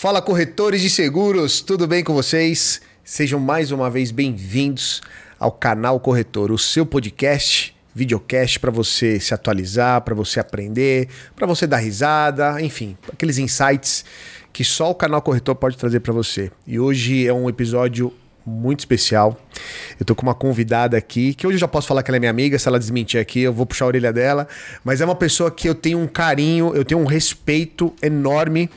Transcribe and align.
Fala 0.00 0.22
corretores 0.22 0.80
de 0.80 0.88
seguros, 0.88 1.60
tudo 1.60 1.84
bem 1.84 2.04
com 2.04 2.14
vocês? 2.14 2.80
Sejam 3.02 3.40
mais 3.40 3.72
uma 3.72 3.90
vez 3.90 4.12
bem-vindos 4.12 5.02
ao 5.40 5.50
canal 5.50 5.98
Corretor, 5.98 6.52
o 6.52 6.56
seu 6.56 6.86
podcast, 6.86 7.74
videocast 7.96 8.60
para 8.60 8.70
você 8.70 9.18
se 9.18 9.34
atualizar, 9.34 10.02
para 10.02 10.14
você 10.14 10.38
aprender, 10.38 11.08
para 11.34 11.48
você 11.48 11.66
dar 11.66 11.78
risada, 11.78 12.62
enfim, 12.62 12.96
aqueles 13.12 13.38
insights 13.38 14.04
que 14.52 14.62
só 14.62 14.88
o 14.88 14.94
canal 14.94 15.20
Corretor 15.20 15.56
pode 15.56 15.76
trazer 15.76 15.98
para 15.98 16.12
você. 16.12 16.52
E 16.64 16.78
hoje 16.78 17.26
é 17.26 17.32
um 17.32 17.48
episódio 17.48 18.14
muito 18.46 18.78
especial. 18.78 19.36
Eu 19.98 20.06
tô 20.06 20.14
com 20.14 20.22
uma 20.22 20.34
convidada 20.34 20.96
aqui, 20.96 21.34
que 21.34 21.44
hoje 21.44 21.56
eu 21.56 21.60
já 21.60 21.68
posso 21.68 21.88
falar 21.88 22.04
que 22.04 22.10
ela 22.12 22.18
é 22.18 22.20
minha 22.20 22.30
amiga, 22.30 22.56
se 22.56 22.68
ela 22.68 22.78
desmentir 22.78 23.20
aqui, 23.20 23.40
eu 23.40 23.52
vou 23.52 23.66
puxar 23.66 23.86
a 23.86 23.88
orelha 23.88 24.12
dela, 24.12 24.46
mas 24.84 25.00
é 25.00 25.04
uma 25.04 25.16
pessoa 25.16 25.50
que 25.50 25.68
eu 25.68 25.74
tenho 25.74 25.98
um 25.98 26.06
carinho, 26.06 26.72
eu 26.72 26.84
tenho 26.84 27.00
um 27.00 27.04
respeito 27.04 27.92
enorme. 28.00 28.70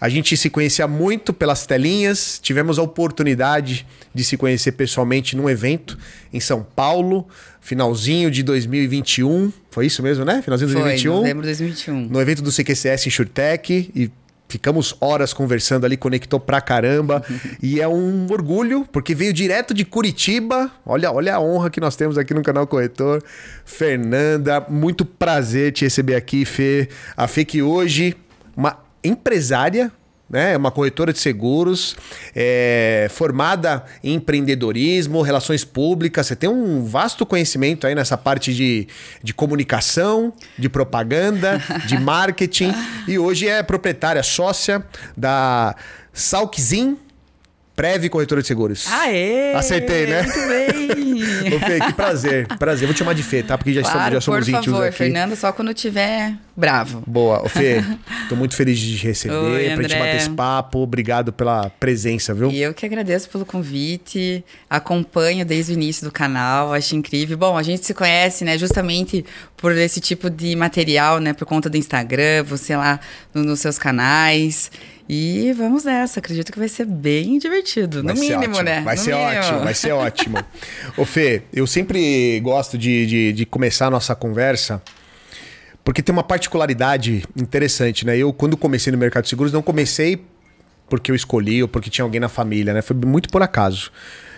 A 0.00 0.08
gente 0.08 0.36
se 0.36 0.48
conhecia 0.48 0.86
muito 0.86 1.32
pelas 1.32 1.66
telinhas, 1.66 2.38
tivemos 2.42 2.78
a 2.78 2.82
oportunidade 2.82 3.86
de 4.14 4.24
se 4.24 4.36
conhecer 4.36 4.72
pessoalmente 4.72 5.36
num 5.36 5.48
evento 5.48 5.98
em 6.32 6.40
São 6.40 6.62
Paulo, 6.62 7.26
finalzinho 7.60 8.30
de 8.30 8.42
2021. 8.42 9.52
Foi 9.70 9.86
isso 9.86 10.02
mesmo, 10.02 10.24
né? 10.24 10.40
Finalzinho 10.42 10.68
de 10.68 10.74
Foi, 10.74 10.82
2021. 10.82 11.14
novembro 11.14 11.42
de 11.42 11.48
2021. 11.48 12.08
No 12.08 12.20
evento 12.20 12.42
do 12.42 12.52
CQCS 12.52 13.06
em 13.06 13.10
Shurtec 13.10 13.90
e 13.94 14.10
ficamos 14.48 14.96
horas 15.00 15.32
conversando 15.32 15.84
ali, 15.84 15.96
conectou 15.96 16.40
pra 16.40 16.60
caramba. 16.60 17.22
e 17.62 17.80
é 17.80 17.86
um 17.86 18.26
orgulho, 18.30 18.86
porque 18.90 19.14
veio 19.14 19.32
direto 19.32 19.74
de 19.74 19.84
Curitiba. 19.84 20.70
Olha, 20.86 21.12
olha 21.12 21.34
a 21.34 21.40
honra 21.40 21.70
que 21.70 21.80
nós 21.80 21.94
temos 21.96 22.16
aqui 22.16 22.32
no 22.32 22.42
canal 22.42 22.66
Corretor. 22.66 23.22
Fernanda, 23.64 24.64
muito 24.68 25.04
prazer 25.04 25.72
te 25.72 25.84
receber 25.84 26.14
aqui, 26.14 26.44
Fê. 26.44 26.88
A 27.16 27.28
Fê 27.28 27.44
que 27.44 27.62
hoje, 27.62 28.16
uma 28.56 28.87
empresária, 29.02 29.92
né? 30.28 30.56
Uma 30.56 30.70
corretora 30.70 31.12
de 31.12 31.18
seguros, 31.18 31.96
é, 32.34 33.08
formada 33.10 33.84
em 34.04 34.14
empreendedorismo, 34.14 35.22
relações 35.22 35.64
públicas. 35.64 36.26
Você 36.26 36.36
tem 36.36 36.48
um 36.48 36.84
vasto 36.84 37.24
conhecimento 37.24 37.86
aí 37.86 37.94
nessa 37.94 38.18
parte 38.18 38.52
de, 38.54 38.86
de 39.22 39.32
comunicação, 39.32 40.32
de 40.58 40.68
propaganda, 40.68 41.62
de 41.86 41.96
marketing. 42.00 42.72
E 43.06 43.18
hoje 43.18 43.48
é 43.48 43.62
proprietária, 43.62 44.22
sócia 44.22 44.84
da 45.16 45.74
Salkzin 46.12 46.98
Preve 47.78 48.08
Corretora 48.08 48.42
de 48.42 48.48
Seguros. 48.48 48.88
Aê! 48.90 49.54
Acertei, 49.54 50.08
né? 50.08 50.22
Muito 50.24 50.48
bem! 50.48 51.54
Ô, 51.54 51.60
Fê, 51.60 51.78
que 51.78 51.92
prazer. 51.92 52.46
Prazer. 52.58 52.88
Vou 52.88 52.92
te 52.92 52.98
chamar 52.98 53.14
de 53.14 53.22
Fê, 53.22 53.40
tá? 53.40 53.56
Porque 53.56 53.72
já, 53.72 53.82
claro, 53.82 53.96
estamos, 53.96 54.14
já 54.14 54.20
somos 54.20 54.40
por 54.40 54.50
íntimos 54.50 54.66
favor, 54.66 54.88
aqui. 54.88 54.96
Fernanda, 54.96 55.36
só 55.36 55.52
quando 55.52 55.72
tiver 55.72 56.34
bravo. 56.58 57.02
Boa. 57.06 57.42
Ô, 57.44 57.48
Fê, 57.48 57.82
tô 58.28 58.34
muito 58.36 58.56
feliz 58.56 58.78
de 58.78 58.98
te 58.98 59.06
receber, 59.06 59.34
Oi, 59.34 59.70
pra 59.74 59.82
gente 59.82 59.96
bater 59.98 60.16
esse 60.16 60.30
papo. 60.30 60.80
Obrigado 60.80 61.32
pela 61.32 61.70
presença, 61.70 62.34
viu? 62.34 62.50
E 62.50 62.60
eu 62.60 62.74
que 62.74 62.84
agradeço 62.84 63.30
pelo 63.30 63.46
convite, 63.46 64.44
acompanho 64.68 65.44
desde 65.46 65.72
o 65.72 65.74
início 65.74 66.04
do 66.04 66.10
canal, 66.12 66.74
acho 66.74 66.96
incrível. 66.96 67.38
Bom, 67.38 67.56
a 67.56 67.62
gente 67.62 67.86
se 67.86 67.94
conhece, 67.94 68.44
né, 68.44 68.58
justamente 68.58 69.24
por 69.56 69.72
esse 69.76 70.00
tipo 70.00 70.28
de 70.28 70.54
material, 70.56 71.20
né, 71.20 71.32
por 71.32 71.46
conta 71.46 71.70
do 71.70 71.76
Instagram, 71.76 72.42
você 72.44 72.76
lá 72.76 72.98
no- 73.32 73.44
nos 73.44 73.60
seus 73.60 73.78
canais. 73.78 74.70
E 75.10 75.52
vamos 75.56 75.84
nessa, 75.84 76.20
acredito 76.20 76.52
que 76.52 76.58
vai 76.58 76.68
ser 76.68 76.84
bem 76.84 77.38
divertido, 77.38 78.02
Vai 78.02 78.12
no 78.14 78.20
mínimo, 78.20 78.40
ótimo, 78.42 78.62
né? 78.62 78.82
Vai 78.82 78.94
No 78.96 79.02
ser 79.02 79.14
mínimo. 79.14 79.38
ótimo, 79.40 79.58
vai 79.60 79.74
ser 79.74 79.92
ótimo. 79.92 80.36
Ô 80.98 81.04
Fê, 81.06 81.42
eu 81.50 81.66
sempre 81.66 82.38
gosto 82.40 82.76
de, 82.76 83.06
de, 83.06 83.32
de 83.32 83.46
começar 83.46 83.86
a 83.86 83.90
nossa 83.90 84.14
conversa 84.14 84.82
porque 85.88 86.02
tem 86.02 86.12
uma 86.12 86.22
particularidade 86.22 87.24
interessante, 87.34 88.04
né? 88.04 88.14
Eu, 88.14 88.30
quando 88.30 88.58
comecei 88.58 88.92
no 88.92 88.98
mercado 88.98 89.22
de 89.22 89.30
seguros, 89.30 89.54
não 89.54 89.62
comecei 89.62 90.22
porque 90.86 91.10
eu 91.10 91.14
escolhi 91.14 91.62
ou 91.62 91.66
porque 91.66 91.88
tinha 91.88 92.04
alguém 92.04 92.20
na 92.20 92.28
família, 92.28 92.74
né? 92.74 92.82
Foi 92.82 92.94
muito 92.94 93.30
por 93.30 93.42
acaso. 93.42 93.90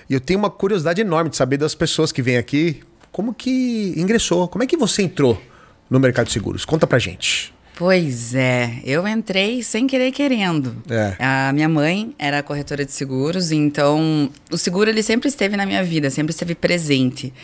E 0.09 0.15
eu 0.15 0.21
tenho 0.21 0.39
uma 0.39 0.49
curiosidade 0.49 1.01
enorme 1.01 1.29
de 1.29 1.37
saber 1.37 1.57
das 1.57 1.75
pessoas 1.75 2.13
que 2.13 2.23
vêm 2.23 2.37
aqui 2.37 2.83
como 3.11 3.35
que 3.35 3.93
ingressou, 3.97 4.47
como 4.47 4.63
é 4.63 4.67
que 4.69 4.77
você 4.77 5.03
entrou 5.03 5.43
no 5.91 5.99
mercado 5.99 6.27
de 6.27 6.33
seguros? 6.33 6.65
Conta 6.65 6.87
pra 6.87 7.01
gente. 7.01 7.53
Pois 7.75 8.33
é, 8.33 8.79
eu 8.85 9.09
entrei 9.09 9.61
sem 9.65 9.89
querer 9.89 10.13
querendo. 10.13 10.77
É. 10.89 11.17
A 11.19 11.53
minha 11.53 11.69
mãe 11.69 12.15
era 12.17 12.45
corretora 12.45 12.85
de 12.85 12.93
seguros, 12.93 13.51
então 13.51 14.31
o 14.53 14.57
seguro 14.57 14.89
ele 14.89 15.03
sempre 15.03 15.29
esteve 15.29 15.57
na 15.57 15.67
minha 15.67 15.83
vida, 15.83 16.11
sempre 16.11 16.31
esteve 16.31 16.55
presente. 16.55 17.35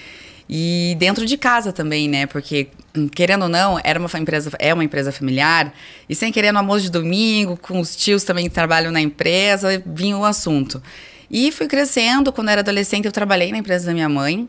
E 0.49 0.97
dentro 0.99 1.27
de 1.27 1.37
casa 1.37 1.73
também, 1.73 2.09
né? 2.09 2.27
Porque 2.27 2.69
querendo 3.15 3.43
ou 3.43 3.49
não, 3.49 3.79
era 3.83 3.99
uma 3.99 4.09
empresa, 4.19 4.51
é 4.59 4.73
uma 4.73 4.85
empresa 4.85 5.13
familiar, 5.13 5.73
e 6.09 6.15
sem 6.15 6.33
querer 6.33 6.53
no 6.53 6.59
almoço 6.59 6.85
de 6.85 6.91
domingo, 6.91 7.57
com 7.57 7.79
os 7.81 7.95
tios 7.95 8.25
também 8.25 8.45
que 8.49 8.55
trabalham 8.55 8.91
na 8.91 9.01
empresa, 9.01 9.83
vinha 9.85 10.17
o 10.17 10.25
assunto. 10.25 10.83
E 11.31 11.51
fui 11.51 11.67
crescendo, 11.67 12.33
quando 12.33 12.49
era 12.49 12.61
adolescente 12.61 13.05
eu 13.05 13.13
trabalhei 13.13 13.51
na 13.51 13.59
empresa 13.59 13.87
da 13.87 13.93
minha 13.93 14.09
mãe, 14.09 14.49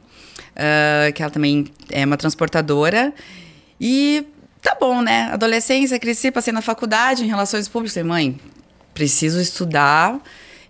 ah, 0.55 1.11
que 1.11 1.21
ela 1.21 1.31
também 1.31 1.65
é 1.89 2.05
uma 2.05 2.17
transportadora. 2.17 3.13
E 3.79 4.25
tá 4.61 4.75
bom, 4.79 5.01
né? 5.01 5.29
Adolescência, 5.31 5.99
cresci, 5.99 6.31
passei 6.31 6.53
na 6.53 6.61
faculdade 6.61 7.23
em 7.23 7.27
relações 7.27 7.67
públicas. 7.67 7.93
Falei, 7.93 8.09
mãe, 8.09 8.39
preciso 8.93 9.39
estudar 9.39 10.19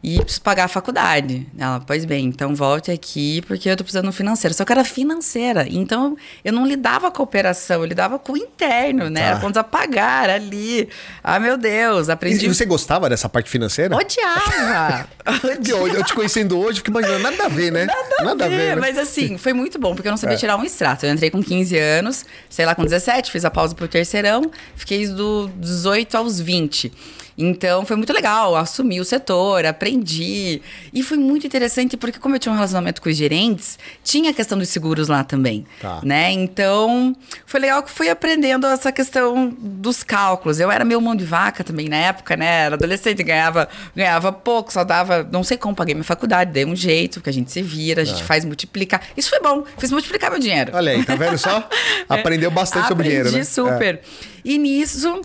e 0.03 0.19
preciso 0.22 0.41
pagar 0.41 0.66
a 0.66 0.68
faculdade. 0.68 1.47
Ela, 1.58 1.80
pois 1.85 2.06
bem, 2.06 2.25
então 2.25 2.53
volte 2.56 2.91
aqui 2.91 3.41
porque 3.47 3.69
eu 3.69 3.75
tô 3.75 3.84
precisando 3.84 4.06
no 4.06 4.12
financeiro. 4.12 4.53
Só 4.53 4.63
que 4.63 4.72
era 4.72 4.84
financeira. 4.84 5.66
Então 5.69 6.16
eu 6.46 6.53
não 6.53 6.66
lidava 6.66 7.09
com 7.12 7.22
a 7.22 7.25
operação, 7.25 7.81
eu 7.81 7.85
lidava 7.85 8.18
com 8.19 8.34
o 8.34 8.38
interno, 8.38 9.09
né? 9.09 9.22
Tá. 9.22 9.25
Era 9.28 9.40
contas 9.40 9.57
a 9.57 9.63
pagar 9.63 10.30
ali. 10.30 10.88
Ah, 11.24 11.40
meu 11.40 11.57
Deus, 11.57 12.07
E 12.07 12.12
aprendi. 12.12 12.47
você 12.47 12.66
gostava 12.66 13.09
dessa 13.09 13.28
parte 13.28 13.50
financeira? 13.50 13.96
Odiava! 13.96 15.07
Porque 15.41 15.72
eu, 15.74 15.88
eu 15.88 16.03
te 16.03 16.13
conhecendo 16.13 16.57
hoje, 16.59 16.78
fico 16.78 16.91
imaginando, 16.91 17.24
nada 17.24 17.46
a 17.46 17.50
ver, 17.50 17.72
né? 17.72 17.88
Nada, 18.24 18.46
a 18.46 18.47
ver, 18.50 18.57
né? 18.57 18.75
mas 18.75 18.97
assim, 18.97 19.38
foi 19.38 19.53
muito 19.53 19.78
bom, 19.80 19.94
porque 19.96 20.07
eu 20.07 20.12
não 20.12 20.18
sabia 20.18 20.36
É. 20.36 20.40
tirar 20.40 20.57
um 20.57 20.63
extrato. 20.63 21.06
Eu 21.06 21.13
entrei 21.13 21.30
com 21.30 21.41
15 21.44 21.78
anos, 21.78 22.25
sei 22.50 22.66
lá, 22.66 22.74
com 22.75 22.84
17, 22.84 23.31
fiz 23.31 23.44
a 23.46 23.52
pausa 23.52 23.74
pro 23.75 23.88
terceirão, 23.88 24.50
fiquei 24.75 25.07
do 25.07 25.50
18 25.57 26.16
aos 26.18 26.40
20. 26.40 26.91
Então 27.38 27.86
foi 27.86 27.96
muito 27.96 28.12
legal, 28.12 28.56
assumi 28.56 29.00
o 29.00 29.06
setor, 29.06 29.66
aprendi. 29.66 30.62
E 30.92 31.03
foi 31.03 31.18
muito 31.18 31.46
interessante 31.46 31.96
porque, 31.96 32.18
como 32.18 32.36
eu 32.36 32.40
tinha 32.40 32.52
um 32.52 32.56
relacionamento 32.56 33.02
com 33.02 33.09
os 33.09 33.16
gerentes, 33.16 33.78
tinha 34.03 34.31
a 34.31 34.34
questão 34.34 34.58
dos 34.58 34.70
seguros 34.70 35.08
lá 35.08 35.24
também. 35.24 35.66
Tá. 35.80 36.00
Né? 36.03 36.31
Então 36.31 37.16
foi 37.46 37.59
legal 37.59 37.84
que 37.84 37.92
fui 37.92 38.09
aprendendo 38.09 38.66
essa 38.66 38.92
questão 38.92 39.56
dos 39.59 40.03
cálculos. 40.03 40.59
Eu 40.59 40.72
era 40.72 40.84
meio 40.84 41.00
mão 41.00 41.16
de 41.16 41.25
vaca 41.25 41.64
também 41.64 41.88
na 41.88 41.98
época, 41.98 42.36
né? 42.36 42.66
Era 42.66 42.75
adolescente, 42.75 43.22
ganhava, 43.22 43.69
ganhava 43.96 44.31
pouco, 44.31 44.74
só 44.74 44.84
dava. 44.84 45.28
Não 45.31 45.44
sei 45.44 45.58
como, 45.58 45.75
paguei 45.75 45.94
minha 45.94 46.04
faculdade, 46.04 46.52
dei 46.52 46.66
um 46.66 46.75
jeito, 46.75 47.16
porque 47.16 47.30
a 47.30 47.34
gente 47.34 47.52
se 47.52 47.62
vira, 47.62 48.02
a 48.02 48.06
gente 48.06 48.24
faz 48.24 48.44
multiplicar. 48.44 49.02
Isso 49.16 49.30
foi 49.30 49.40
bom, 49.40 49.64
fiz 49.78 49.92
multiplicar 49.92 50.31
meu 50.31 50.40
dinheiro. 50.40 50.72
Olha 50.74 50.92
aí, 50.92 51.06
tá 51.06 51.16
vendo 51.16 51.38
só? 51.38 51.69
Aprendeu 52.09 52.50
bastante 52.50 52.88
sobre 52.88 53.09
dinheiro, 53.09 53.25
né? 53.25 53.42
Aprendi 53.42 53.48
super. 53.48 54.02
E 54.44 54.58
nisso, 54.58 55.22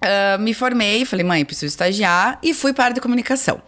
ah, 0.00 0.36
me 0.38 0.52
formei, 0.54 1.04
falei, 1.04 1.24
mãe, 1.24 1.44
preciso 1.44 1.66
estagiar, 1.66 2.38
e 2.42 2.52
fui 2.54 2.72
para 2.72 2.84
a 2.84 2.86
área 2.86 2.94
de 2.94 3.00
comunicação. 3.00 3.60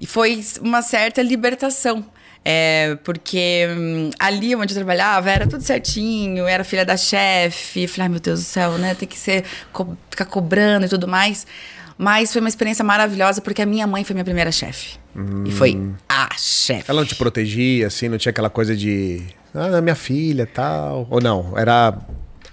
E 0.00 0.06
foi 0.06 0.42
uma 0.60 0.82
certa 0.82 1.22
libertação. 1.22 2.04
É, 2.46 2.98
porque 3.02 3.66
hum, 3.74 4.10
ali 4.18 4.54
onde 4.54 4.74
eu 4.74 4.76
trabalhava 4.76 5.30
era 5.30 5.46
tudo 5.46 5.62
certinho, 5.62 6.46
era 6.46 6.62
filha 6.62 6.84
da 6.84 6.94
chefe. 6.94 7.86
Falei, 7.88 8.02
ai 8.02 8.08
meu 8.10 8.20
Deus 8.20 8.40
do 8.40 8.44
céu, 8.44 8.72
né? 8.76 8.94
Tem 8.94 9.08
que 9.08 9.16
ser, 9.18 9.44
co- 9.72 9.96
ficar 10.10 10.26
cobrando 10.26 10.84
e 10.84 10.88
tudo 10.90 11.08
mais. 11.08 11.46
Mas 11.96 12.32
foi 12.32 12.40
uma 12.42 12.48
experiência 12.50 12.84
maravilhosa 12.84 13.40
porque 13.40 13.62
a 13.62 13.66
minha 13.66 13.86
mãe 13.86 14.04
foi 14.04 14.12
minha 14.12 14.24
primeira 14.26 14.52
chefe. 14.52 14.98
E 15.46 15.50
foi 15.52 15.80
a 16.06 16.28
chefe. 16.36 16.82
Hum. 16.82 16.84
Ela 16.88 17.00
não 17.00 17.06
te 17.08 17.14
protegia, 17.14 17.86
assim, 17.86 18.10
não 18.10 18.18
tinha 18.18 18.28
aquela 18.30 18.50
coisa 18.50 18.76
de. 18.76 19.22
Ah, 19.54 19.80
minha 19.80 19.94
filha 19.94 20.44
tal. 20.46 21.06
Ou 21.08 21.22
não? 21.22 21.56
Era. 21.56 21.96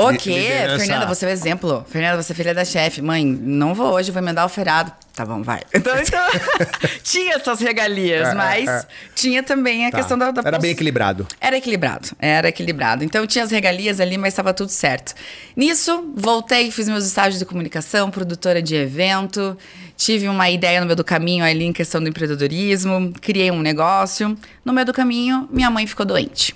O 0.10 0.18
quê? 0.18 0.48
Fernanda, 0.78 1.06
você 1.06 1.26
é 1.26 1.30
o 1.30 1.32
exemplo. 1.32 1.86
Fernanda, 1.90 2.22
você 2.22 2.34
é 2.34 2.36
filha 2.36 2.54
da 2.54 2.66
chefe. 2.66 3.02
Mãe, 3.02 3.26
não 3.26 3.74
vou 3.74 3.94
hoje, 3.94 4.12
vou 4.12 4.22
emendar 4.22 4.46
o 4.46 4.50
feriado. 4.50 4.92
Tá 5.14 5.26
bom, 5.26 5.42
vai. 5.44 5.62
Então, 5.74 5.94
então 6.00 6.20
tinha 7.04 7.36
essas 7.36 7.60
regalias, 7.60 8.30
É, 8.30 8.32
é, 8.32 8.34
mas 8.34 8.70
é. 8.70 8.86
tinha 9.14 9.44
também 9.44 9.86
a 9.86 9.92
Tá. 9.92 9.98
questão 9.98 10.18
da, 10.18 10.32
da 10.32 10.42
Era 10.46 10.58
bem 10.58 10.72
equilibrado. 10.72 11.28
Era 11.40 11.58
equilibrado, 11.58 12.10
era 12.20 12.48
equilibrado. 12.48 13.04
Então 13.04 13.28
tinha 13.28 13.44
as 13.44 13.52
regalias 13.52 14.00
ali, 14.00 14.18
mas 14.18 14.34
estava 14.34 14.54
tudo 14.54 14.70
certo. 14.70 15.14
Nisso, 15.56 16.12
voltei, 16.16 16.72
fiz 16.72 16.88
meus 16.88 17.06
estágios 17.06 17.40
de 17.40 17.46
comunicação, 17.46 18.10
produtora 18.10 18.62
de 18.62 18.76
evento, 18.76 19.58
tive 19.98 20.30
uma 20.30 20.50
ideia 20.50 20.80
no 20.80 20.86
meio 20.86 20.96
do 20.96 21.04
caminho 21.04 21.44
ali 21.44 21.66
em 21.66 21.74
questão 21.74 22.02
do 22.02 22.08
empreendedorismo, 22.10 23.12
criei 23.22 23.52
um 23.52 23.60
negócio. 23.60 24.38
No 24.64 24.72
meio 24.72 24.86
do 24.86 24.94
caminho, 24.94 25.48
minha 25.52 25.70
mãe 25.70 25.86
ficou 25.86 26.06
doente. 26.06 26.56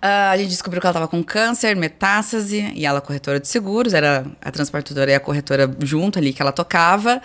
Ah, 0.00 0.30
a 0.30 0.36
gente 0.36 0.48
descobriu 0.50 0.80
que 0.80 0.86
ela 0.86 0.92
estava 0.92 1.08
com 1.08 1.22
câncer, 1.22 1.74
metástase, 1.74 2.72
e 2.74 2.84
ela 2.84 2.98
é 2.98 3.00
corretora 3.00 3.40
de 3.40 3.48
seguros, 3.48 3.94
era 3.94 4.26
a 4.40 4.50
transportadora 4.50 5.10
e 5.10 5.14
a 5.14 5.20
corretora 5.20 5.70
junto 5.80 6.18
ali 6.18 6.32
que 6.32 6.42
ela 6.42 6.52
tocava. 6.52 7.20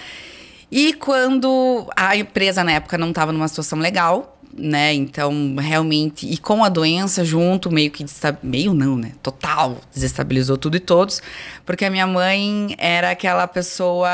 E 0.71 0.94
quando 0.94 1.89
a 1.95 2.15
empresa 2.15 2.63
na 2.63 2.71
época 2.73 2.97
não 2.97 3.09
estava 3.09 3.33
numa 3.33 3.47
situação 3.47 3.77
legal, 3.77 4.38
né? 4.53 4.94
Então, 4.94 5.56
realmente, 5.59 6.25
e 6.25 6.38
com 6.38 6.63
a 6.63 6.69
doença 6.69 7.23
junto, 7.23 7.71
meio 7.71 7.91
que 7.91 8.06
meio 8.41 8.73
não, 8.73 8.97
né? 8.97 9.12
Total, 9.21 9.77
desestabilizou 9.94 10.57
tudo 10.57 10.77
e 10.77 10.79
todos, 10.79 11.21
porque 11.65 11.85
a 11.85 11.89
minha 11.89 12.07
mãe 12.07 12.75
era 12.77 13.12
aquela 13.12 13.47
pessoa 13.47 14.09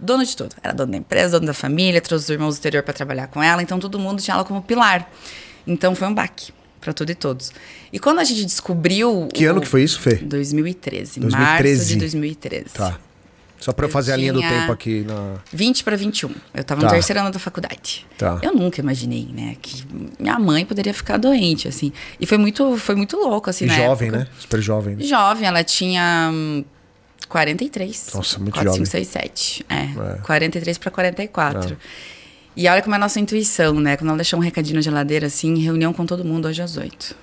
dona 0.00 0.24
de 0.24 0.36
tudo. 0.36 0.54
Era 0.62 0.72
dona 0.72 0.92
da 0.92 0.98
empresa, 0.98 1.38
dona 1.38 1.48
da 1.48 1.54
família, 1.54 2.00
trouxe 2.00 2.24
os 2.24 2.30
irmãos 2.30 2.54
do 2.54 2.58
exterior 2.58 2.82
para 2.82 2.94
trabalhar 2.94 3.26
com 3.28 3.42
ela, 3.42 3.62
então 3.62 3.78
todo 3.78 3.98
mundo 3.98 4.22
tinha 4.22 4.34
ela 4.34 4.44
como 4.44 4.62
pilar. 4.62 5.10
Então 5.66 5.94
foi 5.94 6.08
um 6.08 6.14
baque 6.14 6.52
para 6.86 6.92
tudo 6.92 7.10
e 7.10 7.14
todos. 7.16 7.50
E 7.92 7.98
quando 7.98 8.20
a 8.20 8.24
gente 8.24 8.44
descobriu. 8.44 9.28
Que 9.34 9.44
o... 9.44 9.50
ano 9.50 9.60
que 9.60 9.66
foi 9.66 9.82
isso, 9.82 10.00
Fê? 10.00 10.14
2013, 10.14 11.18
2013. 11.18 11.36
Março 11.36 11.88
de 11.88 11.96
2013. 11.96 12.64
Tá. 12.72 12.98
Só 13.58 13.72
para 13.72 13.86
eu 13.86 13.90
fazer 13.90 14.12
a 14.12 14.16
linha 14.16 14.32
do 14.32 14.40
tempo 14.40 14.70
aqui 14.70 15.02
na. 15.02 15.38
20 15.52 15.82
para 15.82 15.96
21. 15.96 16.30
Eu 16.54 16.62
tava 16.62 16.82
tá. 16.82 16.86
no 16.86 16.92
terceiro 16.92 17.20
ano 17.20 17.30
da 17.32 17.38
faculdade. 17.40 18.06
Tá. 18.16 18.38
Eu 18.40 18.54
nunca 18.54 18.80
imaginei, 18.80 19.26
né, 19.32 19.56
que 19.60 19.84
minha 20.20 20.38
mãe 20.38 20.64
poderia 20.64 20.94
ficar 20.94 21.16
doente, 21.16 21.66
assim. 21.66 21.92
E 22.20 22.26
foi 22.26 22.38
muito, 22.38 22.76
foi 22.76 22.94
muito 22.94 23.16
louco, 23.16 23.50
assim, 23.50 23.64
e 23.64 23.68
jovem, 23.68 24.08
época. 24.08 24.24
né? 24.24 24.28
Super 24.38 24.60
jovem. 24.60 24.94
Né? 24.94 25.04
Jovem, 25.04 25.48
ela 25.48 25.64
tinha 25.64 26.30
43. 27.28 28.10
Nossa, 28.14 28.38
muito 28.38 28.54
4, 28.54 28.70
jovem. 28.70 28.84
5, 28.84 28.90
6, 28.92 29.08
7. 29.08 29.66
É. 29.68 29.74
é. 29.74 30.18
43 30.22 30.78
para 30.78 30.90
44. 30.92 31.72
É. 31.72 31.76
E 32.56 32.66
olha 32.68 32.80
como 32.82 32.94
é 32.94 32.96
a 32.96 33.00
nossa 33.00 33.20
intuição, 33.20 33.74
né? 33.74 33.96
Quando 33.96 34.08
ela 34.08 34.16
deixou 34.16 34.38
um 34.38 34.42
recadinho 34.42 34.76
na 34.76 34.82
geladeira, 34.82 35.26
assim, 35.26 35.58
reunião 35.58 35.92
com 35.92 36.06
todo 36.06 36.24
mundo 36.24 36.48
hoje 36.48 36.62
às 36.62 36.76
8. 36.76 37.14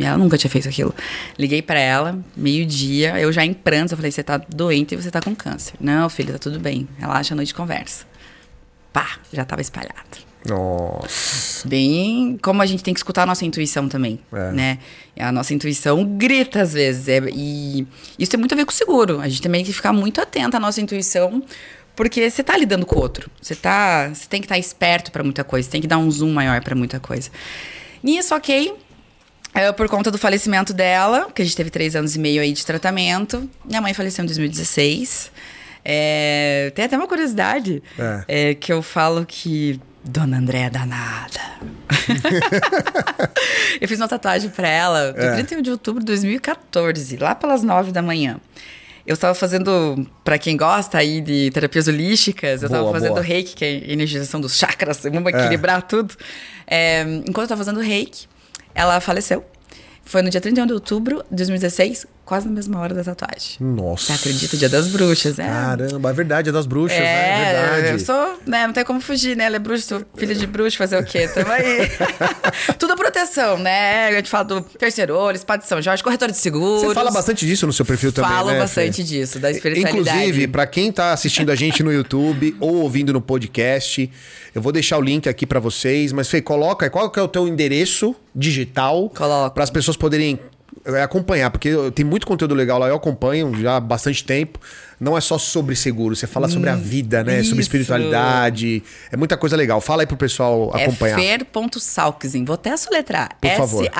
Ela 0.00 0.18
nunca 0.18 0.36
tinha 0.36 0.50
feito 0.50 0.68
aquilo. 0.68 0.94
Liguei 1.38 1.62
para 1.62 1.78
ela, 1.78 2.18
meio-dia, 2.36 3.20
eu 3.20 3.30
já 3.32 3.44
em 3.44 3.52
prantos, 3.52 3.92
eu 3.92 3.96
falei: 3.96 4.10
você 4.10 4.22
tá 4.22 4.38
doente 4.38 4.94
e 4.94 4.96
você 4.96 5.10
tá 5.10 5.20
com 5.20 5.34
câncer. 5.36 5.74
Não, 5.78 6.08
filho, 6.08 6.32
tá 6.32 6.38
tudo 6.38 6.58
bem. 6.58 6.88
Relaxa, 6.98 7.34
a 7.34 7.36
noite 7.36 7.54
conversa. 7.54 8.06
Pá, 8.92 9.18
já 9.32 9.44
tava 9.44 9.60
espalhado. 9.60 10.24
Nossa. 10.48 11.66
Bem, 11.66 12.38
como 12.42 12.60
a 12.60 12.66
gente 12.66 12.82
tem 12.84 12.92
que 12.92 13.00
escutar 13.00 13.22
a 13.22 13.26
nossa 13.26 13.44
intuição 13.46 13.88
também, 13.88 14.20
é. 14.32 14.52
né? 14.52 14.78
A 15.18 15.32
nossa 15.32 15.54
intuição 15.54 16.04
grita 16.04 16.60
às 16.60 16.74
vezes. 16.74 17.08
É, 17.08 17.20
e 17.32 17.86
isso 18.18 18.30
tem 18.30 18.38
muito 18.38 18.52
a 18.52 18.56
ver 18.56 18.64
com 18.64 18.72
o 18.72 18.74
seguro. 18.74 19.20
A 19.20 19.28
gente 19.28 19.40
também 19.40 19.62
tem 19.62 19.70
que 19.70 19.76
ficar 19.76 19.92
muito 19.92 20.20
atento 20.20 20.56
à 20.56 20.60
nossa 20.60 20.80
intuição, 20.80 21.42
porque 21.96 22.28
você 22.28 22.42
tá 22.42 22.56
lidando 22.56 22.84
com 22.86 22.96
o 22.96 23.00
outro. 23.00 23.30
Você 23.40 23.54
tá, 23.54 24.08
você 24.08 24.28
tem 24.28 24.40
que 24.40 24.46
estar 24.46 24.56
tá 24.56 24.58
esperto 24.58 25.12
para 25.12 25.22
muita 25.22 25.44
coisa, 25.44 25.66
você 25.66 25.72
tem 25.72 25.80
que 25.80 25.86
dar 25.86 25.98
um 25.98 26.10
zoom 26.10 26.32
maior 26.32 26.62
para 26.62 26.74
muita 26.74 26.98
coisa. 27.00 27.30
Nisso, 28.02 28.34
ok, 28.34 28.74
é, 29.54 29.70
por 29.70 29.88
conta 29.88 30.10
do 30.10 30.18
falecimento 30.18 30.72
dela, 30.72 31.28
que 31.32 31.40
a 31.40 31.44
gente 31.44 31.56
teve 31.56 31.70
três 31.70 31.94
anos 31.94 32.16
e 32.16 32.18
meio 32.18 32.42
aí 32.42 32.52
de 32.52 32.66
tratamento. 32.66 33.48
Minha 33.64 33.80
mãe 33.80 33.94
faleceu 33.94 34.24
em 34.24 34.26
2016. 34.26 35.30
É, 35.84 36.72
tem 36.74 36.86
até 36.86 36.96
uma 36.96 37.06
curiosidade 37.06 37.82
é. 37.98 38.24
é 38.50 38.54
que 38.54 38.72
eu 38.72 38.82
falo 38.82 39.24
que 39.24 39.80
Dona 40.02 40.38
Andréa 40.38 40.68
danada. 40.70 41.40
eu 43.80 43.86
fiz 43.86 44.00
uma 44.00 44.08
tatuagem 44.08 44.50
pra 44.50 44.68
ela 44.68 45.12
no 45.12 45.22
é. 45.22 45.34
31 45.34 45.62
de 45.62 45.70
outubro 45.70 46.00
de 46.00 46.06
2014, 46.06 47.16
lá 47.18 47.34
pelas 47.34 47.62
9 47.62 47.92
da 47.92 48.02
manhã. 48.02 48.40
Eu 49.06 49.14
estava 49.14 49.34
fazendo, 49.34 50.06
para 50.22 50.38
quem 50.38 50.56
gosta 50.56 50.96
aí 50.96 51.20
de 51.20 51.50
terapias 51.50 51.88
holísticas, 51.88 52.62
eu 52.62 52.66
estava 52.66 52.90
fazendo 52.90 53.10
boa. 53.10 53.22
reiki, 53.22 53.54
que 53.54 53.64
é 53.64 53.92
energização 53.92 54.40
dos 54.40 54.56
chakras, 54.56 55.02
vamos 55.12 55.32
é. 55.32 55.36
equilibrar 55.36 55.82
tudo. 55.82 56.14
É, 56.66 57.02
enquanto 57.02 57.38
eu 57.38 57.42
estava 57.44 57.64
fazendo 57.64 57.80
reiki, 57.80 58.26
ela 58.74 58.98
faleceu. 59.00 59.44
Foi 60.04 60.22
no 60.22 60.30
dia 60.30 60.40
31 60.40 60.66
de 60.66 60.72
outubro 60.72 61.24
de 61.30 61.36
2016, 61.36 62.06
quase 62.24 62.46
na 62.46 62.54
mesma 62.54 62.80
hora 62.80 62.94
da 62.94 63.04
tatuagem. 63.04 63.56
Nossa. 63.60 64.06
Você 64.06 64.12
acredita? 64.12 64.56
Dia 64.56 64.68
das 64.68 64.88
bruxas, 64.88 65.38
é. 65.38 65.44
Caramba, 65.46 66.10
é 66.10 66.12
verdade, 66.12 66.48
é 66.48 66.52
das 66.52 66.66
bruxas, 66.66 66.98
é, 66.98 67.02
né? 67.02 67.40
É 67.40 67.52
verdade. 67.52 67.92
Eu 67.92 67.98
sou, 67.98 68.40
né? 68.46 68.66
Não 68.66 68.74
tem 68.74 68.84
como 68.84 69.00
fugir, 69.00 69.36
né? 69.36 69.44
Ela 69.44 69.56
é 69.56 69.58
bruxa, 69.58 69.86
sou 69.86 70.02
filha 70.16 70.34
de 70.34 70.46
bruxa, 70.46 70.76
fazer 70.76 70.98
o 70.98 71.04
quê? 71.04 71.28
Tamo 71.28 71.50
aí. 71.50 71.90
Tudo 72.78 72.94
proteção, 72.96 73.58
né? 73.58 74.08
A 74.08 74.12
gente 74.12 74.30
fala 74.30 74.44
do 74.44 74.60
terceiro 74.62 75.14
olho, 75.14 75.36
espada 75.36 75.62
de 75.62 75.68
São 75.68 75.80
Jorge, 75.80 76.02
corretor 76.02 76.30
de 76.30 76.36
seguros. 76.38 76.82
Você 76.82 76.94
fala 76.94 77.10
bastante 77.10 77.46
disso 77.46 77.66
no 77.66 77.72
seu 77.72 77.84
perfil 77.84 78.12
também, 78.12 78.30
Falo 78.30 78.50
né, 78.50 78.58
bastante 78.58 78.96
Fê? 78.96 79.02
disso, 79.02 79.38
da 79.38 79.50
espiritualidade. 79.50 80.18
Inclusive, 80.18 80.48
para 80.48 80.66
quem 80.66 80.90
tá 80.90 81.12
assistindo 81.12 81.52
a 81.52 81.54
gente 81.54 81.82
no 81.82 81.92
YouTube 81.92 82.56
ou 82.60 82.76
ouvindo 82.76 83.12
no 83.12 83.20
podcast, 83.20 84.10
eu 84.54 84.62
vou 84.62 84.72
deixar 84.72 84.98
o 84.98 85.02
link 85.02 85.28
aqui 85.28 85.46
para 85.46 85.60
vocês, 85.60 86.12
mas 86.12 86.28
Fê, 86.28 86.40
coloca, 86.40 86.88
qual 86.88 87.10
que 87.10 87.18
é 87.18 87.22
o 87.22 87.28
teu 87.28 87.46
endereço 87.46 88.16
digital 88.34 89.10
para 89.10 89.62
as 89.62 89.70
pessoas 89.70 89.96
poderem 89.96 90.40
é, 90.84 91.02
acompanhar, 91.02 91.50
porque 91.50 91.70
tem 91.94 92.04
muito 92.04 92.26
conteúdo 92.26 92.54
legal 92.54 92.78
lá, 92.78 92.88
eu 92.88 92.96
acompanho 92.96 93.54
já 93.60 93.76
há 93.76 93.80
bastante 93.80 94.22
tempo. 94.24 94.58
Não 95.00 95.16
é 95.18 95.20
só 95.20 95.38
sobre 95.38 95.74
seguro, 95.74 96.14
você 96.14 96.26
fala 96.26 96.46
hum, 96.46 96.50
sobre 96.50 96.68
a 96.70 96.74
hum, 96.74 96.80
vida, 96.80 97.24
né? 97.24 97.40
Isso. 97.40 97.48
Sobre 97.50 97.62
espiritualidade. 97.62 98.82
É 99.10 99.16
muita 99.16 99.36
coisa 99.36 99.56
legal. 99.56 99.80
Fala 99.80 100.02
aí 100.02 100.06
pro 100.06 100.16
pessoal 100.16 100.70
é 100.74 100.84
acompanhar. 100.84 101.18
É 101.18 101.38
fer.salkzin. 101.38 102.44
Vou 102.44 102.54
até 102.54 102.76
soletrar. 102.76 103.36
S-A-W-C-Z-Y-N. 103.42 103.92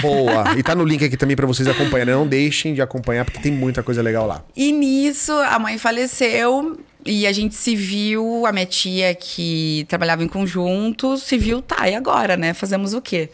Boa. 0.00 0.52
E 0.56 0.62
tá 0.62 0.74
no 0.74 0.84
link 0.84 1.04
aqui 1.04 1.16
também 1.16 1.34
para 1.36 1.46
vocês 1.46 1.68
acompanharem. 1.68 2.14
Não 2.14 2.26
deixem 2.26 2.74
de 2.74 2.80
acompanhar, 2.82 3.24
porque 3.24 3.40
tem 3.40 3.52
muita 3.52 3.82
coisa 3.82 4.00
legal 4.02 4.26
lá. 4.26 4.42
E 4.56 4.72
nisso, 4.72 5.32
a 5.32 5.58
mãe 5.58 5.76
faleceu. 5.78 6.78
E 7.04 7.26
a 7.26 7.32
gente 7.32 7.54
se 7.54 7.74
viu, 7.74 8.46
a 8.46 8.52
minha 8.52 8.66
tia 8.66 9.12
que 9.14 9.84
trabalhava 9.88 10.22
em 10.22 10.28
conjunto, 10.28 11.16
se 11.16 11.36
viu, 11.36 11.60
tá, 11.60 11.88
e 11.88 11.96
agora, 11.96 12.36
né? 12.36 12.54
Fazemos 12.54 12.94
o 12.94 13.00
quê? 13.00 13.28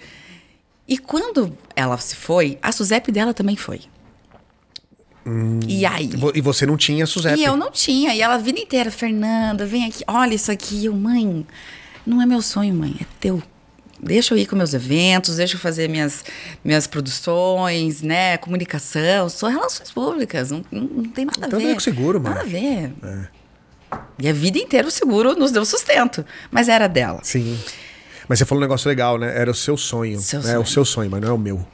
E 0.89 0.97
quando 0.97 1.57
ela 1.77 1.99
se 1.99 2.17
foi, 2.17 2.59
a 2.63 2.73
Suzep 2.73 3.13
dela 3.13 3.35
também 3.35 3.57
foi. 3.57 3.83
Hum, 5.27 5.61
e 5.69 5.85
aí? 5.85 6.11
E 6.35 6.41
você 6.41 6.65
não 6.65 6.79
tinha 6.79 7.05
Suzep? 7.05 7.39
E 7.39 7.45
eu 7.45 7.57
não 7.57 7.71
tinha. 7.71 8.15
E 8.15 8.23
ela 8.23 8.37
a 8.37 8.39
vida 8.39 8.59
inteira, 8.59 8.91
Fernanda, 8.91 9.67
vem 9.67 9.85
aqui, 9.85 10.03
olha 10.09 10.35
isso 10.35 10.51
aqui. 10.51 10.87
Eu, 10.87 10.95
mãe, 10.95 11.47
não 12.07 12.23
é 12.23 12.27
meu 12.27 12.41
sonho, 12.41 12.73
mãe, 12.73 12.97
é 12.99 13.05
teu. 13.21 13.43
Deixa 14.01 14.33
eu 14.33 14.39
ir 14.39 14.47
com 14.47 14.57
meus 14.57 14.73
eventos, 14.73 15.37
deixa 15.37 15.57
eu 15.57 15.61
fazer 15.61 15.89
minhas, 15.89 16.25
minhas 16.65 16.87
produções, 16.87 18.01
né? 18.01 18.39
Comunicação, 18.39 19.29
só 19.29 19.49
relações 19.49 19.91
públicas, 19.91 20.51
não, 20.51 20.65
não, 20.71 20.83
não 20.83 21.05
tem 21.05 21.27
nada 21.27 21.47
então 21.49 21.59
a 21.59 21.63
ver. 21.63 21.75
com 21.75 21.81
seguro, 21.81 22.21
mano. 22.21 22.37
Nada 22.37 22.47
a 22.47 22.51
ver. 22.51 22.93
É. 23.03 23.29
E 24.21 24.29
a 24.29 24.33
vida 24.33 24.59
inteira 24.59 24.87
o 24.87 24.91
seguro 24.91 25.35
nos 25.35 25.51
deu 25.51 25.65
sustento, 25.65 26.25
mas 26.51 26.69
era 26.69 26.87
dela. 26.89 27.21
Sim. 27.23 27.59
Mas 28.29 28.39
você 28.39 28.45
falou 28.45 28.61
um 28.61 28.65
negócio 28.65 28.89
legal, 28.89 29.19
né? 29.19 29.33
Era 29.37 29.51
o 29.51 29.55
seu 29.55 29.77
sonho. 29.77 30.21
Seu 30.21 30.43
né? 30.43 30.53
É 30.53 30.59
o 30.59 30.67
seu 30.67 30.85
sonho, 30.85 31.11
mas 31.11 31.21
não 31.21 31.29
é 31.29 31.33
o 31.33 31.39
meu. 31.39 31.65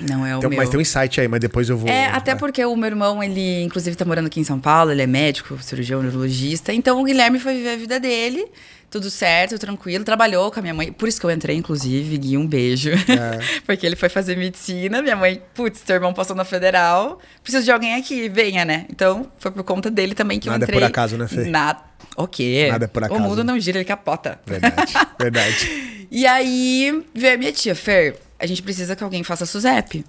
Não 0.00 0.26
é 0.26 0.36
o 0.36 0.40
tem, 0.40 0.50
meu. 0.50 0.58
Mas 0.58 0.68
tem 0.68 0.78
um 0.78 0.80
insight 0.80 1.20
aí, 1.20 1.28
mas 1.28 1.40
depois 1.40 1.68
eu 1.68 1.76
vou. 1.76 1.88
É, 1.88 2.06
até 2.06 2.34
porque 2.34 2.64
o 2.64 2.74
meu 2.76 2.86
irmão, 2.86 3.22
ele 3.22 3.62
inclusive 3.62 3.96
tá 3.96 4.04
morando 4.04 4.26
aqui 4.26 4.40
em 4.40 4.44
São 4.44 4.58
Paulo, 4.58 4.90
ele 4.90 5.02
é 5.02 5.06
médico, 5.06 5.58
cirurgião, 5.62 6.02
neurologista. 6.02 6.72
Então 6.72 7.00
o 7.00 7.04
Guilherme 7.04 7.38
foi 7.38 7.54
viver 7.54 7.74
a 7.74 7.76
vida 7.76 8.00
dele, 8.00 8.46
tudo 8.90 9.10
certo, 9.10 9.58
tranquilo, 9.58 10.04
trabalhou 10.04 10.50
com 10.50 10.58
a 10.58 10.62
minha 10.62 10.74
mãe. 10.74 10.92
Por 10.92 11.08
isso 11.08 11.20
que 11.20 11.26
eu 11.26 11.30
entrei, 11.30 11.56
inclusive, 11.56 12.16
Gui, 12.18 12.36
um 12.36 12.46
beijo. 12.46 12.90
É. 12.90 13.38
porque 13.64 13.86
ele 13.86 13.96
foi 13.96 14.08
fazer 14.08 14.36
medicina, 14.36 15.00
minha 15.02 15.16
mãe, 15.16 15.40
putz, 15.54 15.80
teu 15.82 15.94
irmão 15.94 16.12
passou 16.12 16.34
na 16.34 16.44
federal, 16.44 17.20
preciso 17.42 17.64
de 17.64 17.70
alguém 17.70 17.94
aqui, 17.94 18.28
venha, 18.28 18.64
né? 18.64 18.86
Então 18.90 19.30
foi 19.38 19.50
por 19.50 19.62
conta 19.62 19.90
dele 19.90 20.14
também 20.14 20.40
que 20.40 20.48
Nada 20.48 20.64
eu 20.64 20.64
entrei. 20.64 20.80
Nada 20.80 20.86
é 20.86 20.88
por 20.88 20.98
acaso, 20.98 21.16
né, 21.16 21.28
Fê? 21.28 21.44
Nada. 21.48 21.80
O 22.16 22.26
quê? 22.26 22.68
Nada 22.70 22.84
é 22.86 22.88
por 22.88 23.04
acaso. 23.04 23.20
O 23.20 23.22
mundo 23.22 23.44
não 23.44 23.58
gira, 23.58 23.78
ele 23.78 23.84
capota. 23.84 24.40
Verdade, 24.44 24.92
verdade. 25.18 26.06
e 26.10 26.26
aí 26.26 27.04
veio 27.14 27.34
a 27.34 27.38
minha 27.38 27.52
tia, 27.52 27.74
Fer, 27.74 28.16
a 28.40 28.46
gente 28.46 28.62
precisa 28.62 28.96
que 28.96 29.04
alguém 29.04 29.22
faça 29.22 29.44
a 29.44 29.46
SUSEP. 29.46 30.04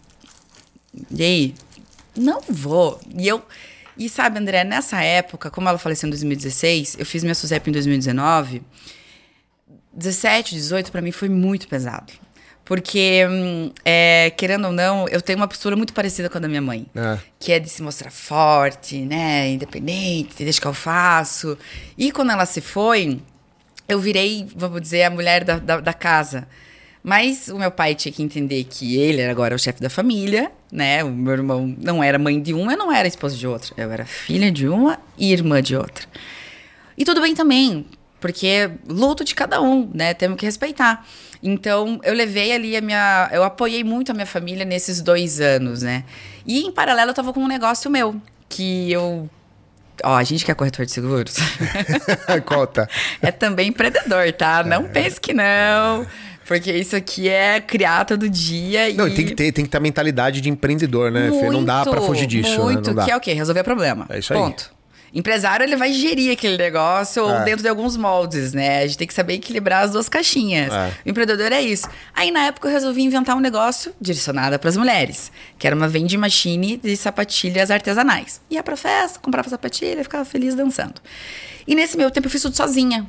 E 1.12 1.24
aí? 1.24 1.56
Não 2.16 2.42
vou. 2.48 3.00
E 3.16 3.28
eu. 3.28 3.44
E 3.98 4.10
sabe, 4.10 4.40
André, 4.40 4.64
nessa 4.64 5.02
época, 5.04 5.52
como 5.52 5.68
ela 5.68 5.78
faleceu 5.78 6.08
em 6.08 6.10
2016, 6.10 6.96
eu 6.98 7.06
fiz 7.06 7.24
minha 7.24 7.36
SUSEP 7.36 7.70
em 7.70 7.74
2019. 7.74 8.64
17, 9.94 10.56
18 10.56 10.92
para 10.92 11.02
mim 11.02 11.12
foi 11.12 11.30
muito 11.30 11.68
pesado. 11.68 12.14
Porque, 12.64 13.26
hum, 13.30 13.72
é, 13.84 14.32
querendo 14.38 14.68
ou 14.68 14.72
não, 14.72 15.08
eu 15.10 15.22
tenho 15.22 15.38
uma 15.38 15.48
postura 15.48 15.76
muito 15.76 15.94
parecida 15.94 16.30
com 16.30 16.38
a 16.38 16.42
da 16.42 16.48
minha 16.48 16.62
mãe. 16.62 16.86
É. 16.96 17.20
Que 17.38 17.52
é 17.52 17.60
de 17.60 17.68
se 17.68 17.84
mostrar 17.84 18.12
forte, 18.12 19.02
né? 19.02 19.50
Independente, 19.50 20.44
deixa 20.44 20.62
que 20.62 20.68
eu 20.68 20.74
faço. 20.74 21.58
E 21.98 22.12
quando 22.14 22.32
ela 22.32 22.46
se 22.46 22.62
foi, 22.62 23.20
eu 23.90 24.00
virei, 24.00 24.48
vamos 24.56 24.82
dizer, 24.82 25.04
a 25.04 25.10
mulher 25.10 25.44
da, 25.44 25.60
da, 25.60 25.80
da 25.82 25.94
casa. 25.94 26.48
Mas 27.04 27.48
o 27.48 27.58
meu 27.58 27.72
pai 27.72 27.96
tinha 27.96 28.12
que 28.12 28.22
entender 28.22 28.64
que 28.66 28.98
ele 28.98 29.22
era 29.22 29.32
agora 29.32 29.56
o 29.56 29.60
chefe 29.60 29.82
da 29.82 29.90
família, 29.90 30.52
né? 30.72 31.04
O 31.04 31.10
meu 31.10 31.34
irmão 31.34 31.76
não 31.80 32.04
era 32.04 32.20
mãe 32.20 32.40
de 32.40 32.54
uma, 32.54 32.74
eu 32.74 32.78
não 32.78 32.92
era 32.92 33.08
esposa 33.08 33.36
de 33.36 33.48
outra. 33.48 33.74
Eu 33.76 33.92
era 33.92 34.06
filha 34.06 34.52
de 34.52 34.68
uma 34.68 35.00
e 35.18 35.32
irmã 35.32 35.62
de 35.62 35.76
outra. 35.76 36.06
E 36.96 37.04
tudo 37.04 37.22
bem 37.22 37.34
também, 37.34 37.88
porque 38.20 38.70
luto 38.88 39.24
de 39.24 39.34
cada 39.34 39.60
um, 39.62 39.90
né? 39.94 40.14
Temos 40.14 40.38
que 40.38 40.46
respeitar. 40.46 41.06
Então, 41.42 42.00
eu 42.04 42.14
levei 42.14 42.52
ali 42.52 42.78
a 42.78 42.82
minha. 42.82 43.30
Eu 43.32 43.44
apoiei 43.44 43.84
muito 43.84 44.12
a 44.12 44.14
minha 44.14 44.28
família 44.28 44.64
nesses 44.64 45.02
dois 45.02 45.42
anos, 45.42 45.82
né? 45.82 46.04
E 46.46 46.62
em 46.62 46.72
paralelo, 46.72 47.10
eu 47.10 47.16
tava 47.16 47.34
com 47.34 47.40
um 47.40 47.48
negócio 47.48 47.90
meu, 47.90 48.16
que 48.48 48.92
eu 48.92 49.28
Ó, 50.04 50.16
a 50.16 50.24
gente 50.24 50.44
que 50.44 50.52
é 50.52 50.54
corretor 50.54 50.86
de 50.86 50.92
seguros. 50.92 51.36
Conta. 52.46 52.90
é 53.22 53.32
também 53.32 53.70
empreendedor, 53.70 54.32
tá? 54.34 54.64
Não 54.64 54.86
é. 54.86 54.88
pense 54.88 55.20
que 55.20 55.34
não. 55.34 56.06
Porque 56.52 56.70
isso 56.74 56.98
aqui 56.98 57.30
é 57.30 57.62
criar 57.62 58.04
todo 58.04 58.28
dia 58.28 58.94
não, 58.94 59.08
e... 59.08 59.14
tem 59.14 59.26
que 59.26 59.34
ter, 59.34 59.54
tem 59.54 59.64
que 59.64 59.72
ter 59.72 59.78
a 59.78 59.80
mentalidade 59.80 60.42
de 60.42 60.50
empreendedor, 60.50 61.10
né, 61.10 61.30
muito, 61.30 61.46
Fê? 61.46 61.50
Não 61.50 61.64
dá 61.64 61.86
pra 61.86 62.02
fugir 62.02 62.28
disso, 62.28 62.62
Muito, 62.62 62.94
né? 62.94 63.06
que 63.06 63.12
é 63.12 63.16
o 63.16 63.22
quê? 63.22 63.32
Resolver 63.32 63.64
problema. 63.64 64.06
É 64.10 64.20
isso 64.20 64.34
Ponto. 64.34 64.70
aí. 64.70 65.18
Empresário, 65.18 65.64
ele 65.64 65.78
vai 65.78 65.94
gerir 65.94 66.30
aquele 66.30 66.58
negócio 66.58 67.26
É. 67.30 67.46
dentro 67.46 67.62
de 67.62 67.70
alguns 67.70 67.96
moldes, 67.96 68.52
né? 68.52 68.80
A 68.80 68.88
gente 68.88 68.98
tem 68.98 69.08
que 69.08 69.14
saber 69.14 69.36
equilibrar 69.36 69.86
as 69.86 69.92
duas 69.92 70.10
caixinhas. 70.10 70.74
É. 70.74 70.92
O 71.06 71.10
empreendedor 71.10 71.54
é 71.54 71.62
isso. 71.62 71.88
Aí, 72.14 72.32
na 72.32 72.48
época, 72.48 72.68
eu 72.68 72.72
resolvi 72.74 73.02
inventar 73.02 73.38
um 73.38 73.40
negócio 73.40 73.94
direcionado 74.02 74.60
para 74.60 74.70
as 74.70 74.76
mulheres, 74.76 75.32
que 75.58 75.66
era 75.66 75.74
uma 75.74 75.88
vending 75.88 76.18
machine 76.18 76.76
de 76.76 76.98
sapatilhas 76.98 77.72
artesanais. 77.72 78.42
Ia 78.50 78.62
pra 78.62 78.76
festa, 78.76 79.20
comprava 79.20 79.48
sapatilha, 79.48 80.04
ficava 80.04 80.26
feliz 80.26 80.54
dançando. 80.54 80.96
E 81.66 81.76
nesse 81.76 81.96
meu 81.96 82.12
tempo, 82.12 82.28
eu 82.28 82.32
fiz 82.32 82.42
tudo 82.42 82.58
sozinha. 82.58 83.08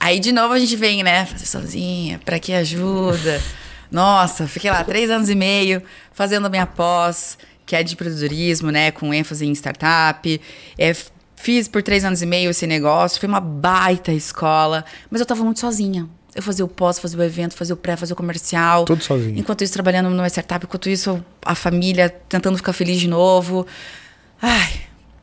Aí, 0.00 0.20
de 0.20 0.32
novo, 0.32 0.54
a 0.54 0.58
gente 0.58 0.76
vem, 0.76 1.02
né? 1.02 1.26
Fazer 1.26 1.46
sozinha, 1.46 2.20
pra 2.24 2.38
que 2.38 2.52
ajuda? 2.52 3.42
Nossa, 3.90 4.46
fiquei 4.46 4.70
lá 4.70 4.84
três 4.84 5.10
anos 5.10 5.30
e 5.30 5.34
meio 5.34 5.82
fazendo 6.12 6.46
a 6.46 6.50
minha 6.50 6.66
pós, 6.66 7.38
que 7.64 7.74
é 7.74 7.82
de 7.82 7.94
empreendedorismo, 7.94 8.70
né? 8.70 8.90
Com 8.90 9.12
ênfase 9.12 9.46
em 9.46 9.52
startup. 9.52 10.40
É, 10.76 10.94
fiz 11.36 11.68
por 11.68 11.82
três 11.82 12.04
anos 12.04 12.22
e 12.22 12.26
meio 12.26 12.50
esse 12.50 12.66
negócio, 12.66 13.18
foi 13.18 13.28
uma 13.28 13.40
baita 13.40 14.12
escola, 14.12 14.84
mas 15.10 15.20
eu 15.20 15.26
tava 15.26 15.42
muito 15.42 15.60
sozinha. 15.60 16.08
Eu 16.34 16.42
fazia 16.42 16.64
o 16.64 16.68
pós, 16.68 16.98
fazia 16.98 17.18
o 17.18 17.22
evento, 17.22 17.54
fazia 17.54 17.74
o 17.74 17.76
pré, 17.76 17.96
fazia 17.96 18.12
o 18.12 18.16
comercial. 18.16 18.84
Tudo 18.84 19.02
sozinha. 19.02 19.38
Enquanto 19.40 19.64
isso, 19.64 19.72
trabalhando 19.72 20.10
numa 20.10 20.28
startup, 20.28 20.64
enquanto 20.64 20.88
isso, 20.88 21.24
a 21.44 21.54
família 21.54 22.10
tentando 22.28 22.56
ficar 22.56 22.72
feliz 22.72 23.00
de 23.00 23.08
novo. 23.08 23.66
Ai, 24.40 24.82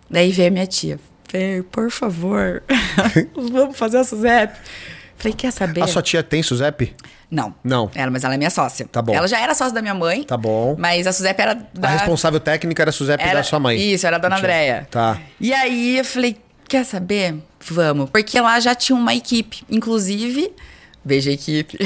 daí 0.09 0.31
veio 0.31 0.49
a 0.49 0.51
minha 0.51 0.67
tia. 0.67 0.99
Fer, 1.35 1.63
por 1.63 1.91
favor, 1.91 2.63
vamos 3.35 3.77
fazer 3.77 3.97
a 3.97 4.03
Suzep. 4.03 4.55
Falei, 5.17 5.33
quer 5.33 5.51
saber? 5.51 5.81
A 5.83 5.87
sua 5.87 6.01
tia 6.01 6.23
tem 6.23 6.41
Suzep? 6.41 6.93
Não. 7.29 7.53
Não. 7.63 7.89
Ela, 7.95 8.11
mas 8.11 8.23
ela 8.23 8.35
é 8.35 8.37
minha 8.37 8.49
sócia. 8.49 8.87
Tá 8.91 9.01
bom. 9.01 9.13
Ela 9.13 9.27
já 9.27 9.39
era 9.39 9.53
sócia 9.53 9.73
da 9.73 9.81
minha 9.81 9.93
mãe. 9.93 10.23
Tá 10.23 10.37
bom. 10.37 10.75
Mas 10.77 11.07
a 11.07 11.11
Suzep 11.11 11.41
era 11.41 11.53
da... 11.73 11.89
A 11.89 11.91
responsável 11.91 12.39
técnica 12.39 12.83
era 12.83 12.89
a 12.89 12.93
Suzep 12.93 13.21
era, 13.21 13.35
da 13.35 13.43
sua 13.43 13.59
mãe. 13.59 13.77
Isso, 13.77 14.05
era 14.05 14.17
a 14.17 14.19
dona. 14.19 14.37
Andréia. 14.37 14.87
Tá. 14.91 15.19
E 15.39 15.53
aí 15.53 15.97
eu 15.97 16.05
falei, 16.05 16.37
quer 16.67 16.85
saber? 16.85 17.35
Vamos. 17.59 18.09
Porque 18.09 18.39
lá 18.39 18.59
já 18.59 18.75
tinha 18.75 18.95
uma 18.95 19.15
equipe. 19.15 19.63
Inclusive, 19.69 20.51
beijo 21.05 21.29
a 21.29 21.33
equipe. 21.33 21.77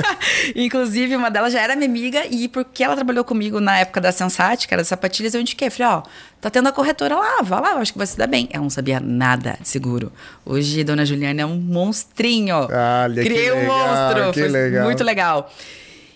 Inclusive, 0.56 1.14
uma 1.14 1.30
delas 1.30 1.52
já 1.52 1.60
era 1.60 1.76
minha 1.76 1.88
amiga. 1.88 2.24
E 2.30 2.48
porque 2.48 2.82
ela 2.82 2.94
trabalhou 2.96 3.24
comigo 3.24 3.60
na 3.60 3.78
época 3.78 4.00
da 4.00 4.10
Sensat, 4.10 4.66
que 4.66 4.72
era 4.74 4.80
das 4.80 4.88
sapatilhas, 4.88 5.34
eu 5.34 5.40
indiquei. 5.40 5.68
Falei, 5.70 5.92
ó, 5.92 6.02
tá 6.40 6.50
tendo 6.50 6.68
a 6.68 6.72
corretora 6.72 7.14
lá, 7.16 7.42
vai 7.42 7.60
lá, 7.60 7.70
eu 7.72 7.78
acho 7.78 7.92
que 7.92 7.98
vai 7.98 8.06
se 8.06 8.16
dar 8.16 8.26
bem. 8.26 8.48
Ela 8.50 8.62
não 8.62 8.70
sabia 8.70 8.98
nada 8.98 9.56
de 9.60 9.68
seguro. 9.68 10.10
Hoje, 10.44 10.82
dona 10.82 11.04
Juliana 11.04 11.42
é 11.42 11.46
um 11.46 11.56
monstrinho. 11.56 12.56
Olha, 12.56 13.22
que 13.22 13.28
Criei 13.28 13.52
um 13.52 13.56
legal, 13.60 13.88
monstro. 13.88 14.32
que 14.32 14.40
Foi 14.40 14.48
legal. 14.48 14.84
muito 14.84 15.04
legal. 15.04 15.52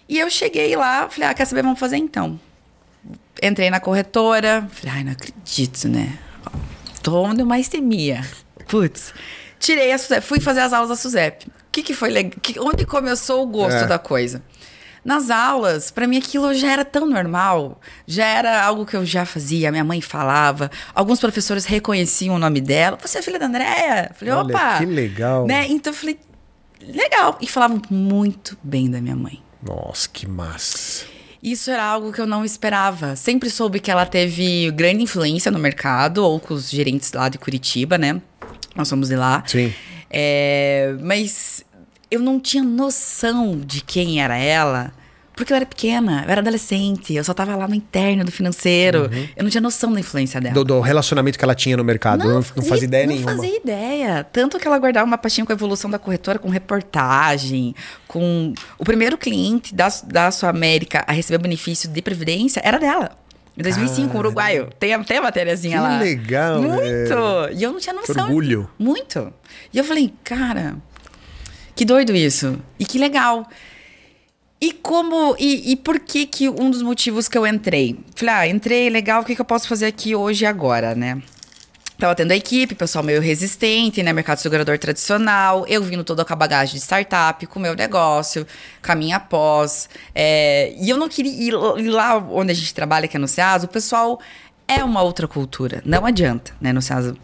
E 0.09 0.19
eu 0.19 0.31
cheguei 0.31 0.75
lá, 0.77 1.09
falei, 1.09 1.29
ah, 1.31 1.35
quer 1.35 1.45
saber, 1.45 1.63
vamos 1.63 1.79
fazer 1.79 1.97
então. 1.97 2.39
Entrei 3.43 3.69
na 3.71 3.81
corretora, 3.81 4.67
falei, 4.73 4.97
ai, 4.99 5.05
não 5.05 5.13
acredito, 5.13 5.89
né? 5.89 6.19
Tô 7.03 7.23
onde 7.23 7.43
eu 7.43 7.47
mais 7.47 7.69
temia. 7.69 8.25
Putz. 8.69 9.13
Tirei 9.59 9.93
a 9.93 9.99
Suzep, 9.99 10.25
fui 10.25 10.41
fazer 10.41 10.61
as 10.61 10.73
aulas 10.73 10.89
da 10.89 10.97
Suzep. 10.97 11.47
O 11.76 11.78
que 11.78 11.83
que 11.83 11.95
foi 11.95 12.09
legal? 12.09 12.33
Que- 12.40 12.59
Onde 12.59 12.87
começou 12.87 13.42
o 13.42 13.47
gosto 13.47 13.85
É. 13.85 13.87
da 13.87 13.99
coisa? 13.99 14.42
Nas 15.04 15.28
aulas, 15.28 15.90
pra 15.90 16.06
mim 16.06 16.16
aquilo 16.16 16.54
já 16.54 16.73
era 16.73 16.87
tão 16.87 17.06
normal, 17.06 17.78
já 18.06 18.25
era 18.26 18.64
algo 18.64 18.87
que 18.87 18.97
eu 18.97 19.04
já 19.04 19.26
fazia, 19.26 19.71
minha 19.71 19.85
mãe 19.85 20.00
falava, 20.00 20.71
alguns 20.95 21.21
professores 21.21 21.66
reconheciam 21.66 22.35
o 22.35 22.38
nome 22.38 22.62
dela. 22.62 22.97
Você 23.02 23.18
é 23.18 23.23
filha 23.23 23.38
da 23.38 23.45
Andréia? 23.45 24.11
Falei, 24.16 24.33
Olha, 24.33 24.56
opa! 24.56 24.78
que 24.78 24.87
legal. 24.87 25.47
Né? 25.47 25.66
Então 25.68 25.92
eu 25.92 25.97
falei, 25.97 26.18
legal. 26.80 27.37
E 27.42 27.47
falavam 27.47 27.80
muito 27.90 28.56
bem 28.62 28.90
da 28.90 29.02
minha 29.02 29.14
mãe. 29.14 29.42
Nossa, 29.62 30.09
que 30.09 30.26
massa. 30.26 31.04
Isso 31.42 31.71
era 31.71 31.85
algo 31.85 32.11
que 32.11 32.21
eu 32.23 32.26
não 32.26 32.42
esperava. 32.42 33.14
Sempre 33.16 33.50
soube 33.50 33.80
que 33.80 33.90
ela 33.90 34.06
teve 34.06 34.71
grande 34.71 35.02
influência 35.02 35.52
no 35.52 35.59
mercado, 35.59 36.25
ou 36.25 36.40
com 36.40 36.54
os 36.54 36.71
gerentes 36.71 37.12
lá 37.12 37.28
de 37.28 37.37
Curitiba, 37.38 37.99
né? 37.99 38.21
Nós 38.75 38.88
somos 38.88 39.09
de 39.11 39.14
lá. 39.16 39.45
Sim. 39.47 39.73
É, 40.11 40.95
mas 41.01 41.65
eu 42.11 42.21
não 42.21 42.39
tinha 42.39 42.63
noção 42.63 43.59
de 43.59 43.81
quem 43.81 44.21
era 44.21 44.37
ela, 44.37 44.93
porque 45.37 45.53
eu 45.53 45.57
era 45.57 45.67
pequena, 45.67 46.23
eu 46.25 46.31
era 46.31 46.41
adolescente, 46.41 47.13
eu 47.13 47.23
só 47.23 47.35
tava 47.35 47.55
lá 47.55 47.69
no 47.69 47.75
interno 47.75 48.25
do 48.25 48.33
financeiro. 48.33 49.11
Eu 49.37 49.45
não 49.45 49.51
tinha 49.51 49.61
noção 49.61 49.93
da 49.93 50.01
influência 50.01 50.41
dela. 50.41 50.55
Do, 50.55 50.65
do 50.65 50.81
relacionamento 50.81 51.39
que 51.39 51.45
ela 51.45 51.55
tinha 51.55 51.77
no 51.77 51.85
mercado. 51.85 52.27
Não, 52.27 52.35
não 52.37 52.63
fazia 52.63 52.87
ideia 52.87 53.07
não 53.07 53.13
nenhuma. 53.13 53.33
fazia 53.33 53.55
ideia. 53.55 54.25
Tanto 54.33 54.59
que 54.59 54.67
ela 54.67 54.79
guardava 54.79 55.05
uma 55.05 55.19
pastinha 55.19 55.45
com 55.45 55.53
a 55.53 55.55
evolução 55.55 55.91
da 55.91 55.99
corretora, 55.99 56.39
com 56.39 56.49
reportagem, 56.49 57.75
com... 58.09 58.55
O 58.79 58.85
primeiro 58.85 59.19
cliente 59.19 59.75
da, 59.75 59.89
da 60.05 60.31
Sua 60.31 60.49
América 60.49 61.05
a 61.07 61.13
receber 61.13 61.37
benefício 61.37 61.87
de 61.87 62.01
previdência 62.01 62.63
era 62.65 62.79
dela. 62.79 63.11
Em 63.59 63.63
2005, 63.63 64.15
um 64.15 64.19
uruguaio. 64.19 64.69
Tem, 64.79 64.93
a- 64.93 65.03
tem 65.03 65.17
a 65.19 65.23
matériazinha 65.23 65.79
Que 65.79 65.83
lá. 65.83 65.99
legal, 65.99 66.61
Muito! 66.63 67.15
E 67.55 67.63
eu 67.63 67.73
não 67.73 67.81
tinha 67.81 67.95
Que 67.95 68.09
noção. 68.09 68.25
orgulho. 68.25 68.71
Muito. 68.79 69.33
E 69.73 69.79
eu 69.79 69.85
falei, 69.85 70.13
cara, 70.23 70.77
que 71.75 71.85
doido 71.85 72.15
isso. 72.15 72.59
E 72.79 72.85
que 72.85 72.99
legal. 72.99 73.49
E 74.61 74.73
como. 74.73 75.37
E, 75.39 75.73
e 75.73 75.77
por 75.77 75.99
que 76.01 76.27
que 76.27 76.49
um 76.49 76.71
dos 76.71 76.83
motivos 76.83 77.29
que 77.29 77.37
eu 77.37 77.47
entrei? 77.47 77.99
Falei, 78.15 78.35
ah, 78.35 78.47
entrei, 78.49 78.89
legal, 78.91 79.23
o 79.23 79.25
que, 79.25 79.35
que 79.35 79.41
eu 79.41 79.45
posso 79.45 79.69
fazer 79.69 79.87
aqui 79.87 80.15
hoje 80.15 80.45
e 80.45 80.47
agora, 80.47 80.95
né? 80.95 81.21
Tava 81.99 82.15
tendo 82.15 82.33
a 82.33 82.37
equipe, 82.37 82.75
pessoal 82.75 83.03
meio 83.03 83.23
resistente, 83.23 84.03
né? 84.03 84.12
Mercado 84.12 84.38
segurador 84.38 84.79
tradicional. 84.79 85.65
Eu 85.67 85.83
vindo 85.83 86.05
toda 86.05 86.25
com 86.26 86.33
a 86.33 86.37
bagagem 86.37 86.75
de 86.75 86.81
startup, 86.81 87.47
com 87.47 87.59
o 87.59 87.62
meu 87.62 87.75
negócio, 87.75 88.47
caminho 88.83 89.17
após. 89.17 89.88
É, 90.15 90.75
e 90.79 90.91
eu 90.91 90.99
não 90.99 91.09
queria 91.09 91.33
ir, 91.33 91.55
ir 91.79 91.88
lá 91.88 92.19
onde 92.19 92.53
a 92.53 92.55
gente 92.55 92.75
trabalha, 92.75 93.09
que 93.09 93.17
é 93.17 93.21
no 93.21 93.26
SEAS, 93.26 93.65
o 93.65 93.69
pessoal 93.69 94.21
é 94.69 94.85
uma 94.85 95.03
outra 95.03 95.26
cultura. 95.26 95.83
Não 95.87 96.05
adianta, 96.05 96.53
né? 96.61 96.71
No 96.71 96.83
SEAS. 96.83 97.15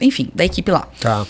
Enfim, 0.00 0.30
da 0.34 0.44
equipe 0.44 0.70
lá. 0.70 0.88
Tá. 1.00 1.24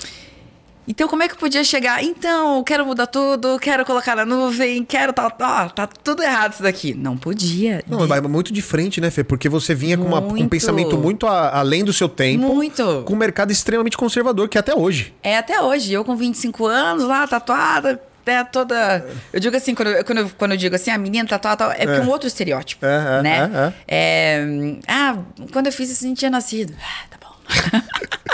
Então, 0.89 1.09
como 1.09 1.23
é 1.23 1.29
que 1.29 1.35
eu 1.35 1.39
podia 1.39 1.65
chegar? 1.65 2.03
Então, 2.03 2.63
quero 2.63 2.87
mudar 2.87 3.07
tudo, 3.09 3.59
quero 3.59 3.85
colocar 3.85 4.15
na 4.17 4.25
nuvem, 4.25 4.85
quero 4.85 5.13
tal, 5.13 5.31
tal. 5.31 5.71
Tá 5.71 5.87
tudo 5.87 6.23
errado 6.23 6.53
isso 6.53 6.63
daqui. 6.63 6.95
Não 6.95 7.17
podia. 7.17 7.83
Não, 7.89 8.07
mas 8.07 8.23
muito 8.23 8.53
de 8.53 8.63
frente, 8.63 9.01
né, 9.01 9.11
Fê? 9.11 9.25
Porque 9.25 9.49
você 9.49 9.75
vinha 9.75 9.99
com, 9.99 10.05
uma- 10.05 10.21
com 10.23 10.29
um 10.29 10.31
Muito. 10.33 10.49
pensamento 10.49 10.97
muito 10.97 11.27
a- 11.27 11.59
além 11.59 11.85
do 11.85 11.93
seu 11.93 12.09
tempo. 12.09 12.45
Muito. 12.55 13.03
Com 13.05 13.15
um 13.15 13.17
mercado 13.17 13.51
extremamente 13.51 13.97
conservador, 13.97 14.49
que 14.49 14.57
é 14.57 14.61
até 14.61 14.75
hoje. 14.75 15.13
É 15.23 15.37
até 15.37 15.61
hoje. 15.61 15.93
Eu 15.93 16.05
com 16.05 16.15
25 16.15 16.67
anos 16.67 17.05
lá, 17.05 17.27
tatuada, 17.27 18.01
né, 18.25 18.45
toda. 18.45 19.05
Eu 19.33 19.41
digo 19.41 19.57
assim, 19.57 19.75
quando 19.75 19.89
eu, 19.89 20.05
quando 20.05 20.19
eu, 20.19 20.31
quando 20.39 20.53
eu 20.53 20.57
digo 20.57 20.75
assim, 20.77 20.91
a 20.91 20.99
menina 20.99 21.29
tatuada, 21.29 21.57
tal, 21.57 21.71
é 21.73 21.85
porque 21.87 22.01
é 22.01 22.03
um 22.03 22.09
outro 22.11 22.29
estereótipo. 22.29 22.87
É, 22.87 23.19
é, 23.19 23.23
né? 23.23 23.73
é, 23.89 24.39
É, 24.39 24.77
Ah, 24.87 25.17
quando 25.53 25.67
eu 25.67 25.73
fiz 25.73 25.91
isso, 25.91 26.05
a 26.05 26.09
gente 26.09 26.19
tinha 26.19 26.31
nascido. 26.31 26.75
Ah, 26.81 27.07
tá 27.11 27.19
bom. 27.21 27.35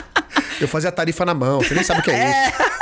Eu 0.64 0.69
fazia 0.69 0.88
a 0.88 0.92
tarifa 0.92 1.25
na 1.25 1.35
mão, 1.35 1.61
você 1.61 1.75
nem 1.75 1.85
sabe 1.85 2.00
o 2.00 2.02
que 2.02 2.11
é, 2.11 2.49
isso. 2.49 2.73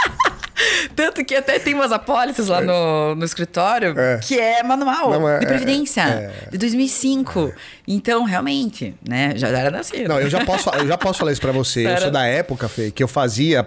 Tanto 1.01 1.25
que 1.25 1.35
até 1.35 1.59
tem 1.59 1.73
umas 1.75 1.93
apólices 1.93 2.49
lá 2.49 2.61
no, 2.61 3.15
no 3.15 3.25
escritório 3.25 3.99
É. 3.99 4.19
que 4.19 4.39
é 4.39 4.63
manual 4.63 5.11
Não, 5.11 5.29
é- 5.29 5.39
de 5.39 5.47
previdência 5.47 6.03
é- 6.03 6.51
de 6.51 6.59
2005. 6.59 7.53
Então, 7.89 8.25
realmente, 8.25 8.95
né, 9.09 9.33
já 9.37 9.49
era 9.49 9.71
nascido. 9.71 10.09
Não, 10.09 10.21
eu 10.21 10.29
já 10.29 10.45
posso, 10.45 10.69
eu 10.71 10.87
já 10.87 10.99
posso 10.99 11.19
falar 11.21 11.33
isso 11.33 11.41
pra 11.41 11.53
você. 11.53 11.87
Eu 11.87 11.97
sou 11.99 12.11
da 12.11 12.27
época, 12.27 12.69
Fê, 12.69 12.91
que 12.91 13.03
eu 13.03 13.09
fazia 13.09 13.67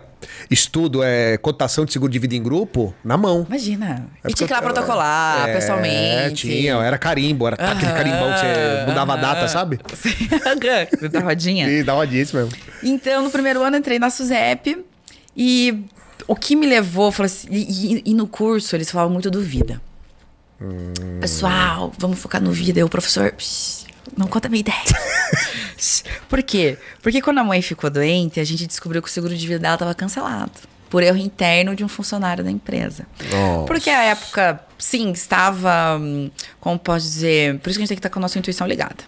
estudo, 0.50 1.02
é, 1.04 1.38
cotação 1.38 1.84
de 1.86 1.92
seguro 1.92 2.12
de 2.12 2.20
vida 2.20 2.36
em 2.36 2.42
grupo, 2.44 2.94
na 3.04 3.18
mão. 3.18 3.46
Imagina. 3.48 4.08
É 4.24 4.30
e 4.30 4.34
tinha 4.34 4.48
que 4.48 4.54
lá 4.54 4.62
protocolar, 4.62 5.50
É, 5.50 5.54
pessoalmente. 5.54 6.48
tinha, 6.48 6.76
era 6.76 6.98
carimbo, 6.98 7.48
era 7.48 7.56
aquele 7.56 7.88
Aham, 7.92 7.96
carimbão 7.98 8.34
que 8.34 8.40
você 8.40 8.86
mudava 8.88 9.14
a 9.14 9.18
data, 9.18 9.48
sabe? 9.48 9.80
Sim, 9.96 10.30
da 11.12 11.20
rodinha. 11.20 11.68
E 11.68 11.84
dava 11.84 12.06
disso 12.08 12.36
mesmo. 12.38 12.52
Então, 12.84 13.24
no 13.24 13.30
primeiro 13.32 13.62
ano, 13.64 13.76
entrei 13.78 14.00
na 14.00 14.10
SUSEP 14.10 14.86
e 15.36 15.84
o 16.28 16.36
que 16.36 16.56
me 16.56 16.66
levou, 16.68 17.12
falou 17.12 17.26
assim, 17.28 17.48
e, 17.52 17.96
e- 17.98 18.02
e 18.08 18.14
no 18.14 18.28
curso 18.28 18.76
eles 18.76 18.90
falavam 18.92 19.12
muito 19.14 19.30
do 19.32 19.42
vida. 19.42 19.82
Pessoal, 21.20 21.92
vamos 21.98 22.20
focar 22.20 22.42
no 22.42 22.52
vida. 22.52 22.80
E 22.80 22.84
o 22.84 22.90
professor, 22.90 23.32
"Psh, 23.34 23.86
não 24.16 24.28
conta 24.28 24.48
a 24.48 24.52
minha 24.52 24.62
ideia. 24.62 24.78
Por 26.30 26.42
quê? 26.42 26.78
Porque 27.02 27.22
quando 27.22 27.40
a 27.40 27.44
mãe 27.44 27.62
ficou 27.62 27.90
doente, 27.90 28.40
a 28.40 28.44
gente 28.44 28.66
descobriu 28.66 29.02
que 29.02 29.10
o 29.10 29.12
seguro 29.12 29.36
de 29.36 29.46
vida 29.48 29.60
dela 29.60 29.76
estava 29.76 29.94
cancelado. 29.94 30.52
Por 30.90 31.02
erro 31.04 31.18
interno 31.18 31.76
de 31.76 31.84
um 31.84 31.88
funcionário 31.88 32.44
da 32.44 32.52
empresa. 32.52 33.06
Nossa. 33.32 33.66
Porque 33.66 33.90
a 33.90 34.04
época, 34.04 34.60
sim, 34.78 35.12
estava. 35.12 35.98
hum, 36.00 36.30
Como 36.60 36.78
posso 36.80 37.06
dizer? 37.06 37.58
Por 37.60 37.70
isso 37.70 37.80
que 37.80 37.82
a 37.82 37.86
gente 37.86 37.90
tem 37.90 37.96
que 37.98 38.00
estar 38.00 38.10
com 38.10 38.20
a 38.20 38.22
nossa 38.22 38.38
intuição 38.38 38.68
ligada. 38.68 39.04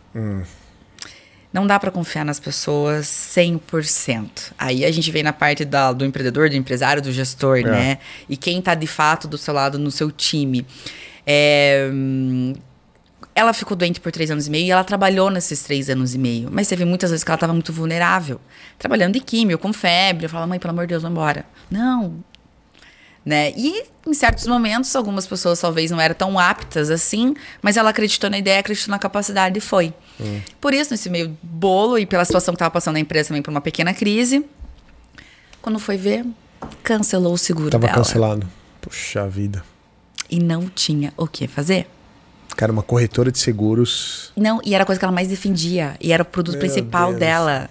Não 1.55 1.65
dá 1.65 1.79
pra 1.79 1.89
confiar 1.89 2.25
nas 2.25 2.37
pessoas 2.37 3.07
100%. 3.07 4.51
Aí 4.57 4.83
a 4.83 4.91
gente 4.91 5.09
vem 5.09 5.23
na 5.23 5.31
parte 5.31 5.63
da- 5.63 5.93
do 5.93 6.03
empreendedor, 6.03 6.49
do 6.49 6.55
empresário, 6.57 7.01
do 7.01 7.13
gestor, 7.13 7.59
né? 7.71 7.97
E 8.27 8.35
quem 8.35 8.61
tá 8.61 8.75
de 8.75 8.85
fato 8.87 9.25
do 9.25 9.37
seu 9.37 9.53
lado 9.53 9.79
no 9.79 9.89
seu 9.89 10.11
time. 10.11 10.65
É, 11.25 11.89
ela 13.33 13.53
ficou 13.53 13.75
doente 13.75 13.99
por 14.01 14.11
três 14.11 14.29
anos 14.29 14.47
e 14.47 14.51
meio 14.51 14.65
e 14.65 14.71
ela 14.71 14.83
trabalhou 14.83 15.29
nesses 15.29 15.61
três 15.63 15.89
anos 15.89 16.13
e 16.13 16.17
meio. 16.17 16.49
Mas 16.51 16.67
teve 16.67 16.83
muitas 16.83 17.09
vezes 17.11 17.23
que 17.23 17.31
ela 17.31 17.35
estava 17.37 17.53
muito 17.53 17.71
vulnerável. 17.71 18.39
Trabalhando 18.77 19.13
de 19.13 19.21
químio, 19.21 19.57
com 19.57 19.71
febre. 19.71 20.25
Eu 20.25 20.29
falava, 20.29 20.47
mãe, 20.47 20.59
pelo 20.59 20.71
amor 20.71 20.83
de 20.85 20.89
Deus, 20.89 21.03
vamos 21.03 21.17
embora. 21.17 21.45
Não. 21.71 22.15
Né? 23.25 23.51
E 23.57 23.83
em 24.05 24.13
certos 24.13 24.45
momentos, 24.45 24.95
algumas 24.95 25.25
pessoas 25.25 25.59
talvez 25.59 25.89
não 25.89 25.99
eram 25.99 26.13
tão 26.13 26.37
aptas 26.37 26.91
assim, 26.91 27.33
mas 27.61 27.75
ela 27.75 27.89
acreditou 27.89 28.29
na 28.29 28.37
ideia, 28.37 28.59
acreditou 28.59 28.91
na 28.91 28.99
capacidade 28.99 29.57
e 29.57 29.61
foi. 29.61 29.93
Hum. 30.21 30.41
Por 30.61 30.73
isso, 30.73 30.91
nesse 30.91 31.09
meio 31.09 31.35
bolo 31.41 31.97
e 31.97 32.05
pela 32.05 32.23
situação 32.23 32.53
que 32.53 32.57
estava 32.57 32.69
passando 32.71 32.97
a 32.97 32.99
empresa 32.99 33.29
também 33.29 33.41
por 33.41 33.49
uma 33.49 33.61
pequena 33.61 33.93
crise, 33.93 34.45
quando 35.61 35.79
foi 35.79 35.97
ver, 35.97 36.23
cancelou 36.83 37.33
o 37.33 37.37
seguro 37.37 37.71
tava 37.71 37.87
dela. 37.87 37.97
cancelado. 37.97 38.47
Puxa 38.79 39.27
vida. 39.27 39.63
E 40.29 40.39
não 40.39 40.69
tinha 40.69 41.11
o 41.17 41.27
que 41.27 41.47
fazer. 41.47 41.87
Cara, 42.55 42.71
uma 42.71 42.83
corretora 42.83 43.31
de 43.31 43.39
seguros. 43.39 44.31
Não, 44.35 44.61
e 44.63 44.73
era 44.75 44.83
a 44.83 44.85
coisa 44.85 44.99
que 44.99 45.05
ela 45.05 45.11
mais 45.11 45.27
defendia. 45.27 45.95
E 45.99 46.13
era 46.13 46.23
o 46.23 46.25
produto 46.25 46.53
Meu 46.53 46.61
principal 46.61 47.07
Deus. 47.07 47.19
dela. 47.19 47.69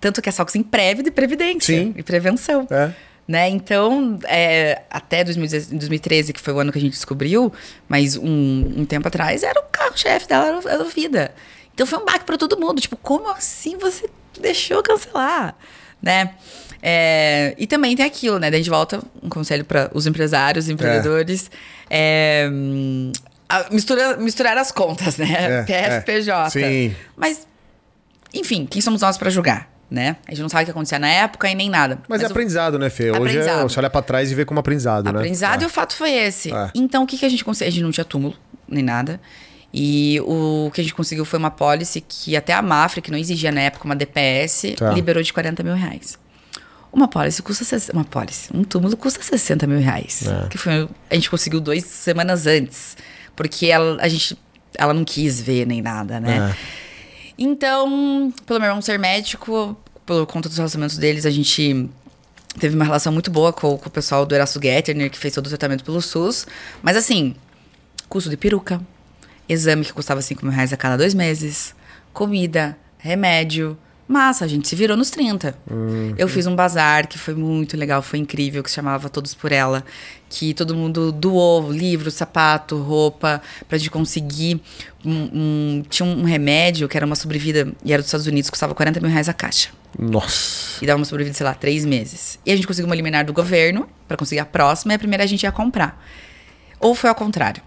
Tanto 0.00 0.22
que 0.22 0.28
é 0.28 0.32
só 0.32 0.46
em 0.54 0.62
prévio 0.62 1.02
de 1.02 1.10
previdência 1.10 1.76
Sim. 1.76 1.94
e 1.96 2.02
prevenção. 2.02 2.66
É. 2.70 2.92
Né? 3.30 3.48
Então, 3.48 4.18
é, 4.24 4.82
até 4.90 5.22
2013, 5.22 6.32
que 6.32 6.40
foi 6.40 6.52
o 6.52 6.58
ano 6.58 6.72
que 6.72 6.78
a 6.78 6.80
gente 6.80 6.94
descobriu, 6.94 7.52
mas 7.88 8.16
um, 8.16 8.72
um 8.78 8.84
tempo 8.84 9.06
atrás, 9.06 9.44
era 9.44 9.60
o 9.60 9.62
carro-chefe 9.70 10.26
dela, 10.26 10.60
era, 10.66 10.82
a 10.82 10.84
vida. 10.84 11.32
Então 11.72 11.86
foi 11.86 12.00
um 12.00 12.04
baque 12.04 12.24
para 12.24 12.36
todo 12.36 12.58
mundo. 12.58 12.80
Tipo, 12.80 12.96
como 12.96 13.30
assim 13.30 13.78
você 13.78 14.10
deixou 14.40 14.82
cancelar? 14.82 15.54
Né? 16.02 16.34
É, 16.82 17.54
e 17.56 17.68
também 17.68 17.94
tem 17.94 18.04
aquilo, 18.04 18.40
né? 18.40 18.50
Daí 18.50 18.58
a 18.58 18.62
gente 18.64 18.70
volta 18.70 19.00
um 19.22 19.28
conselho 19.28 19.64
para 19.64 19.88
os 19.94 20.08
empresários, 20.08 20.68
empreendedores. 20.68 21.52
É. 21.88 22.50
É, 23.48 23.72
mistura, 23.72 24.16
misturar 24.16 24.58
as 24.58 24.72
contas, 24.72 25.18
né? 25.18 25.28
É, 25.32 25.62
PFPJ. 26.02 26.46
É. 26.46 26.50
Sim. 26.50 26.96
Mas, 27.16 27.46
enfim, 28.34 28.66
quem 28.66 28.82
somos 28.82 29.02
nós 29.02 29.16
para 29.16 29.30
julgar? 29.30 29.69
Né? 29.90 30.16
A 30.26 30.30
gente 30.30 30.42
não 30.42 30.48
sabe 30.48 30.62
o 30.62 30.64
que 30.66 30.70
acontecia 30.70 30.98
na 30.98 31.08
época 31.08 31.48
e 31.48 31.54
nem 31.54 31.68
nada. 31.68 31.96
Mas, 32.08 32.20
Mas 32.20 32.22
é 32.22 32.26
o... 32.26 32.30
aprendizado, 32.30 32.78
né, 32.78 32.88
Fê? 32.88 33.10
Hoje 33.10 33.38
é, 33.38 33.62
você 33.62 33.80
olha 33.80 33.90
pra 33.90 34.00
trás 34.00 34.30
e 34.30 34.34
vê 34.34 34.44
como 34.44 34.60
aprendizado, 34.60 35.08
aprendizado 35.08 35.14
né? 35.14 35.20
Aprendizado 35.20 35.60
é. 35.62 35.64
e 35.64 35.66
o 35.66 35.70
fato 35.70 35.94
foi 35.94 36.12
esse. 36.12 36.54
É. 36.54 36.70
Então, 36.74 37.02
o 37.02 37.06
que, 37.06 37.18
que 37.18 37.26
a 37.26 37.28
gente 37.28 37.44
conseguiu? 37.44 37.68
A 37.68 37.70
gente 37.72 37.82
não 37.82 37.90
tinha 37.90 38.04
túmulo, 38.04 38.36
nem 38.68 38.84
nada. 38.84 39.20
E 39.72 40.20
o 40.22 40.70
que 40.72 40.80
a 40.80 40.84
gente 40.84 40.94
conseguiu 40.94 41.24
foi 41.24 41.38
uma 41.38 41.50
policy 41.50 42.04
que 42.06 42.36
até 42.36 42.52
a 42.52 42.62
Mafra, 42.62 43.00
que 43.00 43.10
não 43.10 43.18
exigia 43.18 43.52
na 43.52 43.60
época 43.60 43.84
uma 43.84 43.94
DPS, 43.94 44.74
tá. 44.76 44.90
liberou 44.92 45.22
de 45.22 45.32
40 45.32 45.62
mil 45.62 45.74
reais. 45.74 46.18
Uma 46.92 47.06
policy 47.06 47.40
custa... 47.40 47.64
Uma 47.92 48.04
policy, 48.04 48.50
um 48.52 48.64
túmulo 48.64 48.96
custa 48.96 49.22
60 49.22 49.66
mil 49.66 49.78
reais. 49.78 50.26
É. 50.26 50.48
Que 50.48 50.58
foi, 50.58 50.88
a 51.08 51.14
gente 51.14 51.30
conseguiu 51.30 51.60
duas 51.60 51.84
semanas 51.84 52.46
antes. 52.46 52.96
Porque 53.36 53.66
ela, 53.66 53.96
a 54.00 54.08
gente... 54.08 54.36
Ela 54.76 54.92
não 54.92 55.04
quis 55.04 55.40
ver 55.40 55.66
nem 55.66 55.80
nada, 55.80 56.18
né? 56.18 56.52
É. 56.52 56.89
Então, 57.42 58.30
pelo 58.44 58.60
meu 58.60 58.68
irmão 58.68 58.82
ser 58.82 58.98
médico, 58.98 59.74
por 60.04 60.26
conta 60.26 60.46
dos 60.46 60.58
relacionamentos 60.58 60.98
deles, 60.98 61.24
a 61.24 61.30
gente 61.30 61.88
teve 62.58 62.74
uma 62.74 62.84
relação 62.84 63.10
muito 63.10 63.30
boa 63.30 63.50
com, 63.50 63.78
com 63.78 63.88
o 63.88 63.90
pessoal 63.90 64.26
do 64.26 64.34
Erasto 64.34 64.60
Gettner, 64.62 65.10
que 65.10 65.18
fez 65.18 65.32
todo 65.32 65.46
o 65.46 65.48
tratamento 65.48 65.82
pelo 65.82 66.02
SUS. 66.02 66.46
Mas 66.82 66.98
assim, 66.98 67.34
custo 68.10 68.28
de 68.28 68.36
peruca, 68.36 68.78
exame 69.48 69.86
que 69.86 69.92
custava 69.94 70.20
5 70.20 70.44
mil 70.44 70.52
reais 70.52 70.70
a 70.70 70.76
cada 70.76 70.98
dois 70.98 71.14
meses, 71.14 71.74
comida, 72.12 72.76
remédio, 72.98 73.74
Massa, 74.10 74.44
a 74.44 74.48
gente 74.48 74.66
se 74.66 74.74
virou 74.74 74.96
nos 74.96 75.08
30. 75.08 75.54
Uhum. 75.70 76.14
Eu 76.18 76.26
fiz 76.26 76.44
um 76.44 76.56
bazar 76.56 77.06
que 77.06 77.16
foi 77.16 77.32
muito 77.32 77.76
legal, 77.76 78.02
foi 78.02 78.18
incrível, 78.18 78.60
que 78.60 78.68
se 78.68 78.74
chamava 78.74 79.08
Todos 79.08 79.34
por 79.34 79.52
Ela. 79.52 79.84
Que 80.28 80.52
todo 80.52 80.74
mundo 80.74 81.12
doou 81.12 81.70
livro, 81.70 82.10
sapato, 82.10 82.76
roupa, 82.76 83.40
pra 83.68 83.78
gente 83.78 83.88
conseguir. 83.88 84.60
Um, 85.04 85.12
um, 85.32 85.82
tinha 85.88 86.04
um 86.04 86.24
remédio 86.24 86.88
que 86.88 86.96
era 86.96 87.06
uma 87.06 87.14
sobrevida, 87.14 87.72
e 87.84 87.92
era 87.92 88.02
dos 88.02 88.08
Estados 88.08 88.26
Unidos, 88.26 88.50
custava 88.50 88.74
40 88.74 88.98
mil 88.98 89.08
reais 89.08 89.28
a 89.28 89.32
caixa. 89.32 89.68
Nossa. 89.96 90.82
E 90.82 90.86
dava 90.88 90.98
uma 90.98 91.04
sobrevida, 91.04 91.36
sei 91.36 91.46
lá, 91.46 91.54
três 91.54 91.84
meses. 91.84 92.36
E 92.44 92.50
a 92.50 92.56
gente 92.56 92.66
conseguiu 92.66 92.88
uma 92.88 92.96
liminar 92.96 93.24
do 93.24 93.32
governo 93.32 93.88
para 94.08 94.16
conseguir 94.16 94.40
a 94.40 94.44
próxima, 94.44 94.92
e 94.92 94.96
a 94.96 94.98
primeira 94.98 95.22
a 95.22 95.26
gente 95.28 95.44
ia 95.44 95.52
comprar. 95.52 96.04
Ou 96.80 96.96
foi 96.96 97.08
ao 97.08 97.14
contrário. 97.14 97.62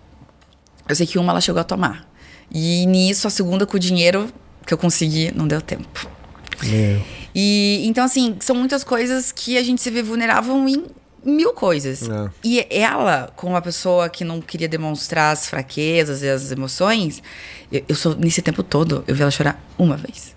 Eu 0.89 0.93
sei 0.93 1.07
que 1.07 1.17
uma 1.17 1.31
ela 1.31 1.39
chegou 1.39 1.61
a 1.61 1.63
tomar. 1.63 2.05
E 2.51 2.85
nisso, 2.85 3.27
a 3.27 3.29
segunda, 3.29 3.65
com 3.65 3.77
o 3.77 3.79
dinheiro 3.79 4.27
que 4.67 4.73
eu 4.73 4.77
consegui, 4.77 5.31
não 5.33 5.47
deu 5.47 5.61
tempo. 5.61 6.12
Meu. 6.61 7.01
E 7.33 7.83
então, 7.85 8.03
assim, 8.03 8.35
são 8.39 8.55
muitas 8.55 8.83
coisas 8.83 9.31
que 9.31 9.57
a 9.57 9.63
gente 9.63 9.81
se 9.81 9.89
vê 9.89 10.03
vulnerável 10.03 10.67
em 10.67 10.85
mil 11.23 11.53
coisas. 11.53 12.07
É. 12.07 12.29
E 12.43 12.67
ela, 12.69 13.31
como 13.35 13.53
uma 13.53 13.61
pessoa 13.61 14.09
que 14.09 14.23
não 14.23 14.41
queria 14.41 14.67
demonstrar 14.67 15.33
as 15.33 15.47
fraquezas 15.47 16.21
e 16.21 16.29
as 16.29 16.51
emoções, 16.51 17.23
eu, 17.71 17.83
eu 17.87 17.95
sou, 17.95 18.15
nesse 18.15 18.41
tempo 18.41 18.61
todo, 18.61 19.03
eu 19.07 19.15
vi 19.15 19.21
ela 19.21 19.31
chorar 19.31 19.63
uma 19.77 19.97
vez. 19.97 20.35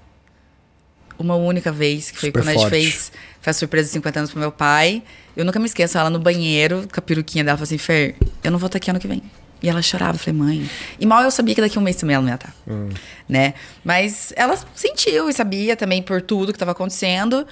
Uma 1.18 1.34
única 1.34 1.72
vez, 1.72 2.10
que 2.10 2.18
foi 2.18 2.28
Super 2.28 2.42
quando 2.42 2.54
forte. 2.54 2.74
a 2.74 2.78
gente 2.78 2.90
fez, 2.90 3.12
fez 3.40 3.56
surpresa 3.56 3.86
de 3.88 3.92
50 3.94 4.18
anos 4.20 4.30
pro 4.30 4.38
meu 4.38 4.52
pai. 4.52 5.02
Eu 5.36 5.44
nunca 5.44 5.58
me 5.58 5.66
esqueço, 5.66 5.96
ela 5.98 6.10
no 6.10 6.18
banheiro, 6.18 6.86
com 6.92 7.00
a 7.00 7.02
peruquinha 7.02 7.42
dela, 7.42 7.56
falou 7.56 7.64
assim, 7.64 7.78
Fer, 7.78 8.16
eu 8.44 8.50
não 8.50 8.58
vou 8.58 8.66
estar 8.66 8.76
aqui 8.76 8.90
ano 8.90 9.00
que 9.00 9.08
vem. 9.08 9.22
E 9.62 9.68
ela 9.68 9.80
chorava, 9.80 10.16
eu 10.16 10.18
falei, 10.18 10.38
mãe. 10.38 10.70
E 11.00 11.06
mal 11.06 11.22
eu 11.22 11.30
sabia 11.30 11.54
que 11.54 11.60
daqui 11.60 11.78
a 11.78 11.80
um 11.80 11.84
mês 11.84 11.96
também 11.96 12.14
ela 12.14 12.22
não 12.22 12.30
ia 12.30 12.34
estar. 12.34 12.54
Hum. 12.68 12.90
Né? 13.28 13.54
Mas 13.82 14.32
ela 14.36 14.58
sentiu 14.74 15.28
e 15.30 15.32
sabia 15.32 15.74
também 15.76 16.02
por 16.02 16.20
tudo 16.20 16.52
que 16.52 16.56
estava 16.56 16.72
acontecendo. 16.72 17.46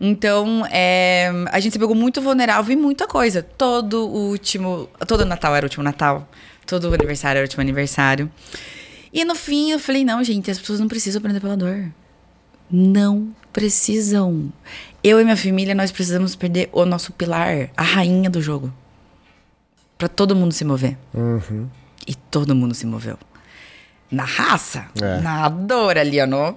Então, 0.00 0.64
é, 0.70 1.30
a 1.50 1.58
gente 1.58 1.72
se 1.72 1.78
pegou 1.78 1.94
muito 1.94 2.22
vulnerável 2.22 2.72
em 2.72 2.80
muita 2.80 3.06
coisa. 3.06 3.42
Todo 3.42 4.06
o 4.06 4.30
último. 4.30 4.88
Todo 5.06 5.24
Natal 5.24 5.54
era 5.56 5.64
o 5.64 5.66
último 5.66 5.82
Natal. 5.82 6.28
Todo 6.64 6.94
aniversário 6.94 7.38
era 7.38 7.44
o 7.44 7.48
último 7.48 7.62
aniversário. 7.62 8.30
E 9.12 9.24
no 9.24 9.34
fim 9.34 9.72
eu 9.72 9.80
falei: 9.80 10.04
não, 10.04 10.22
gente, 10.22 10.50
as 10.50 10.58
pessoas 10.58 10.78
não 10.78 10.86
precisam 10.86 11.18
aprender 11.18 11.40
pela 11.40 11.56
dor. 11.56 11.90
Não 12.70 13.34
precisam. 13.52 14.52
Eu 15.02 15.20
e 15.20 15.24
minha 15.24 15.36
família, 15.36 15.74
nós 15.74 15.90
precisamos 15.90 16.36
perder 16.36 16.68
o 16.70 16.84
nosso 16.84 17.12
pilar, 17.12 17.70
a 17.76 17.82
rainha 17.82 18.30
do 18.30 18.40
jogo 18.40 18.72
para 19.98 20.08
todo 20.08 20.34
mundo 20.34 20.52
se 20.52 20.64
mover. 20.64 20.96
Uhum. 21.12 21.68
E 22.06 22.14
todo 22.14 22.54
mundo 22.54 22.74
se 22.74 22.86
moveu. 22.86 23.18
Na 24.10 24.24
raça, 24.24 24.86
é. 25.02 25.20
na 25.20 25.48
dor 25.48 25.98
ali, 25.98 26.24
no, 26.24 26.56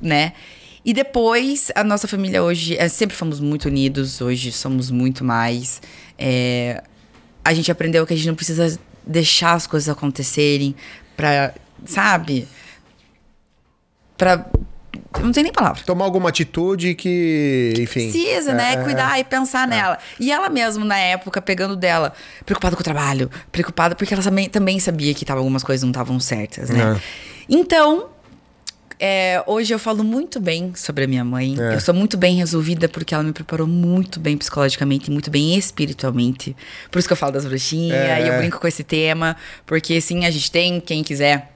né? 0.00 0.34
E 0.84 0.94
depois, 0.94 1.72
a 1.74 1.82
nossa 1.82 2.06
família 2.06 2.42
hoje, 2.42 2.76
é, 2.76 2.88
sempre 2.88 3.16
fomos 3.16 3.40
muito 3.40 3.66
unidos, 3.66 4.20
hoje 4.20 4.52
somos 4.52 4.90
muito 4.90 5.24
mais. 5.24 5.82
É, 6.16 6.82
a 7.44 7.52
gente 7.52 7.72
aprendeu 7.72 8.06
que 8.06 8.14
a 8.14 8.16
gente 8.16 8.28
não 8.28 8.34
precisa 8.34 8.78
deixar 9.04 9.54
as 9.54 9.66
coisas 9.66 9.88
acontecerem 9.88 10.74
pra, 11.16 11.52
sabe? 11.84 12.46
Pra 14.16 14.46
não 15.18 15.32
tem 15.32 15.42
nem 15.42 15.52
palavra. 15.52 15.82
Tomar 15.84 16.04
alguma 16.04 16.28
atitude 16.28 16.94
que, 16.94 17.74
enfim. 17.78 18.10
Precisa, 18.10 18.52
né? 18.54 18.74
é, 18.74 18.76
né? 18.76 18.84
Cuidar 18.84 19.16
é, 19.16 19.20
e 19.20 19.24
pensar 19.24 19.66
é. 19.66 19.70
nela. 19.70 19.98
E 20.18 20.30
ela 20.30 20.48
mesmo, 20.48 20.84
na 20.84 20.98
época, 20.98 21.42
pegando 21.42 21.74
dela, 21.74 22.12
preocupada 22.46 22.76
com 22.76 22.80
o 22.80 22.84
trabalho, 22.84 23.30
preocupada 23.50 23.94
porque 23.94 24.14
ela 24.14 24.22
também, 24.22 24.48
também 24.48 24.78
sabia 24.78 25.12
que 25.12 25.24
tava, 25.24 25.40
algumas 25.40 25.64
coisas 25.64 25.82
não 25.82 25.90
estavam 25.90 26.20
certas, 26.20 26.70
né? 26.70 26.96
É. 26.96 27.00
Então, 27.48 28.08
é, 29.02 29.42
hoje 29.46 29.72
eu 29.72 29.78
falo 29.78 30.04
muito 30.04 30.38
bem 30.38 30.74
sobre 30.76 31.04
a 31.04 31.08
minha 31.08 31.24
mãe. 31.24 31.56
É. 31.58 31.74
Eu 31.74 31.80
sou 31.80 31.94
muito 31.94 32.18
bem 32.18 32.36
resolvida 32.36 32.86
porque 32.86 33.14
ela 33.14 33.24
me 33.24 33.32
preparou 33.32 33.66
muito 33.66 34.20
bem 34.20 34.36
psicologicamente 34.36 35.10
e 35.10 35.12
muito 35.12 35.30
bem 35.30 35.56
espiritualmente. 35.56 36.54
Por 36.90 36.98
isso 36.98 37.08
que 37.08 37.12
eu 37.14 37.16
falo 37.16 37.32
das 37.32 37.46
bruxinhas 37.46 37.96
é. 37.96 38.26
e 38.26 38.28
eu 38.28 38.36
brinco 38.36 38.60
com 38.60 38.68
esse 38.68 38.84
tema. 38.84 39.36
Porque 39.64 39.98
sim, 40.02 40.26
a 40.26 40.30
gente 40.30 40.50
tem, 40.50 40.78
quem 40.80 41.02
quiser 41.02 41.49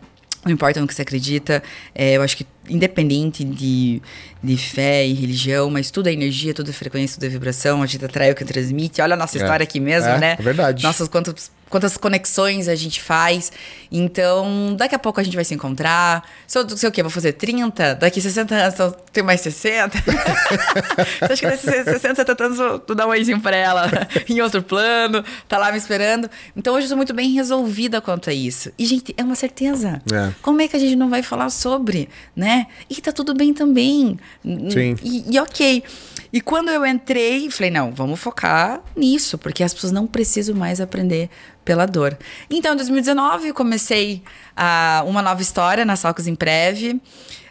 não 0.44 0.52
importa 0.52 0.80
no 0.80 0.86
que 0.86 0.94
você 0.94 1.02
acredita, 1.02 1.62
é, 1.94 2.16
eu 2.16 2.22
acho 2.22 2.36
que 2.36 2.46
independente 2.68 3.44
de, 3.44 4.00
de 4.42 4.56
fé 4.56 5.06
e 5.06 5.12
religião, 5.12 5.70
mas 5.70 5.90
tudo 5.90 6.08
é 6.08 6.12
energia, 6.12 6.54
tudo 6.54 6.70
é 6.70 6.72
frequência, 6.72 7.16
tudo 7.16 7.26
é 7.26 7.28
vibração, 7.28 7.82
a 7.82 7.86
gente 7.86 8.04
atrai 8.04 8.30
o 8.30 8.34
que 8.34 8.44
transmite. 8.44 9.00
Olha 9.02 9.14
a 9.14 9.16
nossa 9.16 9.36
é. 9.36 9.40
história 9.40 9.64
aqui 9.64 9.80
mesmo, 9.80 10.10
é, 10.10 10.18
né? 10.18 10.36
É 10.38 10.42
verdade. 10.42 10.82
Nossas 10.82 11.08
quantas, 11.08 11.50
quantas 11.74 11.96
conexões 11.96 12.68
a 12.68 12.76
gente 12.76 13.02
faz. 13.02 13.50
Então, 13.90 14.76
daqui 14.76 14.94
a 14.94 14.98
pouco 14.98 15.20
a 15.20 15.24
gente 15.24 15.34
vai 15.34 15.44
se 15.44 15.52
encontrar. 15.52 16.24
Se 16.46 16.56
eu, 16.56 16.68
sei 16.70 16.88
o 16.88 16.92
quê? 16.92 17.02
Vou 17.02 17.10
fazer 17.10 17.32
30? 17.32 17.96
Daqui 17.96 18.20
60 18.20 18.54
anos 18.54 18.78
eu 18.78 18.92
tenho 19.12 19.26
mais 19.26 19.40
60? 19.40 19.98
acho 21.28 21.40
que 21.40 21.46
nesses 21.46 21.84
60, 21.84 22.14
70 22.14 22.44
anos 22.44 22.58
eu 22.60 22.82
vou 22.86 22.96
dar 22.96 23.06
um 23.06 23.10
oizinho 23.10 23.40
pra 23.40 23.56
ela 23.56 23.90
em 24.30 24.40
outro 24.40 24.62
plano, 24.62 25.24
tá 25.48 25.58
lá 25.58 25.72
me 25.72 25.78
esperando. 25.78 26.30
Então, 26.56 26.74
hoje 26.74 26.84
eu 26.84 26.88
sou 26.88 26.96
muito 26.96 27.12
bem 27.12 27.32
resolvida 27.32 28.00
quanto 28.00 28.30
a 28.30 28.32
isso. 28.32 28.70
E, 28.78 28.86
gente, 28.86 29.12
é 29.16 29.24
uma 29.24 29.34
certeza. 29.34 30.00
É. 30.12 30.32
Como 30.40 30.62
é 30.62 30.68
que 30.68 30.76
a 30.76 30.78
gente 30.78 30.94
não 30.94 31.10
vai 31.10 31.22
falar 31.22 31.50
sobre, 31.50 32.08
né? 32.36 32.44
né? 32.44 32.66
E 32.90 32.94
tá 33.00 33.10
tudo 33.10 33.34
bem 33.34 33.54
também. 33.54 34.18
Sim. 34.44 34.96
E, 35.02 35.34
e 35.34 35.38
ok. 35.40 35.82
E 36.30 36.40
quando 36.40 36.68
eu 36.68 36.84
entrei, 36.84 37.50
falei, 37.50 37.70
não, 37.70 37.90
vamos 37.92 38.20
focar 38.20 38.82
nisso, 38.94 39.38
porque 39.38 39.62
as 39.62 39.72
pessoas 39.72 39.92
não 39.92 40.06
precisam 40.06 40.54
mais 40.54 40.80
aprender 40.80 41.30
pela 41.64 41.86
dor. 41.86 42.16
Então, 42.50 42.74
em 42.74 42.76
2019, 42.76 43.48
eu 43.48 43.54
comecei 43.54 44.22
uh, 44.56 45.08
uma 45.08 45.22
nova 45.22 45.40
história 45.40 45.84
na 45.84 45.96
Salcos 45.96 46.26
em 46.26 46.34
Preve. 46.34 47.00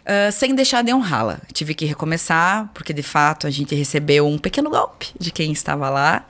Uh, 0.04 0.30
sem 0.30 0.54
deixar 0.54 0.82
de 0.84 0.92
honrá-la. 0.92 1.40
Tive 1.50 1.74
que 1.74 1.86
recomeçar, 1.86 2.70
porque 2.74 2.92
de 2.92 3.02
fato 3.02 3.46
a 3.46 3.50
gente 3.50 3.74
recebeu 3.74 4.26
um 4.26 4.36
pequeno 4.36 4.68
golpe 4.68 5.06
de 5.18 5.30
quem 5.30 5.50
estava 5.50 5.88
lá. 5.88 6.26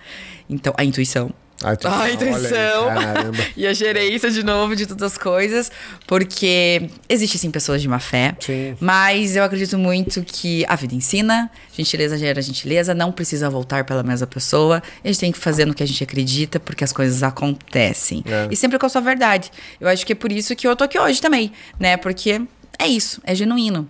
Então, 0.49 0.73
a 0.77 0.85
intuição. 0.85 1.33
A 1.63 1.73
intuição. 1.73 2.01
a 2.01 2.11
intuição 2.11 2.87
Olha 2.87 2.99
aí, 2.99 3.53
e 3.57 3.67
a 3.67 3.73
gerência 3.73 4.31
de 4.31 4.43
novo 4.43 4.75
de 4.75 4.87
todas 4.87 5.13
as 5.13 5.19
coisas, 5.19 5.71
porque 6.07 6.91
existe 7.09 7.39
sim 7.39 7.51
pessoas 7.51 7.81
de 7.81 7.89
má 7.89 7.99
fé, 7.99 8.37
Sim. 8.41 8.77
mas 8.81 9.37
eu 9.37 9.45
acredito 9.45 9.79
muito 9.79 10.23
que 10.23 10.65
a 10.69 10.77
vida 10.77 10.95
ensina, 10.95 11.51
gentileza 11.73 12.19
gera 12.19 12.43
gentileza, 12.43 12.93
não 12.93 13.13
precisa 13.13 13.49
voltar 13.49 13.85
pela 13.85 14.03
mesma 14.03 14.27
pessoa, 14.27 14.83
a 15.03 15.07
gente 15.07 15.21
tem 15.21 15.33
que 15.33 15.39
fazer 15.39 15.65
no 15.65 15.75
que 15.75 15.83
a 15.83 15.87
gente 15.87 16.03
acredita, 16.03 16.59
porque 16.59 16.83
as 16.85 16.93
coisas 16.93 17.23
acontecem. 17.23 18.23
É. 18.27 18.49
E 18.51 18.57
sempre 18.57 18.79
com 18.79 18.87
a 18.87 18.89
sua 18.89 19.01
verdade. 19.01 19.51
Eu 19.81 19.89
acho 19.89 20.05
que 20.05 20.13
é 20.13 20.17
por 20.17 20.33
isso 20.33 20.55
que 20.57 20.67
eu 20.67 20.75
tô 20.75 20.85
aqui 20.85 20.99
hoje 20.99 21.21
também, 21.21 21.53
né? 21.79 21.97
Porque 21.97 22.43
é 22.79 22.87
isso, 22.87 23.21
é 23.25 23.35
genuíno. 23.35 23.89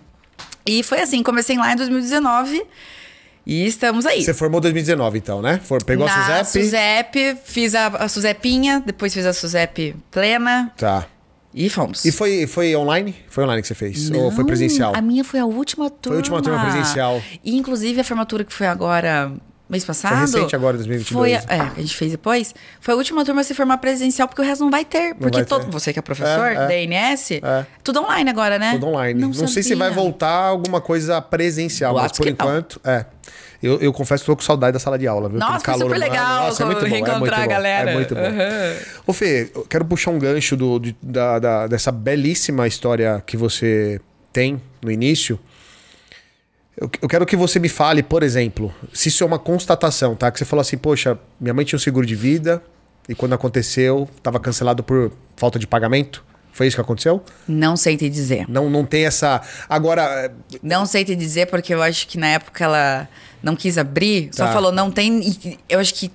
E 0.65 0.81
foi 0.81 1.01
assim, 1.01 1.21
comecei 1.21 1.57
lá 1.57 1.73
em 1.73 1.75
2019 1.75 2.63
e 3.45 3.65
estamos 3.65 4.05
aí. 4.05 4.23
Você 4.23 4.33
formou 4.33 4.59
em 4.59 4.63
2019, 4.63 5.17
então, 5.17 5.41
né? 5.41 5.59
For, 5.63 5.83
pegou 5.83 6.05
Na 6.05 6.39
a 6.39 6.43
Suzep? 6.43 6.65
Suzep, 6.65 7.37
fiz 7.45 7.75
a, 7.75 7.87
a 7.87 8.07
Suzepinha, 8.07 8.81
depois 8.85 9.13
fiz 9.13 9.25
a 9.25 9.33
Suzep 9.33 9.95
plena 10.11 10.71
Tá. 10.77 11.05
e 11.53 11.69
fomos. 11.69 12.03
E 12.05 12.11
foi, 12.11 12.47
foi 12.47 12.75
online? 12.75 13.15
Foi 13.29 13.43
online 13.43 13.61
que 13.61 13.67
você 13.67 13.75
fez? 13.75 14.09
Ou 14.11 14.29
foi 14.31 14.39
Não, 14.39 14.45
presencial? 14.47 14.93
A 14.95 15.01
minha 15.01 15.23
foi 15.23 15.39
a 15.39 15.45
última 15.45 15.89
turma. 15.89 16.15
a 16.15 16.17
última 16.17 16.41
turma 16.41 16.59
presencial. 16.61 17.21
E 17.43 17.55
inclusive 17.55 17.99
a 18.01 18.03
formatura 18.03 18.43
que 18.43 18.53
foi 18.53 18.67
agora 18.67 19.31
mês 19.69 19.83
passado. 19.83 20.19
recente 20.21 20.55
agora, 20.55 20.77
2022. 20.77 21.43
Foi, 21.43 21.55
é, 21.55 21.59
a 21.59 21.79
gente 21.79 21.95
fez 21.95 22.11
depois. 22.11 22.53
Foi 22.79 22.93
a 22.93 22.97
última 22.97 23.23
turma 23.25 23.41
a 23.41 23.43
se 23.43 23.53
formar 23.53 23.77
presencial, 23.79 24.27
porque 24.27 24.41
o 24.41 24.45
resto 24.45 24.63
não 24.63 24.71
vai 24.71 24.85
ter. 24.85 25.15
Porque 25.15 25.37
vai 25.39 25.45
todo, 25.45 25.65
ter. 25.65 25.71
você 25.71 25.91
que 25.93 25.99
é 25.99 26.01
professor 26.01 26.45
É, 26.47 26.53
é. 26.53 26.67
da 26.67 26.77
INS, 26.77 27.31
É. 27.31 27.65
tudo 27.83 28.01
online 28.01 28.29
agora, 28.29 28.59
né? 28.59 28.73
Tudo 28.73 28.87
online. 28.87 29.19
Não, 29.19 29.33
sei 29.47 29.63
se 29.63 29.75
vai 29.75 29.89
voltar 29.91 30.29
alguma 30.29 30.79
coisa 30.81 31.21
presencial, 31.21 31.93
mas 31.95 32.11
por 32.11 32.23
que 32.23 32.29
não. 32.29 32.33
enquanto, 32.33 32.79
é. 32.83 33.05
Eu, 33.63 33.79
eu 33.79 33.91
confesso 33.91 34.23
que 34.23 34.27
tô 34.29 34.35
com 34.35 34.43
saudade 34.43 34.73
da 34.73 34.79
sala 34.79 34.99
de 34.99 35.07
aula, 35.07 35.27
viu? 35.27 35.39
Nossa, 35.39 35.63
foi 35.65 35.73
super 35.79 35.97
legal 35.97 36.45
Nossa, 36.47 36.61
é 36.61 36.65
muito 36.67 36.81
bom, 36.81 36.85
é 36.85 36.89
muito 36.89 37.05
reencontrar 37.05 37.39
a 37.39 37.43
bom, 37.43 37.49
galera. 37.49 37.91
É 37.91 37.93
muito 37.95 38.13
bom. 38.13 38.21
Aham. 38.21 38.75
Ô 39.07 39.13
Fê, 39.13 39.49
eu 39.55 39.65
quero 39.67 39.83
puxar 39.85 40.11
um 40.11 40.19
gancho 40.19 40.55
do, 40.55 40.77
de- 40.77 40.95
da, 41.01 41.39
da- 41.39 41.65
dessa 41.67 41.91
belíssima 41.91 42.67
história 42.67 43.23
que 43.25 43.35
você 43.35 43.99
tem 44.31 44.61
no 44.83 44.91
início. 44.91 45.39
Eu, 46.77 46.89
quero 47.07 47.25
que 47.25 47.35
você 47.37 47.57
me 47.57 47.69
fale, 47.69 48.03
por 48.03 48.21
exemplo, 48.21 48.73
se 48.91 49.07
isso 49.07 49.23
é 49.23 49.27
uma 49.27 49.39
constatação, 49.39 50.13
tá? 50.15 50.29
Que 50.29 50.37
você 50.39 50.45
falou 50.45 50.61
assim, 50.61 50.77
poxa, 50.77 51.17
minha 51.39 51.53
mãe 51.53 51.63
tinha 51.63 51.77
um 51.77 51.79
seguro 51.79 52.05
de 52.05 52.15
vida 52.15 52.61
e 53.07 53.15
quando 53.15 53.33
aconteceu, 53.33 54.09
estava 54.17 54.39
cancelado 54.39 54.83
por 54.83 55.11
falta 55.37 55.57
de 55.57 55.65
pagamento. 55.65 56.23
Foi 56.51 56.67
isso 56.67 56.75
que 56.75 56.81
aconteceu? 56.81 57.23
Não 57.47 57.75
sei 57.77 57.95
te 57.97 58.09
dizer. 58.09 58.45
Não, 58.49 58.69
não 58.69 58.85
tem 58.85 59.05
essa. 59.05 59.41
Agora, 59.69 60.33
Não 60.63 60.85
sei 60.85 61.03
te 61.03 61.15
dizer, 61.15 61.47
porque 61.47 61.73
eu 61.73 61.81
acho 61.81 62.07
que 62.07 62.17
na 62.17 62.27
época 62.27 62.63
ela 62.63 63.09
não 63.43 63.55
quis 63.55 63.77
abrir, 63.77 64.29
só 64.33 64.45
Tá. 64.45 64.53
falou, 64.53 64.71
não 64.71 64.89
tem. 64.89 65.19
e 65.21 65.59
Eu 65.67 65.79
acho 65.79 65.93
que 65.93 66.09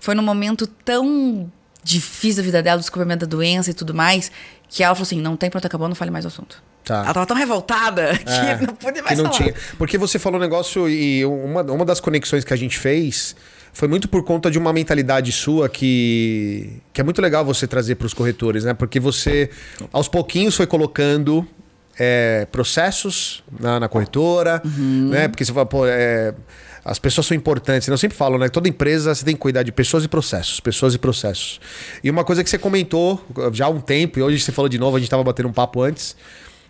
foi 0.00 0.14
num 0.14 0.22
momento 0.22 0.66
tão 0.66 1.50
difícil 1.82 2.36
da 2.36 2.42
vida 2.46 2.62
dela, 2.62 2.76
o 2.76 2.80
descobrimento 2.80 3.26
da 3.26 3.30
doença 3.30 3.70
e 3.70 3.74
tudo 3.74 3.92
mais, 3.92 4.30
que 4.68 4.82
ela 4.82 4.94
falou 4.94 5.04
assim: 5.06 5.20
não 5.20 5.36
tem, 5.36 5.50
pronto, 5.50 5.66
acabou, 5.66 5.88
não 5.88 5.94
fale 5.96 6.10
mais 6.10 6.24
o 6.24 6.28
assunto. 6.28 6.62
Tá. 6.84 7.02
Ela 7.04 7.14
tava 7.14 7.26
tão 7.26 7.36
revoltada 7.36 8.10
É, 8.26 8.56
que 8.58 8.66
não 8.66 8.74
podia 8.74 9.02
que 9.02 9.08
mais 9.08 9.18
não 9.18 9.26
falar. 9.26 9.36
tinha. 9.38 9.54
Porque 9.78 9.96
você 9.96 10.18
falou 10.18 10.38
um 10.38 10.42
negócio 10.42 10.88
e 10.88 11.24
uma, 11.24 11.62
uma 11.62 11.84
das 11.84 11.98
conexões 12.00 12.44
que 12.44 12.52
a 12.52 12.56
gente 12.56 12.78
fez 12.78 13.34
foi 13.72 13.88
muito 13.88 14.08
por 14.08 14.22
conta 14.22 14.50
de 14.50 14.58
uma 14.58 14.72
mentalidade 14.72 15.32
sua 15.32 15.68
que, 15.68 16.80
que 16.92 17.00
é 17.00 17.04
muito 17.04 17.20
legal 17.20 17.44
você 17.44 17.66
trazer 17.66 17.94
para 17.96 18.06
os 18.06 18.14
corretores, 18.14 18.64
né? 18.64 18.72
Porque 18.74 19.00
você, 19.00 19.50
aos 19.92 20.06
pouquinhos, 20.08 20.54
foi 20.54 20.66
colocando 20.66 21.44
é, 21.98 22.46
processos 22.52 23.42
na, 23.58 23.80
na 23.80 23.88
corretora, 23.88 24.60
Uhum. 24.64 25.08
né? 25.10 25.26
Porque 25.28 25.44
você 25.44 25.52
fala, 25.52 25.66
pô, 25.66 25.86
é, 25.86 26.34
as 26.84 26.98
pessoas 26.98 27.26
são 27.26 27.36
importantes. 27.36 27.88
Eu 27.88 27.96
sempre 27.98 28.16
falo, 28.16 28.36
né? 28.38 28.48
Toda 28.48 28.68
empresa 28.68 29.12
você 29.14 29.24
tem 29.24 29.34
que 29.34 29.40
cuidar 29.40 29.62
de 29.62 29.72
pessoas 29.72 30.04
e 30.04 30.08
processos, 30.08 30.60
pessoas 30.60 30.94
e 30.94 30.98
processos. 30.98 31.60
E 32.02 32.10
uma 32.10 32.22
coisa 32.24 32.44
que 32.44 32.50
você 32.50 32.58
comentou 32.58 33.24
já 33.52 33.66
há 33.66 33.68
um 33.70 33.80
tempo, 33.80 34.18
e 34.18 34.22
hoje 34.22 34.38
você 34.38 34.52
falou 34.52 34.68
de 34.68 34.78
novo, 34.78 34.96
a 34.96 35.00
gente 35.00 35.06
estava 35.06 35.24
batendo 35.24 35.48
um 35.48 35.52
papo 35.52 35.82
antes, 35.82 36.14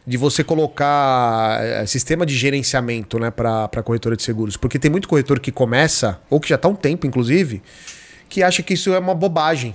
de 0.06 0.16
você 0.16 0.44
colocar 0.44 1.62
eh, 1.62 1.86
sistema 1.86 2.26
de 2.26 2.36
gerenciamento 2.36 3.18
né, 3.18 3.30
para 3.30 3.82
corretora 3.82 4.16
de 4.16 4.22
seguros. 4.22 4.56
Porque 4.56 4.78
tem 4.78 4.90
muito 4.90 5.08
corretor 5.08 5.40
que 5.40 5.50
começa, 5.50 6.20
ou 6.28 6.38
que 6.38 6.48
já 6.48 6.56
está 6.56 6.68
um 6.68 6.74
tempo, 6.74 7.06
inclusive, 7.06 7.62
que 8.28 8.42
acha 8.42 8.62
que 8.62 8.74
isso 8.74 8.92
é 8.92 8.98
uma 8.98 9.14
bobagem. 9.14 9.74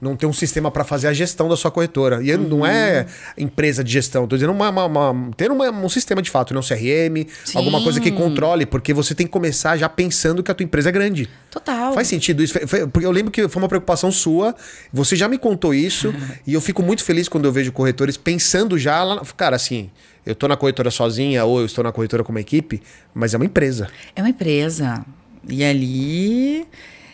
Não 0.00 0.16
ter 0.16 0.24
um 0.24 0.32
sistema 0.32 0.70
para 0.70 0.82
fazer 0.82 1.08
a 1.08 1.12
gestão 1.12 1.46
da 1.48 1.56
sua 1.56 1.70
corretora. 1.70 2.22
E 2.22 2.34
não 2.36 2.64
é 2.64 3.04
empresa 3.36 3.84
de 3.84 3.92
gestão, 3.92 4.24
estou 4.24 4.38
dizendo 4.38 4.52
uma, 4.52 4.70
uma- 4.70 4.86
uma- 4.86 5.30
ter 5.36 5.50
uma- 5.50 5.70
um 5.70 5.88
sistema 5.90 6.22
de 6.22 6.30
fato, 6.30 6.54
né? 6.54 6.60
um 6.60 6.62
CRM, 6.62 7.26
alguma 7.54 7.82
coisa 7.82 8.00
que 8.00 8.08
Sim. 8.08 8.14
controle, 8.14 8.64
porque 8.64 8.94
você 8.94 9.14
tem 9.14 9.26
que 9.26 9.32
começar 9.32 9.76
já 9.76 9.88
pensando 9.90 10.42
que 10.42 10.50
a 10.50 10.54
tua 10.54 10.64
empresa 10.64 10.88
é 10.88 10.92
grande. 10.92 11.28
Total. 11.50 11.92
Faz 11.92 12.08
sentido 12.08 12.42
isso? 12.42 12.54
Porque 12.92 13.04
eu 13.04 13.10
lembro 13.10 13.30
que 13.30 13.46
foi 13.48 13.60
uma 13.62 13.68
preocupação 13.68 14.10
sua, 14.10 14.54
você 14.92 15.14
já 15.16 15.28
me 15.28 15.36
contou 15.36 15.74
isso, 15.74 16.14
e 16.46 16.54
eu 16.54 16.60
fico 16.62 16.82
muito 16.82 17.04
feliz 17.04 17.28
quando 17.28 17.44
eu 17.44 17.52
vejo 17.52 17.70
corretores 17.70 18.16
pensando 18.16 18.78
já 18.78 19.02
lá. 19.04 19.20
Cara, 19.36 19.56
assim, 19.56 19.90
eu 20.24 20.34
tô 20.34 20.48
na 20.48 20.56
corretora 20.56 20.90
sozinha 20.90 21.44
ou 21.44 21.60
eu 21.60 21.66
estou 21.66 21.84
na 21.84 21.92
corretora 21.92 22.24
com 22.24 22.30
uma 22.32 22.40
equipe, 22.40 22.80
mas 23.12 23.34
é 23.34 23.36
uma 23.36 23.44
empresa. 23.44 23.88
É 24.16 24.22
uma 24.22 24.30
empresa. 24.30 25.04
E 25.48 25.62
ali. 25.64 26.66